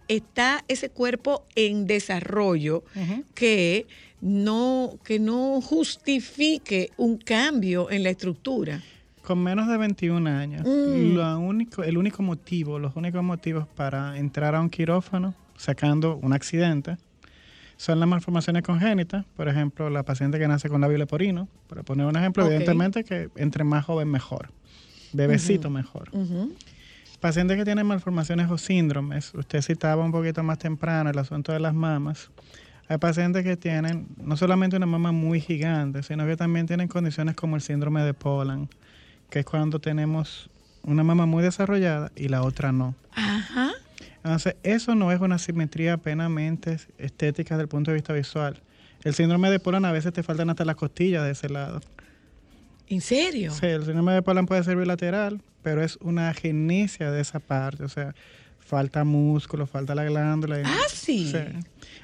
está 0.09 0.65
ese 0.69 0.91
cuerpo 0.91 1.45
en 1.55 1.87
desarrollo 1.87 2.85
que 3.35 3.87
no, 4.21 4.99
que 5.05 5.19
no 5.19 5.61
justifique 5.61 6.91
un 6.97 7.19
cambio 7.19 7.91
en 7.91 8.03
la 8.03 8.11
estructura? 8.11 8.83
Con 9.23 9.43
menos 9.43 9.67
de 9.67 9.77
21 9.77 10.27
años, 10.31 10.63
Mm. 10.67 11.15
lo 11.17 11.39
único, 11.41 11.83
el 11.83 11.99
único 11.99 12.23
motivo, 12.23 12.79
los 12.79 12.95
únicos 12.95 13.25
motivos 13.25 13.67
para 13.75 14.17
entrar 14.19 14.55
a 14.55 14.61
un 14.61 14.71
quirófano 14.71 15.35
sacando 15.57 16.17
un 16.23 16.33
accidente 16.33 16.97
son 17.77 18.01
las 18.01 18.09
malformaciones 18.09 18.63
congénitas, 18.63 19.25
por 19.37 19.49
ejemplo, 19.49 19.91
la 19.91 20.03
paciente 20.03 20.39
que 20.39 20.49
nace 20.49 20.69
con 20.69 20.81
labio 20.81 20.99
leporino, 20.99 21.49
para 21.69 21.83
poner 21.83 22.07
un 22.07 22.17
ejemplo, 22.17 22.47
evidentemente 22.47 23.05
que 23.05 23.29
entre 23.37 23.65
más 23.65 23.85
joven 23.85 24.09
mejor, 24.09 24.51
bebecito 25.13 25.71
mejor. 25.71 26.11
Pacientes 27.21 27.57
que 27.57 27.65
tienen 27.65 27.87
malformaciones 27.87 28.51
o 28.51 28.59
síndromes, 28.59 29.35
usted 29.35 29.63
citaba 29.63 30.05
un 30.05 30.13
poquito 30.13 30.43
más 30.43 30.59
temprano 30.59 31.11
el 31.11 31.19
asunto 31.19 31.53
de 31.53 31.61
las 31.61 31.75
mamas. 31.75 32.31
Hay 32.89 32.99
pacientes 32.99 33.43
que 33.43 33.57
tienen 33.57 34.07
no 34.17 34.37
solamente 34.37 34.77
una 34.77 34.87
mama 34.87 35.13
muy 35.13 35.41
gigante, 35.41 36.03
sino 36.03 36.25
que 36.27 36.37
también 36.37 36.67
tienen 36.67 36.89
condiciones 36.89 37.35
como 37.35 37.57
el 37.57 37.63
síndrome 37.63 38.03
de 38.03 38.15
Poland, 38.15 38.69
que 39.29 39.41
es 39.41 39.45
cuando 39.45 39.81
tenemos 39.81 40.51
una 40.83 41.03
mama 41.03 41.27
muy 41.27 41.43
desarrollada 41.43 42.13
y 42.15 42.29
la 42.29 42.43
otra 42.43 42.71
no. 42.71 42.95
Ajá. 43.13 43.73
Entonces, 44.27 44.57
eso 44.65 44.97
no 44.97 45.13
es 45.13 45.21
una 45.21 45.39
simetría 45.39 45.99
plenamente 45.99 46.79
estética 46.99 47.55
desde 47.55 47.63
el 47.63 47.69
punto 47.69 47.93
de 47.93 47.95
vista 47.95 48.13
visual. 48.13 48.61
El 49.05 49.15
síndrome 49.15 49.49
de 49.51 49.61
Poland 49.61 49.87
a 49.87 49.93
veces 49.93 50.13
te 50.13 50.25
faltan 50.25 50.51
hasta 50.51 50.65
las 50.65 50.75
costillas 50.75 51.23
de 51.25 51.31
ese 51.31 51.49
lado. 51.49 51.81
¿En 52.89 53.01
serio? 53.01 53.53
Sí, 53.53 53.67
el 53.67 53.85
síndrome 53.85 54.15
de 54.15 54.23
Poland 54.23 54.49
puede 54.49 54.65
ser 54.65 54.77
bilateral, 54.77 55.41
pero 55.63 55.81
es 55.81 55.97
una 56.01 56.29
agenesia 56.31 57.13
de 57.13 57.21
esa 57.21 57.39
parte, 57.39 57.85
o 57.85 57.89
sea, 57.89 58.17
falta 58.59 59.05
músculo, 59.05 59.65
falta 59.69 59.95
la 59.95 60.03
glándula. 60.05 60.59
y- 60.59 60.65
Ah, 60.65 60.89
sí. 60.93 61.33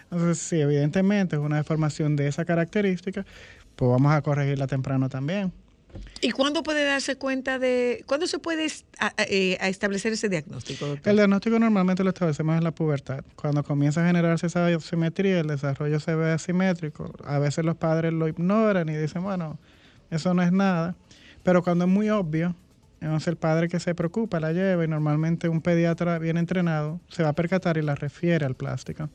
Entonces, 0.04 0.38
sí, 0.38 0.60
evidentemente 0.60 1.34
es 1.34 1.42
una 1.42 1.56
deformación 1.56 2.14
de 2.14 2.28
esa 2.28 2.44
característica, 2.44 3.26
pues 3.74 3.90
vamos 3.90 4.12
a 4.12 4.22
corregirla 4.22 4.68
temprano 4.68 5.08
también. 5.08 5.52
¿Y 6.20 6.30
cuándo 6.30 6.62
puede 6.62 6.84
darse 6.84 7.16
cuenta 7.16 7.58
de, 7.58 8.04
cuándo 8.06 8.26
se 8.28 8.38
puede 8.38 8.66
a- 9.00 9.12
eh, 9.28 9.58
establecer 9.62 10.12
ese 10.12 10.28
diagnóstico, 10.28 10.86
doctor? 10.86 11.10
El 11.10 11.16
diagnóstico 11.16 11.58
normalmente 11.58 12.04
lo 12.04 12.10
establecemos 12.10 12.56
en 12.56 12.62
la 12.64 12.70
pubertad. 12.70 13.24
Cuando 13.34 13.64
comienza 13.64 14.02
a 14.02 14.06
generarse 14.06 14.46
esa 14.46 14.66
asimetría, 14.66 15.40
el 15.40 15.48
desarrollo 15.48 15.98
se 15.98 16.14
ve 16.14 16.30
asimétrico. 16.32 17.12
A 17.24 17.38
veces 17.40 17.64
los 17.64 17.76
padres 17.76 18.12
lo 18.12 18.28
ignoran 18.28 18.88
y 18.88 18.96
dicen, 18.96 19.22
bueno, 19.24 19.58
eso 20.10 20.32
no 20.32 20.42
es 20.42 20.52
nada. 20.52 20.94
Pero 21.42 21.62
cuando 21.64 21.86
es 21.86 21.90
muy 21.90 22.08
obvio, 22.10 22.54
entonces 23.00 23.26
el 23.26 23.36
padre 23.36 23.68
que 23.68 23.80
se 23.80 23.96
preocupa 23.96 24.38
la 24.38 24.52
lleva 24.52 24.84
y 24.84 24.88
normalmente 24.88 25.48
un 25.48 25.60
pediatra 25.60 26.20
bien 26.20 26.36
entrenado 26.36 27.00
se 27.08 27.24
va 27.24 27.30
a 27.30 27.32
percatar 27.34 27.76
y 27.78 27.82
la 27.82 27.96
refiere 27.96 28.46
al 28.46 28.54
plástico. 28.54 29.10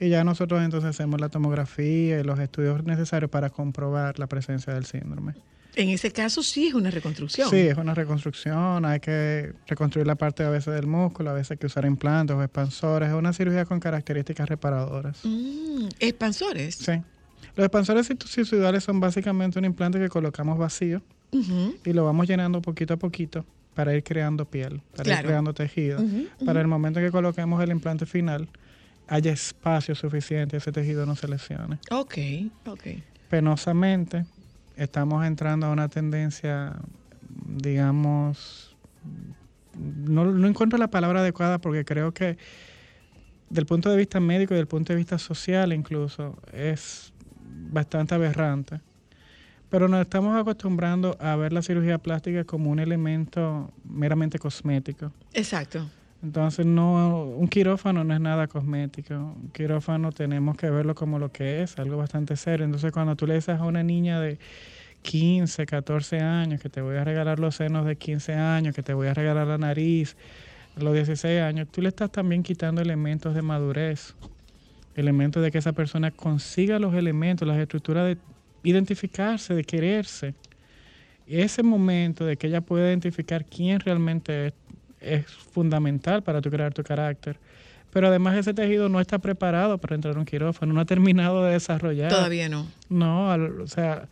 Y 0.00 0.08
ya 0.08 0.24
nosotros 0.24 0.62
entonces 0.62 0.88
hacemos 0.90 1.20
la 1.20 1.28
tomografía 1.28 2.18
y 2.20 2.22
los 2.24 2.38
estudios 2.38 2.84
necesarios 2.84 3.30
para 3.30 3.50
comprobar 3.50 4.18
la 4.18 4.26
presencia 4.26 4.72
del 4.72 4.86
síndrome. 4.86 5.34
En 5.76 5.90
ese 5.90 6.10
caso 6.10 6.42
sí 6.42 6.68
es 6.68 6.74
una 6.74 6.90
reconstrucción. 6.90 7.50
Sí, 7.50 7.56
es 7.58 7.76
una 7.76 7.94
reconstrucción, 7.94 8.84
hay 8.86 8.98
que 8.98 9.52
reconstruir 9.66 10.06
la 10.06 10.14
parte 10.14 10.42
a 10.42 10.48
veces 10.50 10.74
del 10.74 10.86
músculo, 10.86 11.30
a 11.30 11.32
veces 11.34 11.52
hay 11.52 11.56
que 11.58 11.66
usar 11.66 11.84
implantes 11.84 12.34
o 12.34 12.42
expansores, 12.42 13.10
es 13.10 13.14
una 13.14 13.32
cirugía 13.34 13.66
con 13.66 13.78
características 13.78 14.48
reparadoras. 14.48 15.18
Mm, 15.24 15.88
expansores. 16.00 16.76
Sí. 16.76 16.92
Los 17.54 17.66
expansores 17.66 18.06
sinusoidales 18.26 18.84
son 18.84 19.00
básicamente 19.00 19.58
un 19.58 19.66
implante 19.66 19.98
que 19.98 20.08
colocamos 20.08 20.56
vacío 20.58 21.02
y 21.84 21.92
lo 21.92 22.04
vamos 22.06 22.26
llenando 22.26 22.62
poquito 22.62 22.94
a 22.94 22.96
poquito 22.96 23.44
para 23.74 23.94
ir 23.94 24.02
creando 24.02 24.46
piel, 24.46 24.80
para 24.92 25.04
Claro. 25.04 25.20
ir 25.20 25.26
creando 25.26 25.52
tejido. 25.52 26.02
Para 26.46 26.62
el 26.62 26.66
momento 26.68 26.98
en 27.00 27.06
que 27.06 27.12
coloquemos 27.12 27.62
el 27.62 27.70
implante 27.70 28.06
final, 28.06 28.48
haya 29.08 29.32
espacio 29.32 29.94
suficiente, 29.94 30.56
ese 30.56 30.72
tejido 30.72 31.04
no 31.04 31.14
se 31.16 31.28
lesione. 31.28 31.78
Ok, 31.90 32.14
ok. 32.66 32.82
penosamente 33.28 34.24
estamos 34.76 35.24
entrando 35.24 35.66
a 35.66 35.70
una 35.70 35.88
tendencia, 35.88 36.76
digamos, 37.46 38.76
no, 39.74 40.46
encuentro 40.46 40.78
la 40.78 40.88
palabra 40.88 41.20
adecuada 41.20 41.58
porque 41.58 41.84
creo 41.84 42.12
que 42.12 42.38
del 43.50 43.66
punto 43.66 43.90
de 43.90 43.96
vista 43.96 44.20
médico 44.20 44.54
y 44.54 44.56
del 44.56 44.66
punto 44.66 44.92
de 44.92 44.96
vista 44.96 45.18
social 45.18 45.72
incluso 45.72 46.36
es 46.52 47.12
bastante 47.70 48.14
aberrante. 48.14 48.80
Pero 49.68 49.88
nos 49.88 50.00
estamos 50.00 50.40
acostumbrando 50.40 51.16
a 51.20 51.34
ver 51.34 51.52
la 51.52 51.60
cirugía 51.60 51.98
plástica 51.98 52.44
como 52.44 52.70
un 52.70 52.78
elemento 52.78 53.72
meramente 53.84 54.38
cosmético. 54.38 55.10
Exacto. 55.32 55.88
Entonces, 56.22 56.66
no, 56.66 57.24
un 57.24 57.48
quirófano 57.48 58.02
no 58.02 58.14
es 58.14 58.20
nada 58.20 58.46
cosmético. 58.46 59.14
Un 59.14 59.50
quirófano 59.52 60.12
tenemos 60.12 60.56
que 60.56 60.70
verlo 60.70 60.94
como 60.94 61.18
lo 61.18 61.30
que 61.30 61.62
es, 61.62 61.78
algo 61.78 61.96
bastante 61.96 62.36
serio. 62.36 62.64
Entonces, 62.64 62.92
cuando 62.92 63.16
tú 63.16 63.26
le 63.26 63.34
dices 63.34 63.60
a 63.60 63.64
una 63.64 63.82
niña 63.82 64.20
de 64.20 64.38
15, 65.02 65.66
14 65.66 66.18
años 66.20 66.60
que 66.60 66.68
te 66.68 66.80
voy 66.80 66.96
a 66.96 67.04
regalar 67.04 67.38
los 67.38 67.56
senos 67.56 67.86
de 67.86 67.96
15 67.96 68.34
años, 68.34 68.74
que 68.74 68.82
te 68.82 68.92
voy 68.92 69.06
a 69.06 69.14
regalar 69.14 69.46
la 69.46 69.58
nariz, 69.58 70.16
los 70.76 70.92
16 70.92 71.40
años, 71.40 71.68
tú 71.70 71.80
le 71.80 71.88
estás 71.88 72.10
también 72.10 72.42
quitando 72.42 72.82
elementos 72.82 73.34
de 73.34 73.42
madurez, 73.42 74.14
elementos 74.94 75.42
de 75.42 75.50
que 75.50 75.58
esa 75.58 75.72
persona 75.72 76.10
consiga 76.10 76.78
los 76.78 76.94
elementos, 76.94 77.46
las 77.46 77.58
estructuras 77.58 78.06
de 78.06 78.18
identificarse, 78.62 79.54
de 79.54 79.64
quererse. 79.64 80.34
Ese 81.26 81.62
momento 81.62 82.24
de 82.24 82.36
que 82.36 82.48
ella 82.48 82.60
pueda 82.60 82.88
identificar 82.88 83.44
quién 83.44 83.80
realmente 83.80 84.48
es, 84.48 84.52
es 85.00 85.26
fundamental 85.26 86.22
para 86.22 86.40
tu 86.40 86.50
crear 86.50 86.72
tu 86.74 86.82
carácter. 86.82 87.38
Pero 87.92 88.08
además 88.08 88.36
ese 88.36 88.52
tejido 88.52 88.88
no 88.88 89.00
está 89.00 89.18
preparado 89.18 89.78
para 89.78 89.94
entrar 89.94 90.16
a 90.16 90.18
un 90.18 90.24
quirófano, 90.26 90.72
no 90.72 90.80
ha 90.80 90.84
terminado 90.84 91.44
de 91.44 91.52
desarrollar. 91.52 92.10
Todavía 92.10 92.48
no. 92.48 92.66
No, 92.88 93.30
al- 93.30 93.60
o 93.60 93.66
sea, 93.66 94.08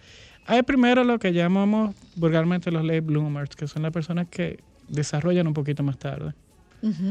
hay 0.47 0.62
primero 0.62 1.05
lo 1.05 1.18
que 1.18 1.32
llamamos 1.32 1.95
vulgarmente 2.16 2.70
los 2.70 2.82
late 2.85 3.01
bloomers, 3.01 3.55
que 3.57 3.66
son 3.66 3.82
las 3.82 3.93
personas 3.93 4.28
que 4.30 4.61
desarrollan 4.89 5.47
un 5.47 5.55
poquito 5.55 5.82
más 5.82 5.99
tarde. 5.99 6.32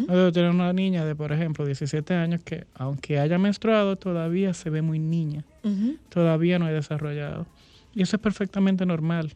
Nosotros 0.02 0.34
tenemos 0.34 0.56
una 0.56 0.72
niña 0.72 1.04
de, 1.04 1.16
por 1.16 1.32
ejemplo, 1.32 1.66
17 1.66 2.14
años 2.14 2.42
que, 2.44 2.66
aunque 2.76 3.20
haya 3.20 3.40
menstruado, 3.40 3.96
todavía 3.96 4.54
se 4.54 4.70
ve 4.70 4.84
muy 4.84 5.00
niña, 5.00 5.44
todavía 6.10 6.60
no 6.60 6.66
ha 6.68 6.72
desarrollado. 6.72 7.48
Y 7.96 8.04
eso 8.04 8.16
es 8.18 8.22
perfectamente 8.22 8.86
normal. 8.86 9.34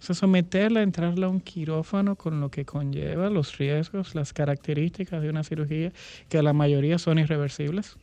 O 0.00 0.02
sea, 0.02 0.14
someterla, 0.14 0.82
entrarla 0.82 1.26
a 1.26 1.28
un 1.28 1.40
quirófano 1.40 2.16
con 2.16 2.40
lo 2.40 2.50
que 2.50 2.64
conlleva 2.64 3.28
los 3.28 3.58
riesgos, 3.58 4.14
las 4.14 4.32
características 4.32 5.20
de 5.20 5.28
una 5.28 5.44
cirugía, 5.44 5.92
que 6.28 6.42
la 6.42 6.54
mayoría 6.54 6.98
son 6.98 7.18
irreversibles. 7.18 7.96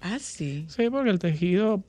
Ah, 0.00 0.18
sí. 0.18 0.64
Sí, 0.68 0.88
porque 0.88 1.10
el 1.10 1.18
tejido, 1.18 1.84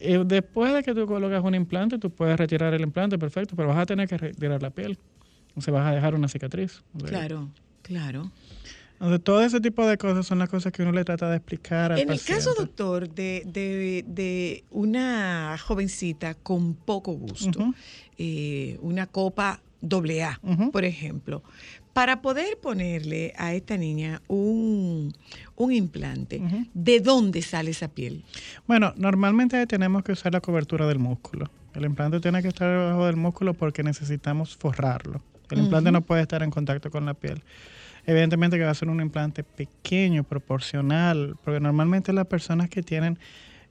eh, 0.00 0.22
después 0.26 0.74
de 0.74 0.82
que 0.82 0.92
tú 0.92 1.06
colocas 1.06 1.42
un 1.44 1.54
implante, 1.54 1.98
tú 1.98 2.10
puedes 2.10 2.36
retirar 2.36 2.74
el 2.74 2.82
implante, 2.82 3.16
perfecto, 3.16 3.54
pero 3.54 3.68
vas 3.68 3.78
a 3.78 3.86
tener 3.86 4.08
que 4.08 4.18
retirar 4.18 4.60
la 4.60 4.70
piel. 4.70 4.98
O 5.54 5.60
sea, 5.60 5.72
vas 5.72 5.86
a 5.86 5.94
dejar 5.94 6.16
una 6.16 6.26
cicatriz. 6.26 6.82
O 6.94 7.00
sea, 7.00 7.08
Claro, 7.08 7.50
claro. 7.82 8.32
Entonces, 8.94 9.24
todo 9.24 9.42
ese 9.42 9.60
tipo 9.60 9.86
de 9.86 9.98
cosas 9.98 10.26
son 10.26 10.38
las 10.38 10.48
cosas 10.48 10.72
que 10.72 10.82
uno 10.82 10.92
le 10.92 11.04
trata 11.04 11.28
de 11.28 11.36
explicar 11.36 11.92
al 11.92 11.98
En 11.98 12.10
el 12.10 12.20
caso, 12.22 12.54
doctor, 12.56 13.08
de, 13.10 13.42
de- 13.46 14.04
de 14.06 14.64
una 14.70 15.56
jovencita 15.58 16.34
con 16.34 16.74
poco 16.74 17.12
gusto, 17.12 17.74
eh, 18.18 18.78
una 18.80 19.06
copa 19.06 19.60
doble 19.80 20.22
A, 20.22 20.40
por 20.72 20.84
ejemplo, 20.84 21.42
para 21.92 22.22
poder 22.22 22.56
ponerle 22.62 23.34
a 23.36 23.52
esta 23.52 23.76
niña 23.76 24.22
un, 24.28 25.12
un 25.56 25.72
implante. 25.72 26.40
¿de 26.72 27.00
dónde 27.00 27.42
sale 27.42 27.72
esa 27.72 27.88
piel? 27.88 28.24
Bueno, 28.66 28.94
normalmente 28.96 29.66
tenemos 29.66 30.02
que 30.04 30.12
usar 30.12 30.32
la 30.32 30.40
cobertura 30.40 30.86
del 30.86 30.98
músculo. 30.98 31.50
El 31.74 31.84
implante 31.84 32.20
tiene 32.20 32.40
que 32.40 32.48
estar 32.48 32.70
debajo 32.70 33.04
del 33.06 33.16
músculo 33.16 33.52
porque 33.54 33.82
necesitamos 33.82 34.56
forrarlo. 34.56 35.20
El 35.50 35.58
implante 35.58 35.92
no 35.92 36.00
puede 36.00 36.22
estar 36.22 36.42
en 36.42 36.50
contacto 36.50 36.90
con 36.90 37.04
la 37.04 37.12
piel. 37.14 37.42
Evidentemente 38.06 38.58
que 38.58 38.64
va 38.64 38.70
a 38.70 38.74
ser 38.74 38.88
un 38.88 39.00
implante 39.00 39.42
pequeño, 39.42 40.24
proporcional, 40.24 41.36
porque 41.42 41.60
normalmente 41.60 42.12
las 42.12 42.26
personas 42.26 42.68
que 42.68 42.82
tienen 42.82 43.18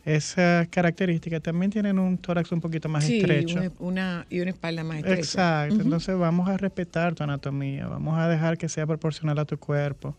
esa 0.06 0.68
característica 0.70 1.40
también 1.40 1.72
tienen 1.72 1.98
un 1.98 2.18
tórax 2.18 2.52
un 2.52 2.60
poquito 2.60 2.90
más 2.90 3.06
sí, 3.06 3.20
estrecho. 3.20 3.62
una, 3.80 4.26
y 4.30 4.42
una 4.42 4.52
espalda 4.52 4.84
más 4.84 4.98
estrecha. 4.98 5.20
Exacto, 5.20 5.82
entonces 5.82 6.18
vamos 6.18 6.50
a 6.50 6.58
respetar 6.58 7.16
tu 7.16 7.24
anatomía, 7.24 7.88
vamos 7.88 8.20
a 8.20 8.28
dejar 8.28 8.58
que 8.58 8.68
sea 8.68 8.86
proporcional 8.86 9.40
a 9.40 9.46
tu 9.46 9.58
cuerpo. 9.58 10.16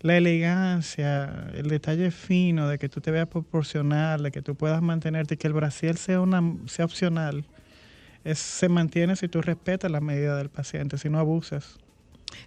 la 0.00 0.16
elegancia, 0.16 1.50
el 1.54 1.68
detalle 1.68 2.10
fino 2.10 2.68
de 2.68 2.78
que 2.78 2.88
tú 2.88 3.00
te 3.00 3.10
veas 3.10 3.28
proporcional, 3.28 4.22
de 4.24 4.30
que 4.30 4.42
tú 4.42 4.54
puedas 4.56 4.82
mantenerte 4.82 5.34
y 5.34 5.36
que 5.36 5.46
el 5.46 5.52
brasier 5.52 5.96
sea, 5.96 6.20
una, 6.20 6.42
sea 6.66 6.84
opcional, 6.84 7.44
es, 8.24 8.38
se 8.38 8.68
mantiene 8.68 9.14
si 9.14 9.28
tú 9.28 9.40
respetas 9.40 9.90
las 9.90 10.02
medidas 10.02 10.36
del 10.36 10.48
paciente, 10.48 10.98
si 10.98 11.08
no 11.08 11.18
abusas. 11.18 11.78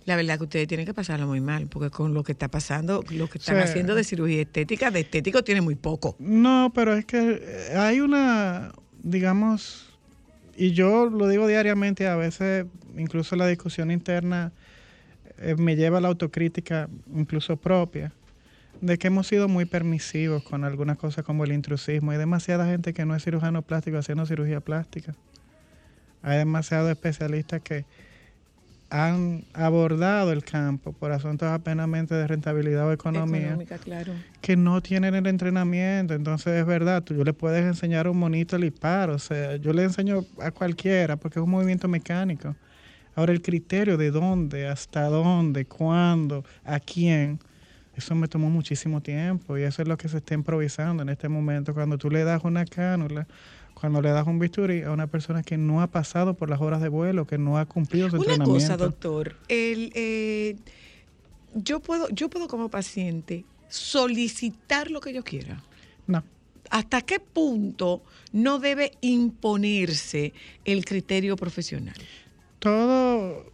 La 0.05 0.15
verdad 0.15 0.37
que 0.37 0.43
ustedes 0.43 0.67
tienen 0.67 0.85
que 0.85 0.93
pasarlo 0.93 1.27
muy 1.27 1.41
mal, 1.41 1.67
porque 1.67 1.89
con 1.89 2.13
lo 2.13 2.23
que 2.23 2.31
está 2.31 2.47
pasando, 2.47 3.03
lo 3.11 3.29
que 3.29 3.37
están 3.37 3.57
haciendo 3.59 3.95
de 3.95 4.03
cirugía 4.03 4.41
estética, 4.41 4.91
de 4.91 5.01
estético 5.01 5.43
tiene 5.43 5.61
muy 5.61 5.75
poco. 5.75 6.15
No, 6.19 6.71
pero 6.73 6.95
es 6.95 7.05
que 7.05 7.41
eh, 7.41 7.77
hay 7.77 8.01
una, 8.01 8.71
digamos, 9.01 9.89
y 10.55 10.71
yo 10.71 11.09
lo 11.09 11.27
digo 11.27 11.47
diariamente, 11.47 12.07
a 12.07 12.15
veces 12.15 12.65
incluso 12.97 13.35
la 13.35 13.47
discusión 13.47 13.91
interna 13.91 14.51
eh, 15.37 15.55
me 15.57 15.75
lleva 15.75 15.99
a 15.99 16.01
la 16.01 16.09
autocrítica 16.09 16.89
incluso 17.15 17.55
propia, 17.57 18.11
de 18.81 18.97
que 18.97 19.07
hemos 19.07 19.27
sido 19.27 19.47
muy 19.47 19.65
permisivos 19.65 20.43
con 20.43 20.63
algunas 20.63 20.97
cosas 20.97 21.23
como 21.23 21.43
el 21.43 21.51
intrusismo. 21.51 22.11
Hay 22.11 22.17
demasiada 22.17 22.65
gente 22.65 22.93
que 22.93 23.05
no 23.05 23.15
es 23.15 23.23
cirujano 23.23 23.61
plástico 23.61 23.97
haciendo 23.97 24.25
cirugía 24.25 24.59
plástica. 24.61 25.15
Hay 26.21 26.37
demasiados 26.37 26.89
especialistas 26.89 27.61
que 27.61 27.85
han 28.89 29.45
abordado 29.53 30.31
el 30.31 30.43
campo 30.43 30.93
por 30.93 31.11
asuntos 31.11 31.47
apenamente 31.47 32.15
de 32.15 32.25
rentabilidad 32.27 32.87
o 32.87 32.91
economía 32.91 33.47
Económica, 33.47 33.77
claro. 33.77 34.13
que 34.41 34.55
no 34.57 34.81
tienen 34.81 35.15
el 35.15 35.27
entrenamiento. 35.27 36.13
Entonces 36.13 36.53
es 36.59 36.65
verdad, 36.65 37.03
tú 37.03 37.23
le 37.23 37.33
puedes 37.33 37.63
enseñar 37.65 38.07
a 38.07 38.11
un 38.11 38.17
monito 38.17 38.55
el 38.55 38.63
hispar, 38.63 39.09
o 39.09 39.19
sea, 39.19 39.57
yo 39.57 39.73
le 39.73 39.83
enseño 39.83 40.25
a 40.41 40.51
cualquiera 40.51 41.17
porque 41.17 41.39
es 41.39 41.43
un 41.43 41.51
movimiento 41.51 41.87
mecánico. 41.87 42.55
Ahora 43.15 43.31
el 43.31 43.41
criterio 43.41 43.97
de 43.97 44.11
dónde, 44.11 44.67
hasta 44.67 45.03
dónde, 45.03 45.65
cuándo, 45.65 46.43
a 46.63 46.79
quién, 46.79 47.39
eso 47.95 48.15
me 48.15 48.27
tomó 48.27 48.49
muchísimo 48.49 49.01
tiempo 49.01 49.57
y 49.57 49.63
eso 49.63 49.81
es 49.81 49.87
lo 49.87 49.97
que 49.97 50.07
se 50.07 50.17
está 50.17 50.33
improvisando 50.33 51.03
en 51.03 51.09
este 51.09 51.27
momento. 51.27 51.73
Cuando 51.73 51.97
tú 51.97 52.09
le 52.09 52.23
das 52.23 52.43
una 52.43 52.63
cánula, 52.65 53.27
cuando 53.79 54.01
le 54.01 54.09
das 54.09 54.27
un 54.27 54.39
bisturí 54.39 54.81
a 54.83 54.91
una 54.91 55.07
persona 55.07 55.41
que 55.43 55.57
no 55.57 55.81
ha 55.81 55.87
pasado 55.87 56.33
por 56.33 56.49
las 56.49 56.59
horas 56.59 56.81
de 56.81 56.89
vuelo, 56.89 57.25
que 57.25 57.37
no 57.37 57.57
ha 57.57 57.65
cumplido 57.65 58.09
su 58.09 58.17
Una 58.17 58.25
entrenamiento. 58.25 58.53
cosa, 58.61 58.77
doctor, 58.77 59.35
el, 59.47 59.91
eh, 59.95 60.57
yo 61.55 61.79
puedo, 61.79 62.09
yo 62.09 62.29
puedo 62.29 62.47
como 62.47 62.69
paciente 62.69 63.45
solicitar 63.69 64.91
lo 64.91 64.99
que 64.99 65.13
yo 65.13 65.23
quiera. 65.23 65.63
No. 66.07 66.23
¿Hasta 66.69 67.01
qué 67.01 67.19
punto 67.19 68.03
no 68.31 68.59
debe 68.59 68.91
imponerse 69.01 70.33
el 70.65 70.85
criterio 70.85 71.35
profesional? 71.35 71.95
Todo... 72.59 73.51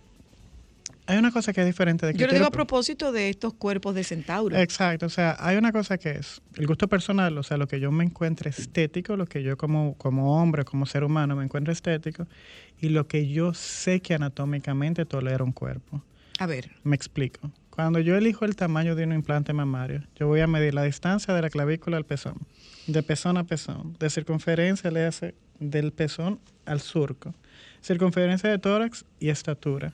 Hay 1.08 1.18
una 1.18 1.32
cosa 1.32 1.53
que 1.53 1.62
es 1.62 1.68
diferente 1.68 2.06
de 2.06 2.14
Yo 2.14 2.26
le 2.26 2.34
digo 2.34 2.45
a 2.47 2.51
propósito 2.51 3.12
de 3.12 3.30
estos 3.30 3.53
cuerpos 3.53 3.93
de 3.93 4.03
centauro. 4.03 4.58
Exacto, 4.58 5.06
o 5.06 5.10
sea, 5.10 5.36
hay 5.39 5.56
una 5.56 5.72
cosa 5.72 5.97
que 5.97 6.12
es 6.12 6.41
el 6.56 6.66
gusto 6.66 6.88
personal, 6.88 7.38
o 7.38 7.43
sea, 7.43 7.58
lo 7.58 7.68
que 7.68 7.80
yo 7.80 7.91
me 7.91 8.03
encuentre 8.03 8.49
estético, 8.49 9.16
lo 9.16 9.26
que 9.26 9.43
yo 9.43 9.56
como, 9.56 9.95
como 9.97 10.41
hombre, 10.41 10.66
como 10.66 10.86
ser 10.86 11.03
humano 11.03 11.36
me 11.36 11.43
encuentro 11.43 11.72
estético, 11.72 12.28
y 12.82 12.89
lo 12.89 13.08
que 13.08 13.28
yo 13.28 13.53
sé 13.53 14.01
que 14.01 14.16
anatómicamente 14.16 15.06
tolera 15.06 15.43
un 15.43 15.51
cuerpo. 15.51 16.01
A 16.39 16.47
ver, 16.47 16.72
Me 16.84 16.95
explico. 16.95 17.51
Cuando 17.70 17.99
yo 17.99 18.16
elijo 18.16 18.45
el 18.45 18.56
tamaño 18.56 18.95
de 18.95 19.03
un 19.03 19.12
implante 19.12 19.51
mamario, 19.51 20.01
yo 20.16 20.28
voy 20.28 20.39
a 20.39 20.47
medir 20.47 20.74
la 20.74 20.84
distancia 20.84 21.34
de 21.34 21.41
la 21.41 21.49
clavícula 21.49 21.97
al 21.97 22.06
pezón, 22.06 22.38
de 22.88 23.03
pezón 23.03 23.38
a 23.38 23.43
pezón, 23.43 23.97
de 23.99 24.10
circunferencia 24.10 24.89
le 24.91 25.06
hace 25.06 25.36
del 25.60 25.91
pezón 25.91 26.39
al 26.66 26.80
surco, 26.80 27.36
circunferencia 27.84 28.49
de 28.49 28.60
tórax 28.60 29.03
y 29.20 29.30
estatura. 29.30 29.93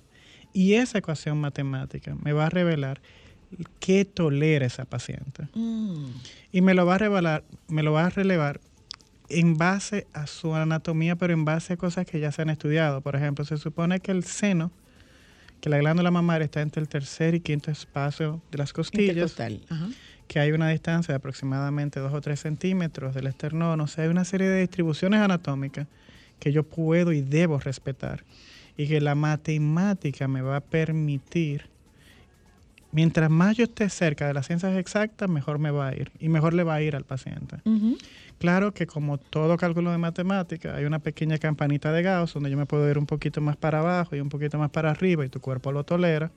Y 0.53 0.73
esa 0.73 0.97
ecuación 0.99 1.39
matemática 1.39 2.15
me 2.21 2.33
va 2.33 2.47
a 2.47 2.49
revelar 2.49 3.01
qué 3.79 4.05
tolera 4.05 4.65
esa 4.65 4.85
paciente. 4.85 5.47
mm, 5.53 6.05
Y 6.51 6.61
me 6.61 6.73
lo 6.73 6.85
va 6.85 6.95
a 6.95 6.97
revelar, 6.97 7.43
me 7.67 7.83
lo 7.83 7.93
va 7.93 8.05
a 8.05 8.09
relevar 8.09 8.59
en 9.29 9.57
base 9.57 10.07
a 10.13 10.27
su 10.27 10.53
anatomía, 10.55 11.15
pero 11.15 11.33
en 11.33 11.45
base 11.45 11.73
a 11.73 11.77
cosas 11.77 12.05
que 12.05 12.19
ya 12.19 12.31
se 12.31 12.41
han 12.41 12.49
estudiado. 12.49 13.01
Por 13.01 13.15
ejemplo, 13.15 13.45
se 13.45 13.57
supone 13.57 13.99
que 13.99 14.11
el 14.11 14.23
seno, 14.25 14.71
que 15.61 15.69
la 15.69 15.77
glándula 15.77 16.11
mamaria 16.11 16.45
está 16.45 16.61
entre 16.61 16.81
el 16.81 16.89
tercer 16.89 17.35
y 17.35 17.39
quinto 17.39 17.71
espacio 17.71 18.41
de 18.51 18.57
las 18.57 18.73
costillas. 18.73 19.15
Ajá. 19.69 19.89
que 20.27 20.39
hay 20.39 20.53
una 20.53 20.69
distancia 20.69 21.11
de 21.11 21.17
aproximadamente 21.17 21.99
2 21.99 22.13
o 22.13 22.21
3 22.21 22.39
centímetros 22.39 23.13
del 23.13 23.27
esternón. 23.27 23.81
O 23.81 23.87
sea, 23.87 24.05
hay 24.05 24.09
una 24.09 24.23
serie 24.23 24.47
de 24.47 24.61
distribuciones 24.61 25.19
anatómicas 25.19 25.87
que 26.39 26.53
yo 26.53 26.63
puedo 26.63 27.11
y 27.11 27.21
debo 27.21 27.59
respetar. 27.59 28.23
Y 28.77 28.87
que 28.87 29.01
la 29.01 29.15
matemática 29.15 30.27
me 30.27 30.41
va 30.41 30.57
a 30.57 30.61
permitir, 30.61 31.65
mientras 32.91 33.29
más 33.29 33.57
yo 33.57 33.65
esté 33.65 33.89
cerca 33.89 34.27
de 34.27 34.33
las 34.33 34.47
ciencias 34.47 34.77
exactas, 34.77 35.29
mejor 35.29 35.59
me 35.59 35.71
va 35.71 35.89
a 35.89 35.95
ir. 35.95 36.11
Y 36.19 36.29
mejor 36.29 36.53
le 36.53 36.63
va 36.63 36.75
a 36.75 36.81
ir 36.81 36.95
al 36.95 37.03
paciente. 37.03 37.57
Claro 38.39 38.73
que 38.73 38.87
como 38.87 39.19
todo 39.19 39.55
cálculo 39.57 39.91
de 39.91 39.99
matemática, 39.99 40.75
hay 40.75 40.85
una 40.85 40.99
pequeña 40.99 41.37
campanita 41.37 41.91
de 41.91 42.01
Gauss 42.01 42.33
donde 42.33 42.49
yo 42.49 42.57
me 42.57 42.65
puedo 42.65 42.89
ir 42.89 42.97
un 42.97 43.05
poquito 43.05 43.39
más 43.39 43.55
para 43.55 43.79
abajo 43.79 44.15
y 44.15 44.19
un 44.19 44.29
poquito 44.29 44.57
más 44.57 44.71
para 44.71 44.89
arriba 44.89 45.23
y 45.25 45.29
tu 45.29 45.39
cuerpo 45.39 45.71
lo 45.71 45.83
tolera. 45.83 46.31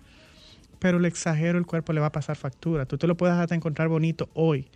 Pero 0.80 0.98
el 0.98 1.06
exagero, 1.06 1.58
el 1.58 1.64
cuerpo 1.64 1.94
le 1.94 2.00
va 2.00 2.08
a 2.08 2.12
pasar 2.12 2.36
factura. 2.36 2.84
Tú 2.84 2.98
te 2.98 3.06
lo 3.06 3.16
puedes 3.16 3.34
hasta 3.36 3.54
encontrar 3.54 3.88
bonito 3.88 4.28
hoy. 4.34 4.68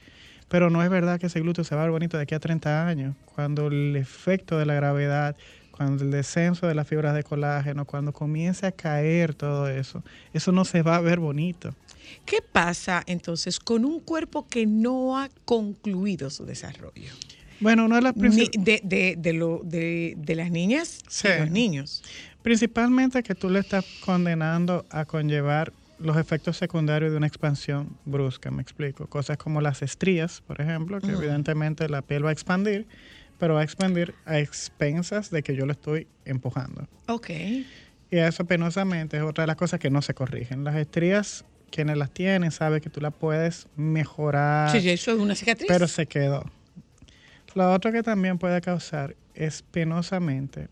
Pero 0.49 0.71
no 0.71 0.83
es 0.83 0.89
verdad 0.89 1.21
que 1.21 1.27
ese 1.27 1.41
glúteo 1.41 1.65
se 1.65 1.75
va 1.75 1.83
a 1.83 1.85
ver 1.85 1.91
bonito 1.91 2.17
de 2.17 2.23
aquí 2.23 2.35
a 2.35 2.41
30 2.41 2.87
años. 2.87 3.15
Cuando 3.35 3.67
el 3.67 3.95
efecto 3.97 4.59
de 4.59 4.65
la 4.65 4.73
gravedad, 4.73 5.37
cuando 5.79 6.03
el 6.05 6.11
descenso 6.11 6.67
de 6.67 6.75
las 6.75 6.87
fibras 6.89 7.15
de 7.15 7.23
colágeno, 7.23 7.85
cuando 7.87 8.13
comience 8.13 8.67
a 8.67 8.73
caer 8.73 9.33
todo 9.33 9.69
eso, 9.69 10.03
eso 10.35 10.51
no 10.53 10.65
se 10.65 10.83
va 10.83 10.97
a 10.97 11.01
ver 11.01 11.21
bonito. 11.21 11.73
¿Qué 12.27 12.43
pasa 12.43 13.03
entonces 13.07 13.61
con 13.61 13.85
un 13.85 14.01
cuerpo 14.01 14.47
que 14.49 14.67
no 14.67 15.17
ha 15.19 15.29
concluido 15.45 16.31
su 16.31 16.45
desarrollo? 16.45 17.13
Bueno, 17.61 17.85
una 17.87 17.97
de 17.97 18.03
las 18.03 18.13
principales... 18.15 18.65
de, 18.65 18.81
de, 18.83 19.15
de, 19.17 19.33
lo, 19.33 19.61
de, 19.65 20.15
de 20.17 20.35
las 20.35 20.51
niñas 20.51 20.99
Sí. 21.09 21.29
y 21.29 21.41
los 21.41 21.51
niños. 21.51 22.03
Principalmente 22.43 23.23
que 23.23 23.35
tú 23.37 23.49
le 23.49 23.61
estás 23.61 23.85
condenando 24.05 24.85
a 24.91 25.05
conllevar 25.05 25.73
los 26.01 26.17
efectos 26.17 26.57
secundarios 26.57 27.11
de 27.13 27.17
una 27.17 27.27
expansión 27.27 27.97
brusca, 28.05 28.51
me 28.51 28.63
explico. 28.63 29.07
Cosas 29.07 29.37
como 29.37 29.61
las 29.61 29.83
estrías, 29.83 30.41
por 30.47 30.61
ejemplo, 30.61 31.01
que 31.01 31.11
evidentemente 31.13 31.89
la 31.89 32.03
piel 32.03 32.25
va 32.25 32.31
a 32.31 32.33
expandir, 32.33 32.87
pero 33.39 33.55
va 33.55 33.61
a 33.61 33.65
expandir 33.65 34.15
a 34.27 34.39
expensas 34.39 35.31
de 35.31 35.43
que 35.43 35.55
yo 35.55 35.67
lo 35.67 35.73
estoy 35.73 36.07
empujando. 36.25 36.89
Ok. 37.07 37.31
Y 38.11 38.17
eso 38.17 38.45
penosamente 38.47 39.17
es 39.17 39.23
otra 39.23 39.43
de 39.43 39.49
las 39.49 39.57
cosas 39.57 39.79
que 39.81 39.91
no 39.91 40.03
se 40.03 40.15
corrigen. 40.15 40.65
Las 40.65 40.77
estrías, 40.77 41.45
quienes 41.71 41.97
las 41.97 42.11
tienen, 42.11 42.51
saben 42.51 42.81
que 42.81 42.91
tú 42.91 43.01
las 43.01 43.15
puedes 43.15 43.69
mejorar, 43.77 44.71
Sí, 44.71 44.89
eso 44.91 45.13
es 45.13 45.19
una 45.19 45.35
cicatriz. 45.35 45.69
pero 45.69 45.87
se 45.89 46.07
quedó. 46.07 46.45
Lo 47.55 47.73
otro 47.73 47.93
que 47.93 48.03
también 48.03 48.39
puede 48.39 48.61
causar 48.61 49.15
es 49.35 49.63
penosamente 49.63 50.69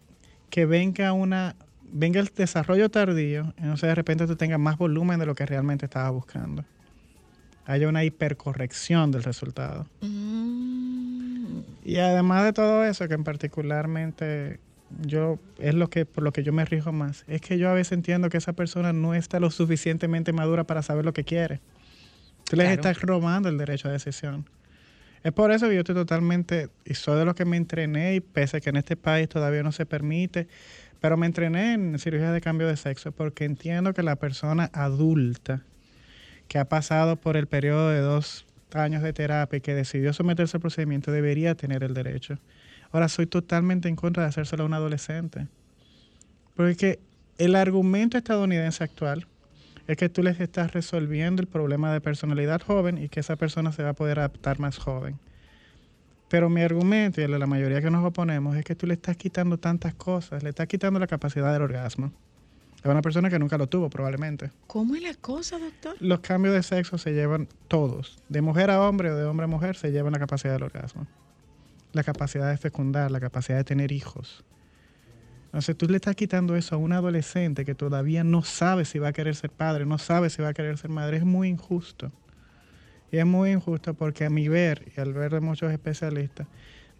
que 0.51 0.67
venga 0.67 1.13
una 1.13 1.57
venga 1.89 2.21
el 2.21 2.31
desarrollo 2.35 2.91
tardío, 2.91 3.55
y 3.57 3.63
entonces 3.63 3.89
de 3.89 3.95
repente 3.95 4.27
tú 4.27 4.37
tengas 4.37 4.59
más 4.59 4.77
volumen 4.77 5.19
de 5.21 5.27
lo 5.27 5.35
que 5.35 5.47
realmente 5.47 5.87
estabas 5.87 6.13
buscando. 6.13 6.65
Haya 7.67 7.89
una 7.89 8.05
hipercorrección 8.05 9.11
del 9.11 9.23
resultado. 9.25 9.87
Mm. 10.01 11.61
Y 11.85 11.97
además 11.99 12.45
de 12.45 12.53
todo 12.53 12.85
eso, 12.85 13.07
que 13.09 13.15
en 13.15 13.25
particularmente 13.25 14.59
yo 15.03 15.39
es 15.59 15.75
lo 15.75 15.89
que 15.91 16.07
por 16.07 16.23
lo 16.23 16.33
que 16.33 16.43
yo 16.45 16.53
me 16.53 16.65
rijo 16.65 16.93
más, 16.93 17.25
es 17.27 17.41
que 17.41 17.59
yo 17.59 17.69
a 17.69 17.75
veces 17.75 17.93
entiendo 17.93 18.29
que 18.29 18.37
esa 18.39 18.53
persona 18.53 18.93
no 18.93 19.15
está 19.15 19.41
lo 19.41 19.51
suficientemente 19.51 20.33
madura 20.33 20.65
para 20.65 20.83
saber 20.83 21.05
lo 21.05 21.13
que 21.13 21.25
quiere. 21.25 21.61
Tú 22.45 22.57
les 22.57 22.67
Claro. 22.67 22.75
estás 22.75 23.01
robando 23.03 23.49
el 23.49 23.59
derecho 23.59 23.89
a 23.89 23.93
decisión. 23.93 24.49
Es 25.25 25.33
por 25.33 25.51
eso 25.51 25.69
que 25.69 25.75
yo 25.75 25.81
estoy 25.81 25.97
totalmente, 25.97 26.69
y 26.85 26.95
soy 26.95 27.19
de 27.19 27.25
los 27.25 27.35
que 27.35 27.45
me 27.45 27.57
entrené, 27.57 28.15
y 28.15 28.21
pese 28.21 28.59
a 28.59 28.61
que 28.61 28.71
en 28.71 28.77
este 28.77 28.97
país 28.97 29.29
todavía 29.29 29.65
no 29.65 29.73
se 29.73 29.85
permite, 29.87 30.47
pero 31.01 31.17
me 31.17 31.27
entrené 31.27 31.75
en 31.75 31.99
cirugía 31.99 32.31
de 32.31 32.41
cambio 32.41 32.69
de 32.69 32.77
sexo 32.77 33.11
porque 33.11 33.45
entiendo 33.45 33.93
que 33.93 34.03
la 34.05 34.17
persona 34.17 34.71
adulta 34.73 35.63
que 36.49 36.59
ha 36.59 36.65
pasado 36.67 37.17
por 37.17 37.37
el 37.37 37.47
periodo 37.47 37.91
de 37.91 38.01
dos 38.01 38.47
años 38.75 39.03
de 39.03 39.13
terapia 39.13 39.59
y 39.59 39.61
que 39.61 39.75
decidió 39.75 40.13
someterse 40.13 40.57
al 40.57 40.61
procedimiento 40.61 41.11
debería 41.11 41.55
tener 41.55 41.83
el 41.83 41.95
derecho. 41.95 42.39
Ahora 42.93 43.09
soy 43.09 43.27
totalmente 43.27 43.89
en 43.89 43.97
contra 43.97 44.23
de 44.23 44.29
hacérselo 44.29 44.65
a 44.65 44.67
un 44.67 44.75
adolescente. 44.75 45.49
Porque 46.55 46.99
el 47.39 47.55
argumento 47.55 48.17
estadounidense 48.17 48.83
actual 48.85 49.27
es 49.87 49.97
que 49.97 50.09
tú 50.09 50.23
les 50.23 50.41
estás 50.41 50.73
resolviendo 50.73 51.43
el 51.43 51.49
problema 51.49 51.93
de 51.93 52.01
personalidad 52.01 52.61
joven 52.61 52.99
y 52.99 53.09
que 53.09 53.21
esa 53.21 53.37
persona 53.37 53.73
se 53.73 53.83
va 53.83 53.91
a 53.91 53.95
poder 53.95 54.19
adaptar 54.19 54.59
más 54.59 54.79
joven. 54.79 55.19
Pero 56.29 56.49
mi 56.51 56.63
argumento 56.63 57.21
y 57.21 57.25
el 57.25 57.31
de 57.33 57.39
la 57.39 57.47
mayoría 57.47 57.81
que 57.81 57.91
nos 57.91 58.05
oponemos 58.05 58.57
es 58.57 58.65
que 58.65 58.75
tú 58.75 58.87
le 58.87 58.95
estás 58.95 59.17
quitando 59.17 59.59
tantas 59.59 59.95
cosas, 59.95 60.43
le 60.43 60.49
estás 60.49 60.67
quitando 60.67 60.99
la 60.99 61.07
capacidad 61.07 61.53
del 61.53 61.63
orgasmo. 61.63 62.13
Es 62.87 62.91
una 62.93 63.03
persona 63.03 63.29
que 63.29 63.41
nunca 63.41 63.59
lo 63.59 63.67
tuvo 63.67 63.91
probablemente. 63.91 64.53
¿Cómo 64.69 64.95
es 64.95 65.03
la 65.03 65.13
cosa, 65.15 65.59
doctor? 65.59 65.97
Los 65.99 66.21
cambios 66.21 66.55
de 66.55 66.63
sexo 66.63 66.99
se 66.99 67.15
llevan 67.15 67.49
todos, 67.67 68.23
de 68.29 68.41
mujer 68.43 68.71
a 68.71 68.81
hombre 68.81 69.11
o 69.11 69.17
de 69.17 69.25
hombre 69.25 69.43
a 69.43 69.49
mujer, 69.49 69.75
se 69.75 69.91
llevan 69.91 70.13
la 70.13 70.21
capacidad 70.21 70.53
del 70.53 70.63
orgasmo. 70.63 71.05
La 71.93 72.05
capacidad 72.05 72.49
de 72.49 72.57
fecundar, 72.59 73.11
la 73.11 73.19
capacidad 73.19 73.57
de 73.59 73.65
tener 73.65 73.91
hijos. 73.91 74.45
Entonces 75.47 75.77
tú 75.77 75.89
le 75.89 75.97
estás 75.97 76.15
quitando 76.15 76.55
eso 76.55 76.77
a 76.77 76.79
un 76.79 76.93
adolescente 76.93 77.65
que 77.65 77.75
todavía 77.75 78.23
no 78.23 78.45
sabe 78.45 78.85
si 78.85 79.01
va 79.01 79.09
a 79.09 79.13
querer 79.13 79.35
ser 79.35 79.51
padre, 79.51 79.85
no 79.85 79.99
sabe 79.99 80.31
si 80.31 80.41
va 80.41 80.51
a 80.51 80.55
querer 80.55 80.79
ser 80.79 80.91
madre. 80.91 81.17
Es 81.17 81.25
muy 81.25 81.49
injusto. 81.49 82.13
Y 83.11 83.17
es 83.17 83.27
muy 83.27 83.51
injusto 83.51 83.95
porque 83.95 84.27
a 84.27 84.31
mi 84.31 84.47
ver 84.47 84.93
y 84.97 85.01
al 85.01 85.13
ver 85.13 85.33
de 85.33 85.41
muchos 85.41 85.73
especialistas, 85.73 86.47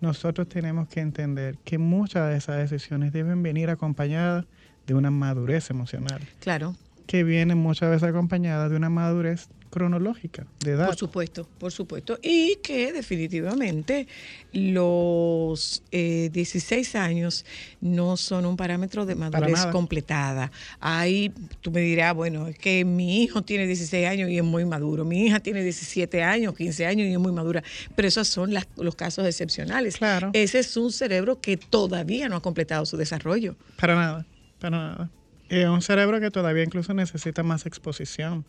nosotros 0.01 0.49
tenemos 0.49 0.89
que 0.89 0.99
entender 0.99 1.59
que 1.59 1.79
muchas 1.79 2.29
de 2.29 2.39
esas 2.39 2.57
decisiones 2.57 3.13
deben 3.13 3.41
venir 3.45 3.71
acompañadas 3.71 4.47
de 4.87 4.95
una 4.95 5.11
madurez 5.11 5.71
emocional, 5.71 6.21
Claro, 6.41 6.77
que 7.07 7.23
viene 7.25 7.55
muchas 7.55 7.91
veces 7.91 8.09
acompañada 8.09 8.69
de 8.69 8.77
una 8.77 8.91
madurez 8.91 9.49
cronológica, 9.71 10.47
de 10.61 10.73
edad. 10.73 10.87
por 10.87 10.97
supuesto, 10.97 11.47
por 11.59 11.71
supuesto. 11.71 12.19
Y 12.23 12.57
que 12.63 12.93
definitivamente 12.93 14.07
los 14.53 15.83
eh, 15.93 16.31
16 16.33 16.95
años 16.97 17.45
no 17.81 18.17
son 18.17 18.47
un 18.47 18.57
parámetro 18.57 19.07
de 19.07 19.15
madurez 19.15 19.67
completada. 19.67 20.51
Ahí 20.81 21.33
tú 21.61 21.71
me 21.71 21.81
dirás, 21.81 22.15
bueno, 22.15 22.47
es 22.49 22.59
que 22.59 22.85
mi 22.85 23.23
hijo 23.23 23.43
tiene 23.43 23.67
16 23.67 24.07
años 24.07 24.31
y 24.31 24.39
es 24.39 24.45
muy 24.45 24.65
maduro. 24.65 25.05
Mi 25.05 25.27
hija 25.27 25.41
tiene 25.41 25.63
17 25.63 26.23
años, 26.23 26.55
15 26.57 26.87
años 26.87 27.07
y 27.09 27.13
es 27.13 27.19
muy 27.19 27.33
madura. 27.33 27.63
Pero 27.95 28.09
esos 28.09 28.29
son 28.29 28.55
las- 28.55 28.69
los 28.77 28.95
casos 28.97 29.27
excepcionales. 29.27 29.97
Claro. 29.99 30.31
Ese 30.33 30.61
es 30.61 30.77
un 30.77 30.91
cerebro 30.93 31.41
que 31.41 31.57
todavía 31.57 32.29
no 32.29 32.37
ha 32.37 32.41
completado 32.43 32.87
su 32.87 32.97
desarrollo. 32.97 33.57
Para 33.79 33.95
nada, 33.95 34.27
para 34.71 34.83
nada. 34.89 35.11
Y 35.49 35.59
es 35.61 35.69
un 35.69 35.83
cerebro 35.83 36.21
que 36.21 36.31
todavía 36.31 36.65
incluso 36.65 36.93
necesita 36.95 37.43
más 37.43 37.67
exposición. 37.67 38.45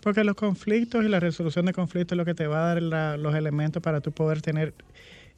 Porque 0.00 0.22
los 0.24 0.34
conflictos 0.36 1.04
y 1.04 1.08
la 1.08 1.20
resolución 1.20 1.66
de 1.66 1.72
conflictos 1.72 2.14
es 2.14 2.18
lo 2.18 2.24
que 2.24 2.34
te 2.34 2.46
va 2.46 2.62
a 2.62 2.74
dar 2.74 2.82
la- 2.82 3.16
los 3.16 3.34
elementos 3.34 3.82
para 3.82 4.00
tú 4.00 4.12
poder 4.12 4.42
tener 4.42 4.74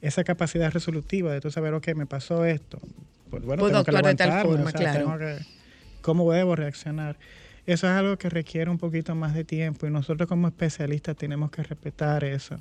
esa 0.01 0.23
capacidad 0.23 0.71
resolutiva 0.71 1.31
de 1.31 1.41
tú 1.41 1.49
saber, 1.51 1.73
ok, 1.73 1.89
me 1.95 2.05
pasó 2.05 2.45
esto. 2.45 2.79
Pues 3.29 3.43
bueno, 3.43 3.61
Puedo 3.61 3.83
tengo 3.83 3.85
que 3.85 3.91
actuar 3.91 4.05
de 4.05 4.15
tal 4.15 4.41
forma, 4.43 4.65
o 4.65 4.69
sea, 4.69 4.79
claro. 4.79 4.99
tengo 4.99 5.17
que- 5.17 5.37
¿Cómo 6.01 6.31
debo 6.31 6.55
reaccionar? 6.55 7.17
Eso 7.65 7.87
es 7.87 7.93
algo 7.93 8.17
que 8.17 8.29
requiere 8.29 8.69
un 8.69 8.77
poquito 8.79 9.13
más 9.15 9.33
de 9.33 9.43
tiempo 9.43 9.85
y 9.87 9.91
nosotros 9.91 10.27
como 10.27 10.47
especialistas 10.47 11.15
tenemos 11.15 11.51
que 11.51 11.63
respetar 11.63 12.23
eso. 12.23 12.57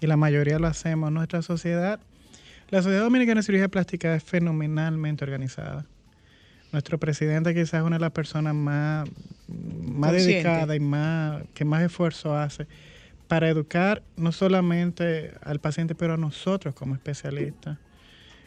Y 0.00 0.06
la 0.06 0.16
mayoría 0.16 0.58
lo 0.58 0.66
hacemos. 0.68 1.10
Nuestra 1.10 1.42
sociedad, 1.42 1.98
la 2.70 2.82
Sociedad 2.82 3.02
Dominicana 3.04 3.40
de 3.40 3.44
Cirugía 3.46 3.68
Plástica 3.68 4.14
es 4.14 4.22
fenomenalmente 4.22 5.24
organizada. 5.24 5.86
Nuestro 6.72 6.98
presidente 6.98 7.54
quizás 7.54 7.74
es 7.74 7.82
una 7.82 7.96
de 7.96 8.00
las 8.00 8.12
personas 8.12 8.54
más, 8.54 9.08
más 9.48 10.12
Consciente. 10.12 10.76
y 10.76 10.80
más, 10.80 11.42
que 11.54 11.64
más 11.64 11.82
esfuerzo 11.82 12.34
hace 12.36 12.66
para 13.28 13.48
educar 13.48 14.02
no 14.16 14.32
solamente 14.32 15.32
al 15.42 15.58
paciente, 15.60 15.94
pero 15.94 16.14
a 16.14 16.16
nosotros 16.16 16.74
como 16.74 16.94
especialistas. 16.94 17.78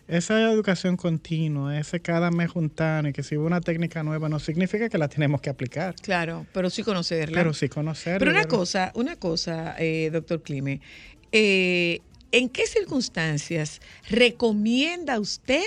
Esa 0.07 0.39
educación 0.51 0.97
continua, 0.97 1.79
ese 1.79 1.99
cada 1.99 2.29
mes 2.29 2.51
juntarnos 2.51 3.09
y 3.09 3.13
que 3.13 3.23
si 3.23 3.35
hubo 3.37 3.47
una 3.47 3.61
técnica 3.61 4.03
nueva 4.03 4.29
no 4.29 4.39
significa 4.39 4.87
que 4.87 4.99
la 4.99 5.07
tenemos 5.07 5.41
que 5.41 5.49
aplicar, 5.49 5.95
Claro, 5.95 6.45
pero 6.53 6.69
sí 6.69 6.83
conocerla. 6.83 7.35
pero 7.35 7.53
sí 7.55 7.67
conocerla. 7.69 8.19
Pero 8.19 8.29
una 8.31 8.45
cosa, 8.45 8.91
una 8.93 9.15
cosa, 9.15 9.75
eh, 9.79 10.11
doctor 10.13 10.43
Clime, 10.43 10.79
eh, 11.31 12.01
¿en 12.31 12.49
qué 12.49 12.67
circunstancias 12.67 13.81
recomienda 14.07 15.19
usted 15.19 15.63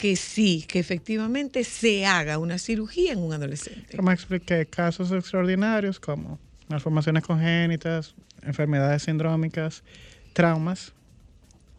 que 0.00 0.16
sí, 0.16 0.64
que 0.66 0.78
efectivamente 0.78 1.62
se 1.62 2.06
haga 2.06 2.38
una 2.38 2.56
cirugía 2.56 3.12
en 3.12 3.18
un 3.18 3.34
adolescente? 3.34 3.98
Como 3.98 4.10
expliqué, 4.10 4.64
casos 4.64 5.12
extraordinarios 5.12 6.00
como 6.00 6.38
malformaciones 6.68 7.22
congénitas, 7.22 8.14
enfermedades 8.40 9.02
sindrómicas, 9.02 9.84
traumas. 10.32 10.94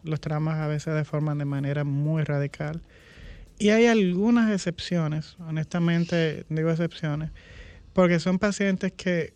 Los 0.04 0.20
traumas 0.20 0.60
a 0.60 0.68
veces 0.68 0.94
deforman 0.94 1.38
de 1.38 1.46
manera 1.46 1.82
muy 1.82 2.22
radical. 2.22 2.80
Y 3.58 3.70
hay 3.70 3.86
algunas 3.86 4.52
excepciones, 4.52 5.36
honestamente 5.40 6.46
digo 6.48 6.70
excepciones, 6.70 7.32
porque 7.92 8.20
son 8.20 8.38
pacientes 8.38 8.92
que 8.92 9.32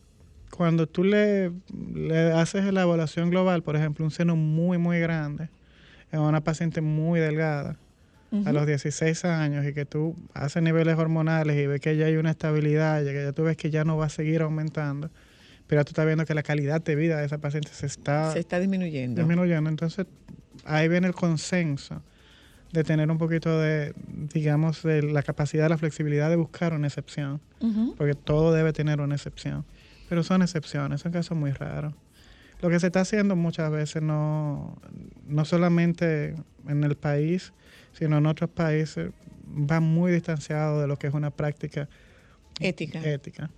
cuando 0.52 0.86
tú 0.86 1.02
le, 1.02 1.50
le 1.92 2.30
haces 2.34 2.72
la 2.72 2.82
evaluación 2.82 3.30
global, 3.30 3.64
por 3.64 3.74
ejemplo, 3.74 4.04
un 4.04 4.12
seno 4.12 4.36
muy, 4.36 4.78
muy 4.78 5.00
grande, 5.00 5.48
en 6.12 6.20
una 6.20 6.40
paciente 6.40 6.80
muy 6.82 7.18
delgada, 7.18 7.76
a 8.44 8.52
los 8.52 8.66
16 8.66 9.24
años 9.24 9.64
y 9.66 9.72
que 9.72 9.84
tú 9.84 10.14
haces 10.34 10.62
niveles 10.62 10.96
hormonales 10.98 11.56
y 11.56 11.66
ves 11.66 11.80
que 11.80 11.96
ya 11.96 12.06
hay 12.06 12.16
una 12.16 12.30
estabilidad, 12.30 13.02
ya 13.04 13.12
que 13.12 13.22
ya 13.24 13.32
tú 13.32 13.44
ves 13.44 13.56
que 13.56 13.70
ya 13.70 13.84
no 13.84 13.96
va 13.96 14.06
a 14.06 14.08
seguir 14.10 14.42
aumentando, 14.42 15.10
pero 15.66 15.84
tú 15.84 15.90
estás 15.90 16.06
viendo 16.06 16.24
que 16.24 16.34
la 16.34 16.42
calidad 16.42 16.82
de 16.82 16.94
vida 16.96 17.18
de 17.18 17.26
esa 17.26 17.38
paciente 17.38 17.70
se 17.72 17.86
está 17.86 18.32
Se 18.32 18.38
está 18.40 18.58
disminuyendo. 18.60 19.20
disminuyendo. 19.20 19.70
Entonces, 19.70 20.06
ahí 20.64 20.88
viene 20.88 21.06
el 21.06 21.14
consenso 21.14 22.02
de 22.72 22.84
tener 22.84 23.10
un 23.10 23.18
poquito 23.18 23.58
de, 23.60 23.94
digamos, 24.34 24.82
de 24.82 25.02
la 25.02 25.22
capacidad, 25.22 25.68
la 25.68 25.78
flexibilidad 25.78 26.28
de 26.28 26.36
buscar 26.36 26.72
una 26.74 26.88
excepción, 26.88 27.40
porque 27.96 28.14
todo 28.14 28.52
debe 28.52 28.72
tener 28.72 29.00
una 29.00 29.14
excepción. 29.14 29.64
Pero 30.08 30.22
son 30.22 30.42
excepciones, 30.42 31.00
son 31.00 31.12
casos 31.12 31.36
muy 31.36 31.52
raros. 31.52 31.94
Lo 32.60 32.70
que 32.70 32.80
se 32.80 32.86
está 32.86 33.00
haciendo 33.00 33.36
muchas 33.36 33.70
veces 33.70 34.02
no, 34.02 34.78
no 35.26 35.44
solamente 35.44 36.34
en 36.68 36.84
el 36.84 36.96
país, 36.96 37.52
sino 37.98 38.18
en 38.18 38.26
otros 38.26 38.50
países, 38.50 39.10
va 39.48 39.80
muy 39.80 40.12
distanciado 40.12 40.80
de 40.80 40.86
lo 40.86 40.98
que 40.98 41.06
es 41.06 41.14
una 41.14 41.30
práctica 41.30 41.88
Ética. 42.60 43.00
ética. 43.04 43.50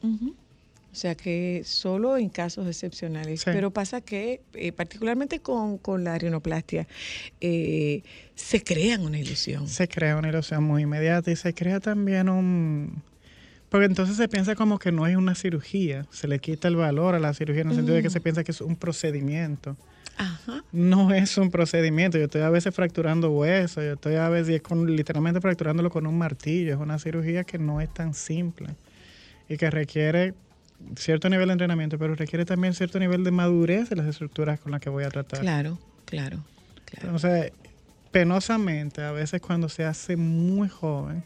O 0.91 0.95
sea 0.95 1.15
que 1.15 1.63
solo 1.65 2.17
en 2.17 2.29
casos 2.29 2.67
excepcionales. 2.67 3.43
Sí. 3.43 3.51
Pero 3.53 3.71
pasa 3.71 4.01
que, 4.01 4.41
eh, 4.55 4.73
particularmente 4.73 5.41
con, 5.41 5.79
con 5.79 6.03
la 6.03 6.19
rinoplastia, 6.19 6.89
eh, 7.41 8.03
se 8.35 8.63
crean 8.65 9.03
una 9.03 9.19
ilusión. 9.19 9.69
Se 9.69 9.87
crea 9.87 10.17
una 10.17 10.31
ilusión 10.31 10.65
muy 10.65 10.83
inmediata 10.83 11.31
y 11.31 11.37
se 11.37 11.55
crea 11.55 11.81
también 11.81 12.29
un... 12.29 13.03
Porque 13.69 13.85
entonces 13.85 14.17
se 14.17 14.29
piensa 14.29 14.55
como 14.55 14.79
que 14.79 14.91
no 14.91 15.07
es 15.07 15.15
una 15.15 15.35
cirugía, 15.35 16.07
se 16.11 16.27
le 16.27 16.39
quita 16.39 16.69
el 16.69 16.77
valor 16.77 17.15
a 17.15 17.19
la 17.19 17.35
cirugía 17.35 17.63
en 17.63 17.69
el 17.69 17.77
sentido 17.77 17.97
de 17.97 18.03
que 18.03 18.09
se 18.09 18.21
piensa 18.21 18.43
que 18.43 18.53
es 18.53 18.63
un 18.63 18.77
procedimiento. 18.77 19.77
Ajá. 20.19 20.65
No 20.73 21.13
es 21.15 21.39
un 21.39 21.51
procedimiento, 21.51 22.19
yo 22.19 22.25
estoy 22.25 22.43
a 22.43 22.51
veces 22.51 22.75
fracturando 22.75 23.31
huesos, 23.31 23.85
yo 23.85 23.93
estoy 23.93 24.17
a 24.17 24.29
veces 24.29 24.61
con, 24.61 24.95
literalmente 24.95 25.41
fracturándolo 25.41 25.91
con 25.91 26.07
un 26.07 26.19
martillo, 26.19 26.75
es 26.75 26.81
una 26.81 26.99
cirugía 26.99 27.45
que 27.45 27.59
no 27.59 27.81
es 27.81 27.93
tan 27.95 28.15
simple 28.15 28.69
y 29.49 29.57
que 29.57 29.71
requiere 29.71 30.35
cierto 30.97 31.29
nivel 31.29 31.47
de 31.49 31.53
entrenamiento, 31.53 31.99
pero 31.99 32.15
requiere 32.15 32.45
también 32.45 32.75
cierto 32.75 32.99
nivel 32.99 33.25
de 33.25 33.31
madurez 33.31 33.89
de 33.91 33.97
las 33.97 34.07
estructuras 34.07 34.61
con 34.61 34.73
las 34.73 34.81
que 34.81 34.91
voy 34.91 35.05
a 35.05 35.09
tratar. 35.09 35.41
Claro, 35.41 35.79
claro, 36.05 36.45
claro. 36.85 37.07
Entonces, 37.07 37.53
penosamente, 38.11 39.03
a 39.03 39.13
veces 39.13 39.41
cuando 39.41 39.69
se 39.69 39.85
hace 39.85 40.17
muy 40.17 40.69
joven, 40.69 41.25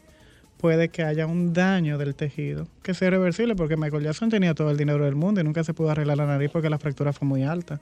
puede 0.58 0.90
que 0.90 1.02
haya 1.02 1.26
un 1.26 1.52
daño 1.52 1.98
del 1.98 2.14
tejido 2.14 2.68
que 2.82 2.94
sea 2.94 3.08
irreversible, 3.08 3.56
porque 3.56 3.76
Michael 3.76 4.04
Jackson 4.04 4.30
tenía 4.30 4.54
todo 4.54 4.70
el 4.70 4.76
dinero 4.76 5.04
del 5.04 5.16
mundo 5.16 5.40
y 5.40 5.44
nunca 5.44 5.64
se 5.64 5.74
pudo 5.74 5.90
arreglar 5.90 6.16
la 6.16 6.26
nariz 6.26 6.50
porque 6.52 6.70
la 6.70 6.78
fractura 6.78 7.12
fue 7.12 7.26
muy 7.26 7.42
alta. 7.42 7.80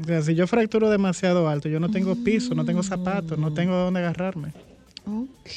O 0.00 0.04
sea, 0.04 0.22
si 0.22 0.34
yo 0.34 0.46
fracturo 0.46 0.90
demasiado 0.90 1.48
alto, 1.48 1.68
yo 1.68 1.78
no 1.80 1.90
tengo 1.90 2.16
piso, 2.16 2.54
no 2.54 2.64
tengo 2.64 2.82
zapatos, 2.82 3.38
no 3.38 3.52
tengo 3.52 3.74
dónde 3.76 4.00
agarrarme. 4.00 4.52
Ok, 5.06 5.50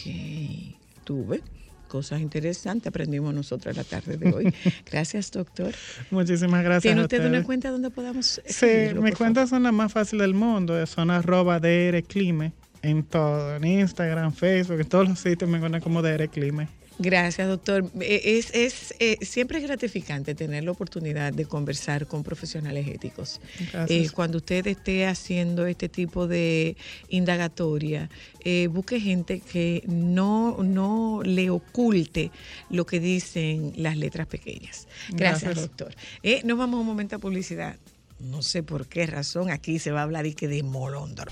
tuve 1.04 1.42
cosas 1.88 2.22
interesantes, 2.22 2.88
aprendimos 2.88 3.34
nosotros 3.34 3.76
la 3.76 3.84
tarde 3.84 4.18
de 4.18 4.32
hoy. 4.32 4.54
Gracias, 4.92 5.32
doctor. 5.32 5.74
Muchísimas 6.12 6.64
gracias. 6.64 6.84
¿Tiene 6.84 7.02
a 7.02 7.04
usted 7.06 7.20
una 7.20 7.28
ustedes. 7.28 7.46
cuenta 7.46 7.72
donde 7.72 7.90
podamos 7.90 8.42
Sí, 8.46 8.68
mis 9.02 9.16
cuentas 9.16 9.50
son 9.50 9.64
las 9.64 9.74
más 9.74 9.92
fáciles 9.92 10.24
del 10.24 10.34
mundo. 10.34 10.86
Son 10.86 11.10
arroba 11.10 11.60
DR 11.60 12.04
Clime 12.04 12.52
en 12.82 13.04
todo. 13.04 13.56
En 13.56 13.64
Instagram, 13.66 14.34
Facebook, 14.34 14.82
en 14.82 14.90
todos 14.90 15.10
los 15.10 15.20
sitios 15.20 15.50
me 15.50 15.58
encuentran 15.58 15.82
como 15.82 16.02
DR 16.02 16.28
Clime. 16.30 16.68
Gracias, 17.00 17.48
doctor. 17.48 17.90
Eh, 18.02 18.22
Es, 18.38 18.52
es, 18.54 18.96
eh, 19.00 19.18
siempre 19.22 19.60
es 19.60 19.64
gratificante 19.64 20.34
tener 20.34 20.64
la 20.64 20.72
oportunidad 20.72 21.32
de 21.32 21.46
conversar 21.46 22.08
con 22.08 22.24
profesionales 22.24 22.88
éticos. 22.88 23.40
Eh, 23.88 24.10
cuando 24.14 24.38
usted 24.38 24.66
esté 24.66 25.06
haciendo 25.06 25.68
este 25.68 25.90
tipo 25.90 26.28
de 26.28 26.76
indagatoria, 27.10 28.10
eh, 28.44 28.68
busque 28.68 29.00
gente 29.00 29.42
que 29.42 29.84
no, 29.88 30.64
no 30.64 31.22
le 31.24 31.50
oculte 31.52 32.32
lo 32.70 32.86
que 32.86 33.00
dicen 33.00 33.74
las 33.76 33.96
letras 33.98 34.26
pequeñas. 34.28 34.88
Gracias, 35.10 35.44
Gracias. 35.44 35.56
doctor. 35.56 35.94
Eh, 36.24 36.42
nos 36.46 36.58
vamos 36.58 36.80
un 36.80 36.88
momento 36.88 37.16
a 37.18 37.20
publicidad. 37.20 37.76
No 38.20 38.42
sé 38.42 38.64
por 38.64 38.88
qué 38.88 39.06
razón 39.06 39.52
aquí 39.52 39.78
se 39.78 39.92
va 39.92 40.00
a 40.00 40.04
hablar 40.04 40.26
y 40.26 40.34
que 40.34 40.48
de 40.48 40.64
molondro. 40.64 41.32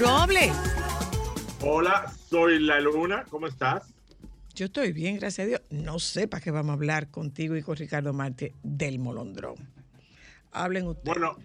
Robles. 0.00 0.50
Hola, 1.60 2.10
soy 2.26 2.58
La 2.58 2.80
Luna, 2.80 3.26
¿cómo 3.28 3.46
estás? 3.46 3.92
Yo 4.54 4.64
estoy 4.64 4.92
bien, 4.92 5.18
gracias 5.18 5.44
a 5.44 5.48
Dios. 5.48 5.60
No 5.68 5.98
sé 5.98 6.26
para 6.26 6.42
qué 6.42 6.50
vamos 6.50 6.70
a 6.70 6.72
hablar 6.72 7.10
contigo 7.10 7.54
y 7.54 7.62
con 7.62 7.76
Ricardo 7.76 8.14
Marte 8.14 8.54
del 8.62 8.98
molondrón. 8.98 9.56
Hablen 10.52 10.86
ustedes. 10.86 11.04
Bueno, 11.04 11.36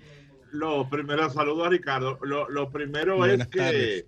lo 0.53 0.89
primero, 0.89 1.29
saludo 1.29 1.65
a 1.65 1.69
Ricardo. 1.69 2.17
Lo, 2.21 2.49
lo 2.49 2.69
primero 2.71 3.17
Buenas 3.17 3.49
es 3.51 3.53
que 3.53 4.05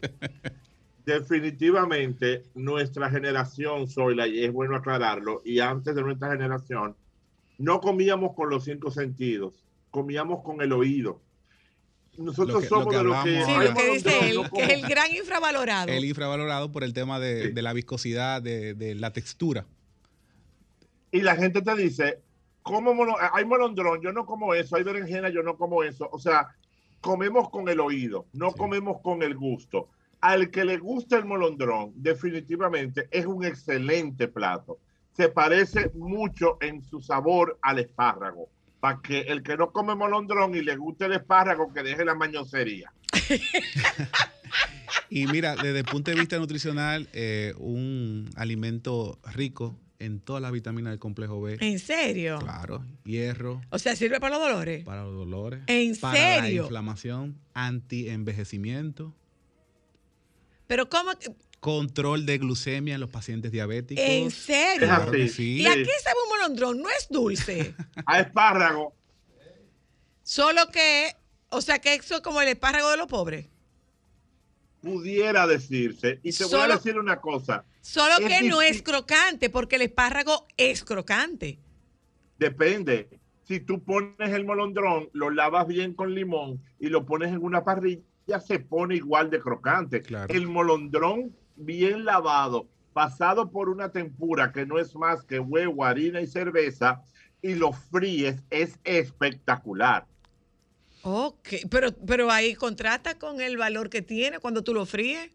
definitivamente 1.05 2.43
nuestra 2.55 3.09
generación, 3.09 3.89
Zoila, 3.89 4.27
y 4.27 4.45
es 4.45 4.53
bueno 4.53 4.77
aclararlo, 4.77 5.41
y 5.43 5.59
antes 5.59 5.93
de 5.93 6.03
nuestra 6.03 6.31
generación, 6.31 6.95
no 7.57 7.81
comíamos 7.81 8.33
con 8.33 8.49
los 8.49 8.63
cinco 8.63 8.91
sentidos, 8.91 9.65
comíamos 9.91 10.41
con 10.41 10.61
el 10.61 10.71
oído. 10.71 11.19
Nosotros 12.17 12.55
Lo 12.55 12.59
que- 12.61 12.65
lo 12.65 12.69
somos 12.69 12.95
de 12.95 13.03
los 13.03 13.23
que... 13.23 13.45
Sí, 13.45 13.51
lo 13.53 13.73
que 13.75 13.91
dice 13.91 14.29
él, 14.29 14.41
que 14.43 14.49
como- 14.49 14.61
es 14.63 14.69
el 14.69 14.81
gran 14.87 15.15
infravalorado. 15.15 15.87
El 15.91 16.03
infravalorado 16.05 16.71
por 16.71 16.83
el 16.83 16.93
tema 16.93 17.19
de, 17.19 17.53
la 17.61 17.73
viscosidad, 17.73 18.41
de, 18.41 18.73
de 18.73 18.95
la 18.95 19.13
textura. 19.13 19.65
y 21.11 21.21
la 21.21 21.35
gente 21.35 21.61
te 21.61 21.75
dice, 21.75 22.19
¿cómo 22.63 22.93
molo- 22.93 23.15
hay 23.33 23.45
molondrón? 23.45 24.01
Yo 24.01 24.11
no 24.11 24.25
como 24.25 24.53
eso, 24.53 24.75
hay 24.75 24.83
berenjena, 24.83 25.29
yo 25.29 25.41
no 25.41 25.55
como 25.57 25.83
eso. 25.83 26.09
O 26.11 26.19
sea, 26.19 26.47
comemos 27.01 27.49
con 27.49 27.69
el 27.69 27.79
oído, 27.79 28.25
no 28.33 28.49
Sí. 28.51 28.55
comemos 28.57 28.99
con 29.01 29.21
el 29.23 29.35
gusto. 29.35 29.87
Al 30.19 30.49
que 30.49 30.65
le 30.65 30.77
gusta 30.77 31.17
el 31.17 31.25
molondrón, 31.25 31.93
definitivamente 31.95 33.07
es 33.11 33.25
un 33.25 33.45
excelente 33.45 34.27
plato. 34.27 34.79
Se 35.13 35.29
parece 35.29 35.91
mucho 35.95 36.57
en 36.61 36.83
su 36.83 36.99
sabor 37.01 37.57
al 37.61 37.79
espárrago. 37.79 38.49
Para 38.79 38.99
que 39.01 39.21
el 39.21 39.41
que 39.43 39.57
no 39.57 39.71
come 39.71 39.95
molondrón 39.95 40.55
y 40.55 40.61
le 40.61 40.75
guste 40.75 41.05
el 41.05 41.13
espárrago, 41.13 41.73
que 41.73 41.83
deje 41.83 42.05
la 42.05 42.15
mañosería. 42.15 42.91
Y 45.09 45.25
mira, 45.27 45.55
desde 45.55 45.79
el 45.79 45.85
punto 45.85 46.11
de 46.11 46.17
vista 46.19 46.37
nutricional, 46.37 47.07
eh, 47.13 47.53
un 47.57 48.29
alimento 48.35 49.19
rico 49.33 49.77
en 49.99 50.19
todas 50.19 50.41
las 50.41 50.51
vitaminas 50.51 50.91
del 50.91 50.99
complejo 50.99 51.41
B. 51.41 51.57
¿En 51.61 51.79
serio? 51.79 52.39
Claro, 52.39 52.83
hierro, 53.05 53.61
O 53.69 53.79
sea, 53.79 53.95
sirve 53.95 54.19
para 54.19 54.37
los 54.37 54.45
dolores. 54.47 54.83
para 54.83 55.03
los 55.03 55.15
dolores. 55.15 55.61
¿En 55.67 55.95
para 55.97 56.17
serio? 56.17 56.63
la 56.63 56.65
inflamación, 56.67 57.39
anti-envejecimiento, 57.53 59.15
Pero 60.67 60.89
¿cómo? 60.89 61.11
Control 61.59 62.25
de 62.25 62.37
glucemia 62.37 62.95
en 62.95 63.01
los 63.01 63.09
pacientes 63.09 63.51
diabéticos. 63.51 64.03
¿En 64.05 64.31
serio? 64.31 64.83
Es 64.83 64.89
Claro 64.89 65.11
que 65.11 65.23
así. 65.23 65.29
sí. 65.33 65.61
¿Y 65.61 65.65
a 65.67 65.73
qué 65.73 65.91
sabe 66.03 66.15
un 66.23 66.29
molondrón? 66.37 66.81
No 66.81 66.89
es 66.89 67.07
dulce. 67.09 67.73
A 68.05 68.19
espárrago, 68.19 68.93
Solo 70.23 70.67
que, 70.73 71.15
o 71.49 71.61
sea, 71.61 71.79
que 71.79 71.93
eso 71.95 72.15
es 72.15 72.21
como 72.21 72.41
el 72.41 72.49
espárrago 72.49 72.91
de 72.91 72.97
los 72.97 73.07
pobres. 73.07 73.47
pudiera 74.81 75.47
decirse. 75.47 76.19
Y 76.21 76.33
te 76.33 76.43
voy 76.45 76.59
a 76.59 76.67
decir 76.67 76.97
una 76.99 77.19
cosa. 77.21 77.63
Solo 77.81 78.17
Es 78.19 78.27
que 78.27 78.47
no 78.49 78.61
es 78.61 78.83
crocante, 78.83 79.49
porque 79.49 79.77
el 79.77 79.83
espárrago 79.83 80.45
es 80.57 80.83
crocante. 80.83 81.59
Depende. 82.37 83.07
Si 83.47 83.61
tú 83.61 83.81
pones 83.81 84.33
el 84.33 84.43
molondrón, 84.45 85.09
lo 85.13 85.29
lavas 85.29 85.65
bien 85.67 85.93
con 85.93 86.13
limón 86.13 86.61
y 86.79 86.87
lo 86.89 87.05
pones 87.05 87.31
en 87.31 87.41
una 87.41 87.63
parrilla, 87.63 88.01
se 88.45 88.59
pone 88.59 88.95
igual 88.97 89.29
de 89.29 89.39
crocante. 89.39 90.01
Claro. 90.01 90.33
El 90.33 90.47
molondrón 90.47 91.33
bien 91.57 92.05
lavado, 92.05 92.67
pasado 92.93 93.51
por 93.51 93.69
una 93.69 93.91
tempura 93.91 94.51
que 94.51 94.65
no 94.65 94.79
es 94.79 94.95
más 94.95 95.23
que 95.23 95.39
huevo, 95.39 95.83
harina 95.83 96.21
y 96.21 96.27
cerveza, 96.27 97.03
y 97.41 97.55
lo 97.55 97.71
fríes, 97.73 98.41
es 98.49 98.79
espectacular. 98.83 100.05
Ok, 101.03 101.49
pero, 101.69 101.91
pero 101.95 102.31
ahí 102.31 102.55
contrasta 102.55 103.17
con 103.19 103.39
el 103.39 103.57
valor 103.57 103.89
que 103.89 104.01
tiene 104.01 104.39
cuando 104.39 104.63
tú 104.63 104.73
lo 104.73 104.85
fríes. 104.85 105.29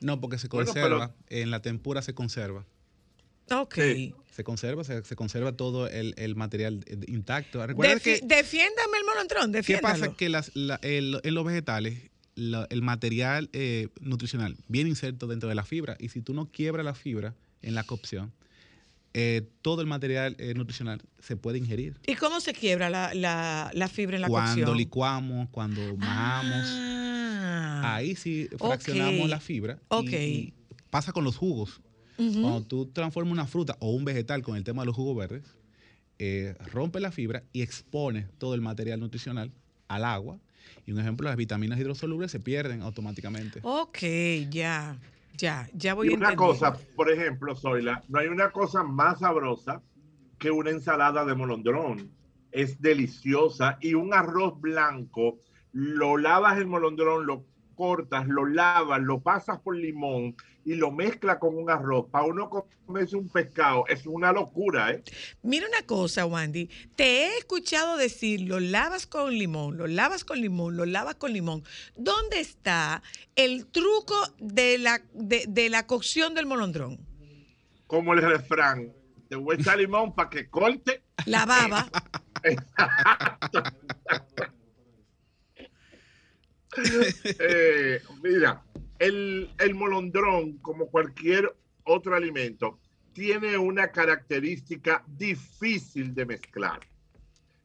No, 0.00 0.20
porque 0.20 0.38
se 0.38 0.48
Bueno, 0.48 0.72
conserva. 0.72 1.14
En 1.28 1.50
la 1.50 1.60
tempura 1.60 2.00
se 2.02 2.14
conserva. 2.14 2.64
Ok. 3.52 3.74
Sí. 3.74 4.14
Se 4.30 4.44
conserva, 4.44 4.84
se, 4.84 5.02
se 5.04 5.16
conserva 5.16 5.52
todo 5.52 5.86
el, 5.88 6.14
el 6.16 6.34
material 6.36 6.82
intacto. 7.08 7.66
Recuerda 7.66 7.96
Defi- 7.96 8.20
que 8.20 8.26
Defiéndame 8.26 8.98
el 8.98 9.04
molondrón, 9.04 9.52
¿Qué 9.52 9.58
defiéndalo. 9.58 9.98
pasa? 10.06 10.16
Que 10.16 10.28
las, 10.30 10.50
la- 10.56 10.78
el- 10.82 11.20
en 11.22 11.34
los 11.34 11.44
vegetales, 11.44 12.10
la- 12.40 12.66
el 12.70 12.82
material 12.82 13.48
eh, 13.52 13.88
nutricional 14.00 14.56
viene 14.68 14.90
inserto 14.90 15.26
dentro 15.26 15.48
de 15.48 15.54
la 15.54 15.64
fibra 15.64 15.96
y 16.00 16.08
si 16.08 16.22
tú 16.22 16.34
no 16.34 16.46
quiebras 16.46 16.84
la 16.84 16.94
fibra 16.94 17.34
en 17.62 17.74
la 17.74 17.84
cocción, 17.84 18.32
eh, 19.12 19.42
todo 19.62 19.80
el 19.82 19.86
material 19.88 20.36
eh, 20.38 20.54
nutricional 20.54 21.02
se 21.18 21.36
puede 21.36 21.58
ingerir. 21.58 21.96
¿Y 22.06 22.14
cómo 22.14 22.40
se 22.40 22.52
quiebra 22.52 22.88
la, 22.90 23.12
la- 23.14 23.70
la 23.74 23.88
fibra 23.88 24.16
en 24.16 24.22
la 24.22 24.28
Cuando 24.28 24.52
cocción? 24.66 24.76
licuamos, 24.76 25.48
cuando 25.50 25.96
majamos, 25.96 26.66
Ah, 27.82 27.96
ahí 27.96 28.14
sí 28.14 28.48
fraccionamos 28.58 29.28
la 29.28 29.40
fibra. 29.40 29.78
Ok. 29.88 30.12
Y, 30.12 30.54
pasa 30.90 31.12
con 31.12 31.24
los 31.24 31.36
jugos. 31.36 31.80
Cuando 32.16 32.62
tú 32.62 32.84
transformas 32.86 33.32
una 33.32 33.46
fruta 33.46 33.76
o 33.80 33.90
un 33.92 34.04
vegetal 34.04 34.42
con 34.42 34.54
el 34.56 34.62
tema 34.64 34.82
de 34.82 34.86
los 34.86 34.94
jugos 34.94 35.16
verdes, 35.16 35.42
eh, 36.18 36.54
rompe 36.70 37.00
la 37.00 37.10
fibra 37.10 37.42
y 37.54 37.62
expone 37.62 38.26
todo 38.38 38.54
el 38.54 38.60
material 38.60 39.00
nutricional 39.00 39.50
al 39.88 40.04
agua. 40.04 40.38
Y 40.86 40.92
un 40.92 41.00
ejemplo, 41.00 41.28
las 41.28 41.36
vitaminas 41.36 41.78
hidrosolubles 41.78 42.30
se 42.30 42.40
pierden 42.40 42.82
automáticamente. 42.82 43.60
Ok, 43.62 43.98
ya, 44.50 44.98
ya, 45.36 45.68
ya 45.74 45.94
voy 45.94 46.08
Y 46.08 46.14
a 46.14 46.16
una 46.16 46.36
cosa, 46.36 46.76
por 46.96 47.10
ejemplo, 47.10 47.54
Zoila, 47.54 48.02
no 48.08 48.18
hay 48.18 48.28
una 48.28 48.50
cosa 48.50 48.82
más 48.82 49.20
sabrosa 49.20 49.82
que 50.38 50.50
una 50.50 50.70
ensalada 50.70 51.24
de 51.24 51.34
molondrón. 51.34 52.10
Es 52.50 52.80
deliciosa 52.80 53.78
y 53.80 53.94
un 53.94 54.12
arroz 54.12 54.60
blanco, 54.60 55.38
lo 55.72 56.16
lavas 56.16 56.58
el 56.58 56.66
molondrón, 56.66 57.26
lo 57.26 57.46
cortas, 57.76 58.26
lo 58.26 58.46
lavas, 58.46 59.00
lo 59.00 59.20
pasas 59.20 59.60
por 59.60 59.76
limón 59.76 60.34
y 60.64 60.74
lo 60.74 60.90
mezclas 60.90 61.38
con 61.38 61.56
un 61.56 61.70
arroz. 61.70 62.06
Para 62.10 62.24
uno 62.24 62.50
comerse 62.86 63.16
un 63.16 63.28
pescado 63.28 63.84
es 63.88 64.06
una 64.06 64.32
locura, 64.32 64.92
¿eh? 64.92 65.02
Mira 65.42 65.66
una 65.66 65.86
cosa, 65.86 66.26
Wandy. 66.26 66.68
Te 66.96 67.04
he 67.04 67.38
escuchado 67.38 67.96
decir, 67.96 68.42
lo 68.42 68.60
lavas 68.60 69.06
con 69.06 69.32
limón, 69.32 69.76
lo 69.76 69.86
lavas 69.86 70.24
con 70.24 70.40
limón, 70.40 70.76
lo 70.76 70.86
lavas 70.86 71.16
con 71.16 71.32
limón. 71.32 71.64
¿Dónde 71.96 72.40
está 72.40 73.02
el 73.36 73.66
truco 73.66 74.16
de 74.38 74.78
la, 74.78 75.00
de, 75.12 75.44
de 75.48 75.70
la 75.70 75.86
cocción 75.86 76.34
del 76.34 76.46
molondrón? 76.46 76.98
Como 77.86 78.14
el 78.14 78.22
refrán. 78.22 78.92
Te 79.28 79.36
voy 79.36 79.56
a 79.64 79.76
limón 79.76 80.14
para 80.14 80.28
que 80.28 80.48
corte. 80.48 81.02
La 81.26 81.46
baba. 81.46 81.88
Eh, 87.38 88.00
mira, 88.22 88.62
el, 89.00 89.50
el 89.58 89.74
molondrón, 89.74 90.58
como 90.58 90.86
cualquier 90.86 91.56
otro 91.84 92.14
alimento, 92.14 92.78
tiene 93.12 93.58
una 93.58 93.88
característica 93.90 95.02
difícil 95.08 96.14
de 96.14 96.26
mezclar. 96.26 96.80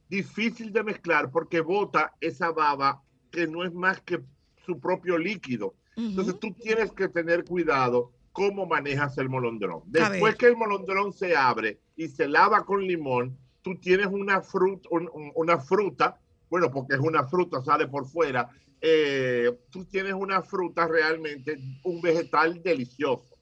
Difícil 0.10 0.72
de 0.72 0.84
mezclar 0.84 1.30
porque 1.30 1.62
bota 1.62 2.16
esa 2.22 2.52
baba 2.52 3.04
que 3.32 3.48
no 3.48 3.64
es 3.64 3.74
más 3.74 4.02
que 4.02 4.22
su 4.66 4.80
propio 4.80 5.18
líquido. 5.18 5.76
Entonces 5.98 6.40
tú 6.40 6.54
tienes 6.54 6.92
que 6.92 7.08
tener 7.10 7.46
cuidado 7.46 8.12
cómo 8.32 8.66
manejas 8.66 9.18
el 9.18 9.30
molondrón. 9.30 9.84
Después 9.88 10.36
que 10.36 10.48
el 10.48 10.58
molondrón 10.58 11.14
se 11.14 11.36
abre 11.36 11.80
y 11.96 12.08
se 12.08 12.28
lava 12.28 12.66
con 12.66 12.86
limón, 12.86 13.38
tú 13.62 13.76
tienes 13.76 14.08
una 14.08 14.42
fruta, 14.42 14.90
una 15.36 15.58
fruta, 15.60 16.20
bueno, 16.50 16.72
porque 16.72 16.96
es 16.96 17.02
una 17.02 17.26
fruta, 17.26 17.64
sale 17.64 17.88
por 17.88 18.06
fuera, 18.06 18.50
eh, 18.82 19.52
tú 19.72 19.86
tienes 19.86 20.14
una 20.14 20.42
fruta 20.44 20.88
realmente, 20.88 21.60
un 21.84 22.02
vegetal 22.02 22.62
delicioso. 22.64 23.36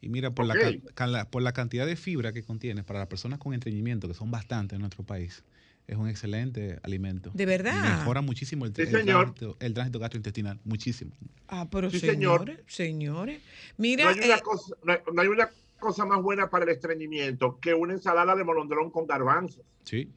Y 0.00 0.08
mira, 0.08 0.30
por, 0.30 0.46
la, 0.46 0.54
ca- 0.54 0.72
ca- 0.94 1.06
la- 1.06 1.30
por 1.30 1.42
la 1.42 1.52
cantidad 1.52 1.86
de 1.86 1.96
fibra 1.96 2.32
que 2.32 2.42
contiene 2.42 2.82
para 2.82 3.00
las 3.00 3.08
personas 3.08 3.38
con 3.38 3.52
estreñimiento, 3.52 4.08
que 4.08 4.14
son 4.14 4.30
bastantes 4.30 4.76
en 4.76 4.80
nuestro 4.80 5.04
país, 5.04 5.44
es 5.86 5.96
un 5.96 6.08
excelente 6.08 6.78
alimento. 6.82 7.30
¿De 7.34 7.44
verdad? 7.44 7.74
Y 7.76 7.98
mejora 7.98 8.20
muchísimo 8.22 8.64
el, 8.64 8.74
Sí, 8.74 8.82
el 8.82 8.90
señor. 8.90 9.34
tránsito, 9.34 9.56
el 9.60 9.74
tránsito 9.74 9.98
gastrointestinal, 9.98 10.58
muchísimo. 10.64 11.12
Ah, 11.48 11.68
pero 11.70 11.90
Sí, 11.90 11.98
señor. 12.00 12.46
señores, 12.46 12.64
señores. 12.66 13.42
Mira, 13.76 14.04
No 14.04 14.10
hay, 14.10 14.18
una 14.20 14.36
eh, 14.36 14.40
cosa, 14.42 14.74
no 14.84 14.92
hay- 14.92 14.98
no 15.12 15.20
hay 15.22 15.28
una 15.28 15.50
cosa 15.78 16.04
más 16.06 16.22
buena 16.22 16.48
para 16.48 16.64
el 16.64 16.70
estreñimiento 16.70 17.58
que 17.60 17.74
una 17.74 17.92
ensalada 17.94 18.34
de 18.36 18.44
molondrón 18.44 18.90
con 18.90 19.06
garbanzos. 19.06 19.64
Sí. 19.84 20.10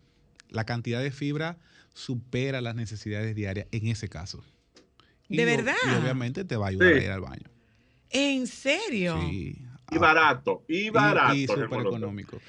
La 0.53 0.63
cantidad 0.65 1.01
de 1.01 1.11
fibra 1.11 1.57
supera 1.93 2.61
las 2.61 2.75
necesidades 2.75 3.35
diarias 3.35 3.67
en 3.71 3.87
ese 3.87 4.07
caso. 4.07 4.43
¿De 5.27 5.43
o- 5.43 5.45
verdad? 5.45 5.75
Y 5.91 5.95
obviamente 6.01 6.45
te 6.45 6.55
va 6.55 6.67
a 6.67 6.69
ayudar 6.69 6.93
Sí. 6.93 6.99
a 6.99 7.03
ir 7.03 7.11
al 7.11 7.21
baño. 7.21 7.49
¿en 8.15 8.45
serio? 8.47 9.19
Sí. 9.29 9.65
Y 9.91 9.97
barato, 9.97 10.63
y 10.67 10.89
barato. 10.91 11.33
y, 11.35 11.41
el 11.43 11.47
súper 11.49 11.79
económico. 11.81 12.39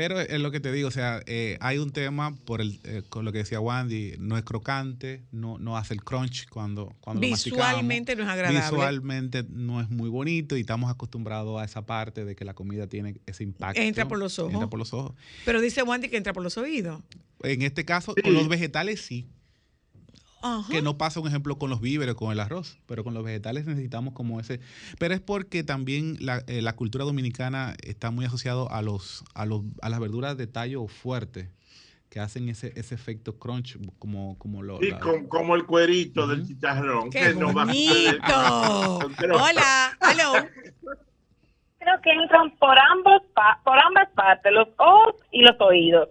Pero 0.00 0.18
es 0.18 0.40
lo 0.40 0.50
que 0.50 0.60
te 0.60 0.72
digo, 0.72 0.88
o 0.88 0.90
sea, 0.90 1.20
eh, 1.26 1.58
hay 1.60 1.76
un 1.76 1.90
tema 1.90 2.34
por 2.46 2.62
el, 2.62 2.80
eh, 2.84 3.02
con 3.10 3.26
lo 3.26 3.32
que 3.32 3.38
decía 3.38 3.60
Wandy, 3.60 4.14
no 4.18 4.38
es 4.38 4.44
crocante, 4.44 5.24
no, 5.30 5.58
no 5.58 5.76
hace 5.76 5.92
el 5.92 6.02
crunch 6.02 6.48
cuando, 6.48 6.96
cuando 7.02 7.20
lo. 7.20 7.28
Visualmente 7.28 8.16
no 8.16 8.22
es 8.22 8.28
agradable. 8.30 8.60
Visualmente 8.60 9.44
no 9.50 9.78
es 9.78 9.90
muy 9.90 10.08
bonito 10.08 10.56
y 10.56 10.60
estamos 10.60 10.90
acostumbrados 10.90 11.60
a 11.60 11.66
esa 11.66 11.84
parte 11.84 12.24
de 12.24 12.34
que 12.34 12.46
la 12.46 12.54
comida 12.54 12.86
tiene 12.86 13.20
ese 13.26 13.42
impacto. 13.42 13.78
Entra 13.78 14.08
por 14.08 14.18
los 14.18 14.38
ojos. 14.38 14.54
Entra 14.54 14.70
por 14.70 14.78
los 14.78 14.94
ojos. 14.94 15.12
Pero 15.44 15.60
dice 15.60 15.82
Wandy 15.82 16.08
que 16.08 16.16
entra 16.16 16.32
por 16.32 16.42
los 16.42 16.56
oídos. 16.56 17.02
En 17.42 17.60
este 17.60 17.84
caso, 17.84 18.14
Sí. 18.16 18.22
con 18.22 18.32
los 18.32 18.48
vegetales 18.48 19.02
sí. 19.02 19.26
Ajá. 20.42 20.70
Que 20.72 20.82
no 20.82 20.96
pasa, 20.98 21.20
un 21.20 21.28
ejemplo, 21.28 21.58
con 21.58 21.70
los 21.70 21.80
víveres, 21.80 22.14
con 22.14 22.32
el 22.32 22.40
arroz, 22.40 22.78
pero 22.86 23.04
con 23.04 23.14
los 23.14 23.22
vegetales 23.24 23.66
necesitamos 23.66 24.14
como 24.14 24.40
ese. 24.40 24.60
Pero 24.98 25.14
es 25.14 25.20
porque 25.20 25.62
también 25.64 26.16
la, 26.20 26.42
eh, 26.46 26.62
la 26.62 26.74
cultura 26.74 27.04
dominicana 27.04 27.74
está 27.82 28.10
muy 28.10 28.24
asociado 28.24 28.70
a 28.70 28.82
los, 28.82 29.24
a 29.34 29.44
los 29.46 29.62
a 29.82 29.88
las 29.88 30.00
verduras 30.00 30.36
de 30.36 30.46
tallo 30.46 30.86
fuerte 30.86 31.50
que 32.08 32.18
hacen 32.18 32.48
ese, 32.48 32.72
ese 32.74 32.94
efecto 32.96 33.38
crunch 33.38 33.78
como, 34.00 34.36
como 34.38 34.62
lo. 34.62 34.82
Y 34.82 34.90
la- 34.90 34.98
con- 34.98 35.26
como 35.28 35.54
el 35.54 35.64
cuerito 35.64 36.26
del 36.26 36.44
chicharrón. 36.46 37.08
¡Qué 37.10 37.20
que 37.20 37.34
no 37.34 37.52
va 37.54 37.62
a 37.62 37.66
suceder. 37.66 38.18
bonito! 38.20 39.34
Hola, 39.44 39.98
creo 41.78 42.00
que 42.02 42.10
entran 42.10 42.50
por 42.58 42.76
ambos 42.78 43.22
pa- 43.34 43.60
por 43.64 43.78
ambas 43.78 44.08
partes, 44.14 44.52
los 44.52 44.68
ojos 44.78 45.14
y 45.32 45.42
los 45.42 45.56
oídos. 45.60 46.08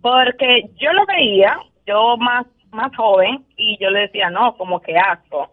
Porque 0.00 0.70
yo 0.80 0.92
lo 0.92 1.06
veía, 1.06 1.56
yo 1.86 2.16
más 2.16 2.46
más 2.72 2.94
joven, 2.96 3.44
y 3.56 3.78
yo 3.80 3.90
le 3.90 4.00
decía, 4.00 4.30
no, 4.30 4.56
como 4.56 4.80
que 4.80 4.96
asco. 4.98 5.50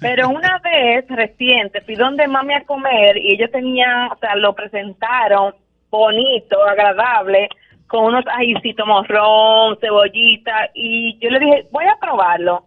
Pero 0.00 0.28
una 0.30 0.58
vez 0.58 1.04
reciente 1.08 1.80
fui 1.82 1.94
donde 1.94 2.26
mami 2.28 2.54
a 2.54 2.64
comer 2.64 3.16
y 3.16 3.34
ellos 3.34 3.50
tenían, 3.50 4.10
o 4.12 4.16
sea, 4.18 4.34
lo 4.36 4.54
presentaron 4.54 5.54
bonito, 5.90 6.62
agradable, 6.64 7.48
con 7.86 8.04
unos 8.06 8.24
ajicitos 8.26 8.86
morrón, 8.86 9.78
cebollita, 9.80 10.70
y 10.74 11.16
yo 11.20 11.30
le 11.30 11.38
dije, 11.38 11.66
voy 11.70 11.84
a 11.84 11.96
probarlo. 12.00 12.64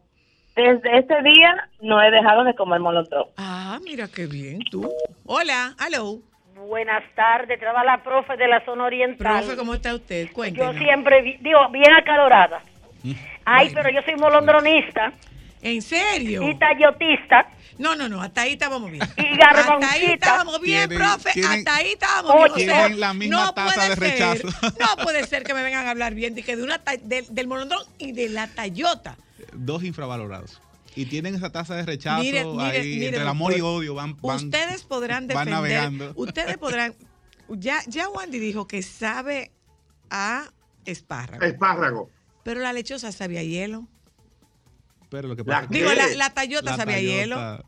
Desde 0.55 0.97
ese 0.97 1.21
día 1.21 1.55
no 1.81 2.01
he 2.01 2.09
dejado 2.11 2.43
de 2.43 2.53
comer 2.55 2.79
molotov. 2.79 3.27
Ah, 3.37 3.79
mira 3.83 4.07
qué 4.13 4.25
bien, 4.25 4.59
tú. 4.71 4.89
Hola, 5.25 5.73
aló. 5.77 6.17
Buenas 6.55 7.03
tardes, 7.15 7.57
trabaja 7.59 7.85
la 7.85 8.03
profe 8.03 8.35
de 8.35 8.47
la 8.47 8.63
zona 8.65 8.85
oriental. 8.85 9.41
Profe, 9.43 9.55
¿cómo 9.57 9.73
está 9.73 9.93
usted? 9.95 10.27
Yo 10.27 10.33
Cuéntenos. 10.33 10.75
siempre, 10.75 11.21
vi- 11.21 11.37
digo, 11.39 11.59
bien 11.69 11.93
acalorada. 11.93 12.61
Ay, 13.51 13.71
pero 13.73 13.89
yo 13.89 14.01
soy 14.05 14.15
molondronista 14.15 15.13
¿En 15.61 15.81
serio? 15.81 16.47
y 16.49 16.55
tayotista. 16.57 17.47
No, 17.77 17.95
no, 17.95 18.09
no, 18.09 18.21
hasta 18.21 18.41
ahí 18.41 18.53
estábamos 18.53 18.91
bien. 18.91 19.03
Y 19.17 19.41
Hasta 19.41 19.91
ahí 19.91 20.05
estábamos 20.11 20.59
bien, 20.61 20.89
profe. 20.89 21.31
tienen- 21.31 21.51
hasta 21.59 21.75
ahí 21.75 21.91
estábamos 21.93 22.33
bien. 22.35 22.51
O 22.51 22.55
Tienen 22.55 22.75
sea, 22.75 22.89
la 22.89 23.13
misma 23.13 23.45
no 23.45 23.53
tasa 23.53 23.73
puede 23.75 23.89
de 24.11 24.17
ser- 24.17 24.45
no 24.45 25.03
puede 25.03 25.23
ser 25.27 25.43
que 25.43 25.53
me 25.53 25.63
vengan 25.63 25.85
a 25.87 25.91
hablar 25.91 26.13
bien 26.13 26.35
de 26.35 26.43
que 26.43 26.55
de 26.57 26.63
una 26.63 26.79
ta- 26.79 26.97
del- 26.97 27.25
del 27.33 27.47
molondrón 27.47 27.81
y 27.97 28.11
de 28.11 28.29
la 28.29 28.47
tayota. 28.47 29.17
Dos 29.53 29.83
infravalorados. 29.83 30.61
Y 30.95 31.05
tienen 31.05 31.35
esa 31.35 31.51
tasa 31.51 31.75
de 31.75 31.85
rechazo 31.85 32.21
Mire, 32.21 32.43
mire, 32.43 32.63
ahí, 32.79 32.87
mire, 32.89 33.05
entre 33.07 33.21
el 33.21 33.27
amor 33.27 33.55
y 33.55 33.61
odio, 33.61 33.93
van, 33.95 34.17
van, 34.21 34.35
Ustedes 34.37 34.83
podrán 34.83 35.27
van 35.27 35.27
defender. 35.27 35.53
navegando. 35.53 36.11
Ustedes 36.15 36.57
podrán. 36.57 36.93
Ya, 37.47 37.79
ya 37.87 38.09
Wandy 38.09 38.39
dijo 38.39 38.67
que 38.67 38.81
sabe 38.81 39.51
a 40.09 40.49
espárrago. 40.85 41.43
Espárrago. 41.45 42.09
Pero 42.49 42.61
la 42.61 42.73
lechosa 42.73 43.11
sabía 43.11 43.43
hielo. 43.43 43.85
Pero 45.11 45.27
lo 45.27 45.35
que 45.35 45.43
La 45.43 45.45
pasa 45.45 45.61
es 45.65 45.67
que 45.69 45.77
Digo, 45.77 45.93
la, 45.93 46.07
la 46.07 46.33
la 46.63 46.75
sabía 46.75 46.99
hielo. 46.99 47.63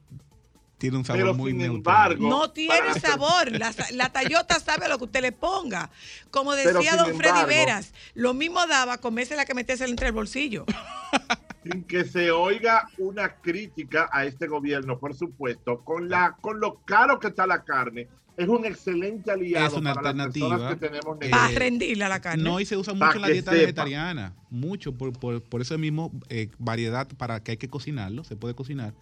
Tiene 0.79 0.97
un 0.97 1.05
sabor 1.05 1.21
Pero 1.21 1.33
muy 1.35 1.51
sin 1.51 1.59
neutral. 1.59 2.13
embargo, 2.13 2.27
No 2.29 2.49
tiene 2.49 2.75
para- 2.75 2.99
sabor. 2.99 3.51
La, 3.51 3.71
la 3.91 4.11
tayota 4.11 4.59
sabe 4.59 4.85
a 4.85 4.89
lo 4.89 4.97
que 4.97 5.03
usted 5.03 5.21
le 5.21 5.31
ponga. 5.33 5.91
Como 6.31 6.55
decía 6.55 6.95
don 6.95 7.13
Freddy 7.15 7.29
embargo- 7.41 7.47
Veras, 7.47 7.93
lo 8.15 8.33
mismo 8.33 8.65
daba 8.65 8.97
comerse 8.97 9.35
la 9.35 9.45
que 9.45 9.53
meterse 9.53 9.85
entre 9.85 10.07
el 10.07 10.13
bolsillo. 10.13 10.65
sin 11.63 11.83
que 11.83 12.03
se 12.05 12.31
oiga 12.31 12.89
una 12.97 13.35
crítica 13.35 14.09
a 14.11 14.25
este 14.25 14.47
gobierno, 14.47 14.97
por 14.97 15.13
supuesto, 15.15 15.83
con 15.85 16.09
la 16.09 16.35
con 16.41 16.59
lo 16.59 16.81
caro 16.85 17.19
que 17.19 17.27
está 17.27 17.45
la 17.45 17.63
carne, 17.63 18.07
es 18.37 18.47
un 18.47 18.65
excelente 18.65 19.31
aliado 19.31 19.67
Es 19.67 19.73
una 19.73 19.93
para 19.93 20.13
las 20.13 20.25
alternativa. 20.25 20.49
personas 20.49 20.73
que 20.79 20.87
tenemos 20.87 21.17
Eh, 21.21 21.29
Para 21.29 21.47
rendirle 21.59 22.03
a 22.03 22.09
la 22.09 22.21
carne. 22.21 22.43
No, 22.43 22.59
y 22.59 22.65
se 22.65 22.77
usa 22.77 22.93
mucho 22.93 23.15
en 23.15 23.21
la 23.21 23.27
dieta 23.29 23.51
sepa. 23.51 23.61
vegetariana. 23.61 24.33
Mucho, 24.49 24.93
por, 24.93 25.13
por, 25.13 25.41
por 25.43 25.61
eso 25.61 25.77
mismo, 25.77 26.11
eh, 26.29 26.49
variedad 26.57 27.07
para 27.17 27.43
que 27.43 27.51
hay 27.51 27.57
que 27.57 27.67
cocinarlo, 27.69 28.23
se 28.23 28.35
puede 28.35 28.53
cocinar. 28.55 28.93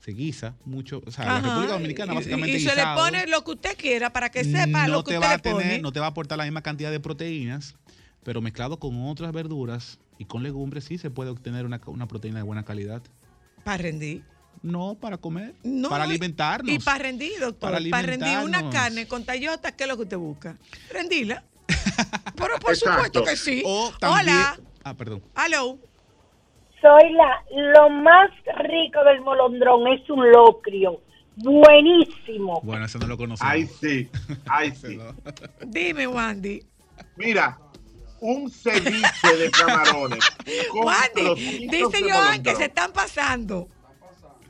Se 0.00 0.12
guisa 0.12 0.54
mucho. 0.66 1.02
O 1.06 1.10
sea, 1.10 1.24
la 1.24 1.36
Ajá, 1.36 1.48
República 1.48 1.72
Dominicana 1.74 2.12
y- 2.12 2.16
básicamente 2.16 2.56
Y, 2.58 2.60
se 2.60 2.76
le 2.76 2.82
pone 2.94 3.26
lo 3.26 3.42
que 3.42 3.50
usted 3.52 3.76
quiera 3.76 4.12
para 4.12 4.28
que 4.30 4.44
sepa 4.44 4.86
no 4.86 4.94
lo 4.94 5.04
que 5.04 5.12
te 5.12 5.18
usted 5.18 5.28
va 5.30 5.34
a 5.34 5.38
tener, 5.38 5.56
pone. 5.56 5.78
no 5.80 5.92
te 5.92 6.00
va 6.00 6.06
a 6.06 6.08
aportar 6.10 6.36
la 6.38 6.44
misma 6.44 6.60
cantidad 6.62 6.90
de 6.90 7.00
proteínas, 7.00 7.74
pero 8.22 8.40
mezclado 8.42 8.78
con 8.78 9.06
otras 9.06 9.32
verduras 9.32 9.98
y 10.18 10.26
con 10.26 10.42
legumbres 10.42 10.84
sí 10.84 10.98
se 10.98 11.10
puede 11.10 11.30
obtener 11.30 11.64
una, 11.64 11.80
una 11.86 12.06
proteína 12.06 12.38
de 12.38 12.42
buena 12.44 12.64
calidad. 12.64 13.02
Para 13.64 13.78
rendir. 13.78 14.22
No 14.64 14.94
para 14.94 15.18
comer, 15.18 15.54
No, 15.62 15.90
para 15.90 16.04
alimentarnos. 16.04 16.72
Y 16.72 16.78
para 16.78 17.00
rendir, 17.00 17.38
doctor. 17.38 17.70
Para 17.70 17.84
Para, 17.90 18.06
rendir 18.06 18.38
una 18.38 18.70
carne 18.70 19.06
con 19.06 19.22
tayota, 19.22 19.72
¿qué 19.72 19.84
es 19.84 19.88
lo 19.90 19.96
que 19.96 20.04
usted 20.04 20.16
busca? 20.16 20.56
Rendirla. 20.90 21.44
Pero 22.34 22.58
por 22.60 22.72
Exacto. 22.72 22.94
supuesto 22.94 23.24
que 23.24 23.36
sí. 23.36 23.62
O 23.66 23.92
también, 24.00 24.36
Hola. 24.36 24.58
Ah, 24.82 24.94
perdón. 24.94 25.22
Aló. 25.34 25.78
Soy 26.80 27.12
la, 27.12 27.44
lo 27.74 27.90
más 27.90 28.30
rico 28.64 29.04
del 29.04 29.20
molondrón 29.20 29.86
es 29.88 30.08
un 30.08 30.32
locrio. 30.32 30.98
Buenísimo. 31.36 32.62
Bueno, 32.62 32.86
eso 32.86 32.98
no 32.98 33.06
lo 33.06 33.18
conocemos. 33.18 33.52
Ay, 33.52 33.66
sí, 33.66 34.08
ay, 34.48 34.70
sí. 34.80 34.98
Dime, 35.66 36.06
Wandy. 36.06 36.64
Mira, 37.16 37.58
un 38.20 38.50
ceviche 38.50 39.36
de 39.36 39.50
camarones. 39.50 40.24
Wandy, 40.74 41.68
dice 41.68 42.02
de 42.02 42.10
Joan 42.10 42.42
que 42.42 42.54
se 42.54 42.64
están 42.64 42.94
pasando. 42.94 43.68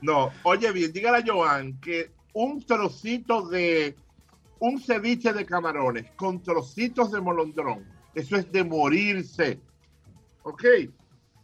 No, 0.05 0.31
oye 0.43 0.71
bien, 0.71 0.93
dígale 0.93 1.17
a 1.17 1.23
Joan 1.25 1.79
que 1.79 2.11
un 2.33 2.63
trocito 2.63 3.47
de 3.47 3.95
un 4.59 4.79
ceviche 4.79 5.33
de 5.33 5.45
camarones 5.45 6.11
con 6.15 6.43
trocitos 6.43 7.11
de 7.11 7.21
molondrón, 7.21 7.85
eso 8.13 8.35
es 8.35 8.51
de 8.51 8.63
morirse. 8.63 9.59
¿Ok? 10.43 10.63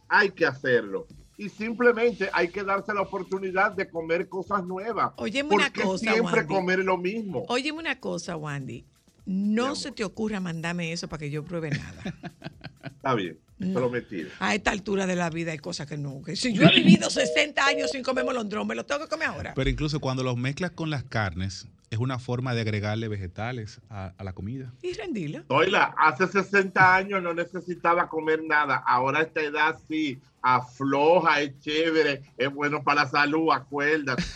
Hay 0.10 0.32
que 0.32 0.46
hacerlo. 0.46 1.08
Y 1.38 1.50
simplemente 1.50 2.30
hay 2.34 2.50
que 2.50 2.64
darse 2.64 2.94
la 2.94 3.02
oportunidad 3.02 3.72
de 3.72 3.90
comer 3.90 4.30
cosas 4.30 4.64
nuevas. 4.64 5.14
Óyeme 5.16 5.56
una 5.56 5.66
porque 5.66 5.82
cosa, 5.82 6.12
siempre 6.12 6.42
Wandy. 6.42 6.54
comer 6.54 6.80
lo 6.80 6.98
mismo. 6.98 7.46
Óyeme 7.48 7.80
una 7.80 8.00
cosa, 8.00 8.38
Wandy. 8.38 8.86
No 9.26 9.76
se 9.76 9.92
te 9.92 10.04
ocurra 10.04 10.40
mandarme 10.40 10.92
eso 10.92 11.08
para 11.08 11.20
que 11.20 11.30
yo 11.32 11.44
pruebe 11.44 11.70
nada. 11.70 12.04
Está 12.84 13.14
bien, 13.14 13.38
No. 13.60 13.74
prometido. 13.80 14.30
A 14.40 14.56
esta 14.56 14.72
altura 14.72 15.06
de 15.08 15.16
la 15.16 15.30
vida 15.30 15.52
hay 15.52 15.60
cosas 15.60 15.88
que 15.88 15.98
no. 15.98 16.22
Que 16.24 16.36
si 16.36 16.54
yo 16.54 16.64
he 16.64 16.72
vivido 16.76 17.10
60 17.10 17.66
años 17.66 17.92
sin 17.92 18.04
comer 18.04 18.26
molondrón, 18.26 18.68
me 18.68 18.76
lo 18.76 18.86
tengo 18.86 19.02
que 19.02 19.08
comer 19.08 19.28
ahora. 19.28 19.54
Pero 19.56 19.70
incluso 19.70 20.00
cuando 20.00 20.24
los 20.24 20.38
mezclas 20.38 20.72
con 20.72 20.90
las 20.90 21.04
carnes, 21.04 21.68
es 21.90 22.00
una 22.00 22.20
forma 22.20 22.54
de 22.56 22.62
agregarle 22.62 23.08
vegetales 23.08 23.82
a, 23.90 24.14
a 24.18 24.24
la 24.24 24.34
comida. 24.34 24.72
Y 24.82 24.94
rendirla. 24.94 25.44
Oiga, 25.50 25.94
hace 25.98 26.28
60 26.28 26.96
años 26.96 27.22
no 27.22 27.34
necesitaba 27.34 28.08
comer 28.10 28.42
nada. 28.44 28.78
Ahora 28.88 29.20
a 29.20 29.24
esta 29.24 29.42
edad 29.42 29.78
sí, 29.90 30.20
afloja, 30.42 31.42
es 31.42 31.60
chévere, 31.60 32.22
es 32.38 32.52
bueno 32.54 32.84
para 32.84 33.04
la 33.04 33.10
salud, 33.10 33.52
acuérdate. 33.52 34.24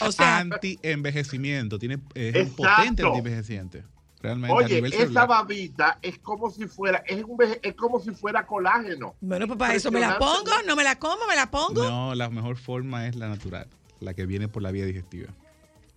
O 0.00 0.12
sea, 0.12 0.38
Anti-envejecimiento. 0.38 1.78
Tiene, 1.78 1.98
es 2.14 2.34
un 2.34 2.40
Exacto. 2.42 2.56
potente 2.62 3.02
anti-envejeciente. 3.04 3.84
Realmente 4.22 4.52
a 4.52 4.56
Oye, 4.56 4.74
nivel 4.76 4.92
esa 4.92 5.02
celular. 5.02 5.28
babita 5.28 5.98
es 6.00 6.18
como 6.20 6.50
si 6.50 6.66
fuera, 6.68 7.02
es, 7.06 7.24
un 7.24 7.36
veje- 7.36 7.58
es 7.62 7.74
como 7.74 7.98
si 8.00 8.10
fuera 8.12 8.46
colágeno. 8.46 9.16
bueno, 9.20 9.46
pues 9.48 9.58
para 9.58 9.74
eso 9.74 9.90
me 9.90 9.98
la 10.00 10.16
pongo, 10.18 10.50
no 10.66 10.76
me 10.76 10.84
la 10.84 10.98
como, 10.98 11.26
me 11.26 11.34
la 11.34 11.50
pongo. 11.50 11.82
No, 11.82 12.14
la 12.14 12.30
mejor 12.30 12.56
forma 12.56 13.08
es 13.08 13.16
la 13.16 13.28
natural, 13.28 13.66
la 14.00 14.14
que 14.14 14.24
viene 14.26 14.46
por 14.48 14.62
la 14.62 14.70
vía 14.70 14.86
digestiva. 14.86 15.28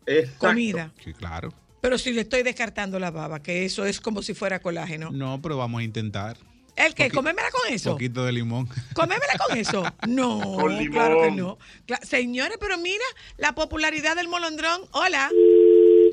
Exacto. 0.07 0.47
Comida. 0.47 0.91
Sí, 1.03 1.13
claro. 1.13 1.53
Pero 1.82 1.97
si 1.99 2.13
le 2.13 2.21
estoy 2.21 2.41
descartando 2.41 2.97
la 2.99 3.11
baba, 3.11 3.43
que 3.43 3.63
eso 3.65 3.86
es 3.86 4.01
como 4.01 4.23
si 4.23 4.34
fuera 4.34 4.59
colágeno. 4.59 5.11
No, 5.11 5.39
pero 5.41 5.57
vamos 5.57 5.82
a 5.82 5.84
intentar. 5.84 6.36
¿El 6.76 6.93
qué? 6.93 7.09
Poqui- 7.09 7.13
¿Comémela 7.13 7.49
con 7.51 7.73
eso? 7.73 7.91
Poquito 7.91 8.26
de 8.26 8.32
limón. 8.34 8.67
¿Comémela 8.93 9.34
con 9.47 9.57
eso? 9.57 9.84
No, 10.07 10.39
Con 10.41 10.78
limón. 10.78 10.91
claro 10.93 11.21
que 11.21 11.32
no. 11.32 11.57
Señores, 12.01 12.57
pero 12.59 12.78
mira, 12.78 13.05
la 13.38 13.53
popularidad 13.55 14.15
del 14.15 14.28
molondrón. 14.28 14.82
Hola. 14.91 15.30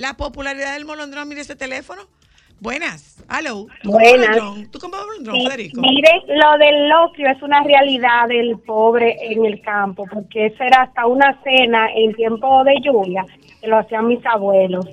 La 0.02 0.14
popularidad 0.14 0.74
del 0.74 0.84
molondrón, 0.84 1.28
mire 1.28 1.42
ese 1.42 1.54
teléfono. 1.54 2.02
Buenas. 2.58 3.24
Hello. 3.30 3.68
¿Tú 3.84 3.92
comes 3.92 4.10
Buenas. 4.10 4.36
molondrón? 4.36 4.70
¿Tú 4.72 4.78
comes 4.80 5.00
molondrón, 5.00 5.36
Sí, 5.36 5.46
Federico? 5.46 5.80
Mire, 5.80 6.10
lo 6.26 6.58
del 6.58 6.88
locrio 6.88 7.30
es 7.30 7.40
una 7.40 7.62
realidad 7.62 8.26
del 8.26 8.58
pobre 8.58 9.16
en 9.30 9.44
el 9.44 9.60
campo, 9.60 10.04
porque 10.12 10.46
eso 10.46 10.64
era 10.64 10.82
hasta 10.82 11.06
una 11.06 11.40
cena 11.44 11.86
en 11.94 12.14
tiempo 12.14 12.64
de 12.64 12.80
lluvia, 12.82 13.24
que 13.60 13.68
lo 13.68 13.78
hacían 13.78 14.08
mis 14.08 14.26
abuelos. 14.26 14.84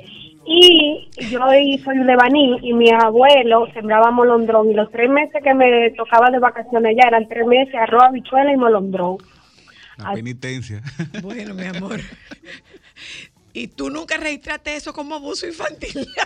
Y 0.45 1.09
yo 1.31 1.39
soy 1.39 1.97
de 2.05 2.15
Baní 2.15 2.59
y 2.61 2.73
mi 2.73 2.91
abuelo 2.91 3.65
sembraba 3.73 4.11
molondrón 4.11 4.69
y 4.69 4.75
los 4.75 4.91
tres 4.91 5.09
meses 5.09 5.41
que 5.43 5.55
me 5.55 5.89
tocaba 5.97 6.29
de 6.29 6.37
vacaciones 6.37 6.95
ya 6.95 7.07
eran 7.07 7.27
tres 7.27 7.47
meses 7.47 7.73
arroz, 7.73 8.03
habichuela 8.03 8.53
y 8.53 8.57
molondrón. 8.57 9.17
La 9.97 10.13
penitencia. 10.13 10.83
Bueno, 11.23 11.55
mi 11.55 11.65
amor. 11.65 11.99
¿Y 13.53 13.67
tú 13.67 13.89
nunca 13.89 14.17
registraste 14.17 14.75
eso 14.75 14.93
como 14.93 15.15
abuso 15.15 15.47
infantil? 15.47 16.07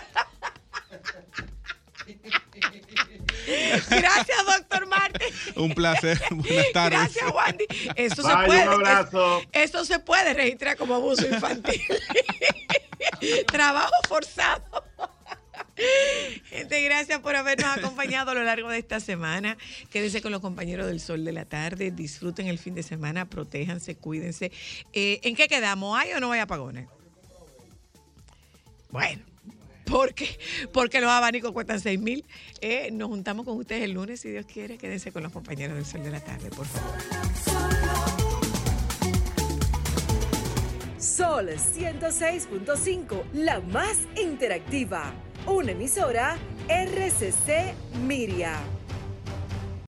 Gracias, 3.90 4.38
doctor 4.46 4.86
Martín. 4.86 5.28
Un 5.56 5.74
placer. 5.74 6.20
Buenas 6.30 6.72
tardes. 6.72 6.98
Gracias, 6.98 7.30
Wandy. 7.32 7.64
Eso 7.96 8.22
se 8.22 8.34
Bye, 8.34 8.46
puede. 8.46 8.62
un 8.68 8.74
abrazo. 8.74 9.40
es- 9.52 9.70
Eso 9.70 9.84
se 9.84 9.98
puede 9.98 10.34
registrar 10.34 10.76
como 10.76 10.94
abuso 10.94 11.26
infantil. 11.26 11.80
Trabajo 13.46 13.92
forzado. 14.08 14.84
Gente, 16.44 16.80
gracias 16.82 17.18
por 17.20 17.34
habernos 17.36 17.76
acompañado 17.76 18.30
a 18.30 18.34
lo 18.34 18.44
largo 18.44 18.68
de 18.70 18.78
esta 18.78 19.00
semana. 19.00 19.58
Quédense 19.90 20.22
con 20.22 20.30
los 20.32 20.40
compañeros 20.40 20.86
del 20.86 21.00
sol 21.00 21.24
de 21.24 21.32
la 21.32 21.44
tarde. 21.44 21.90
Disfruten 21.90 22.46
el 22.46 22.58
fin 22.58 22.74
de 22.74 22.82
semana, 22.82 23.28
protéjanse, 23.28 23.96
cuídense. 23.96 24.52
Eh, 24.92 25.20
¿En 25.22 25.34
qué 25.34 25.48
quedamos? 25.48 25.98
¿Hay 25.98 26.12
o 26.12 26.20
no 26.20 26.32
hay 26.32 26.40
apagones? 26.40 26.88
Bueno. 28.94 29.22
Porque, 29.86 30.38
porque 30.72 31.00
los 31.00 31.10
abanicos 31.10 31.50
cuestan 31.50 31.80
6 31.80 31.98
mil. 31.98 32.24
Eh, 32.60 32.90
nos 32.92 33.08
juntamos 33.08 33.44
con 33.44 33.58
ustedes 33.58 33.82
el 33.82 33.90
lunes, 33.90 34.20
si 34.20 34.30
Dios 34.30 34.46
quiere. 34.46 34.78
Quédense 34.78 35.10
con 35.10 35.24
los 35.24 35.32
compañeros 35.32 35.74
del 35.74 35.84
Sol 35.84 36.04
de 36.04 36.12
la 36.12 36.20
Tarde, 36.20 36.48
por 36.50 36.64
favor. 36.64 36.94
Sol 40.96 41.48
106.5, 41.50 43.24
la 43.32 43.58
más 43.60 43.98
interactiva. 44.16 45.12
Una 45.44 45.72
emisora 45.72 46.38
RCC 46.68 47.74
Miria. 48.06 48.60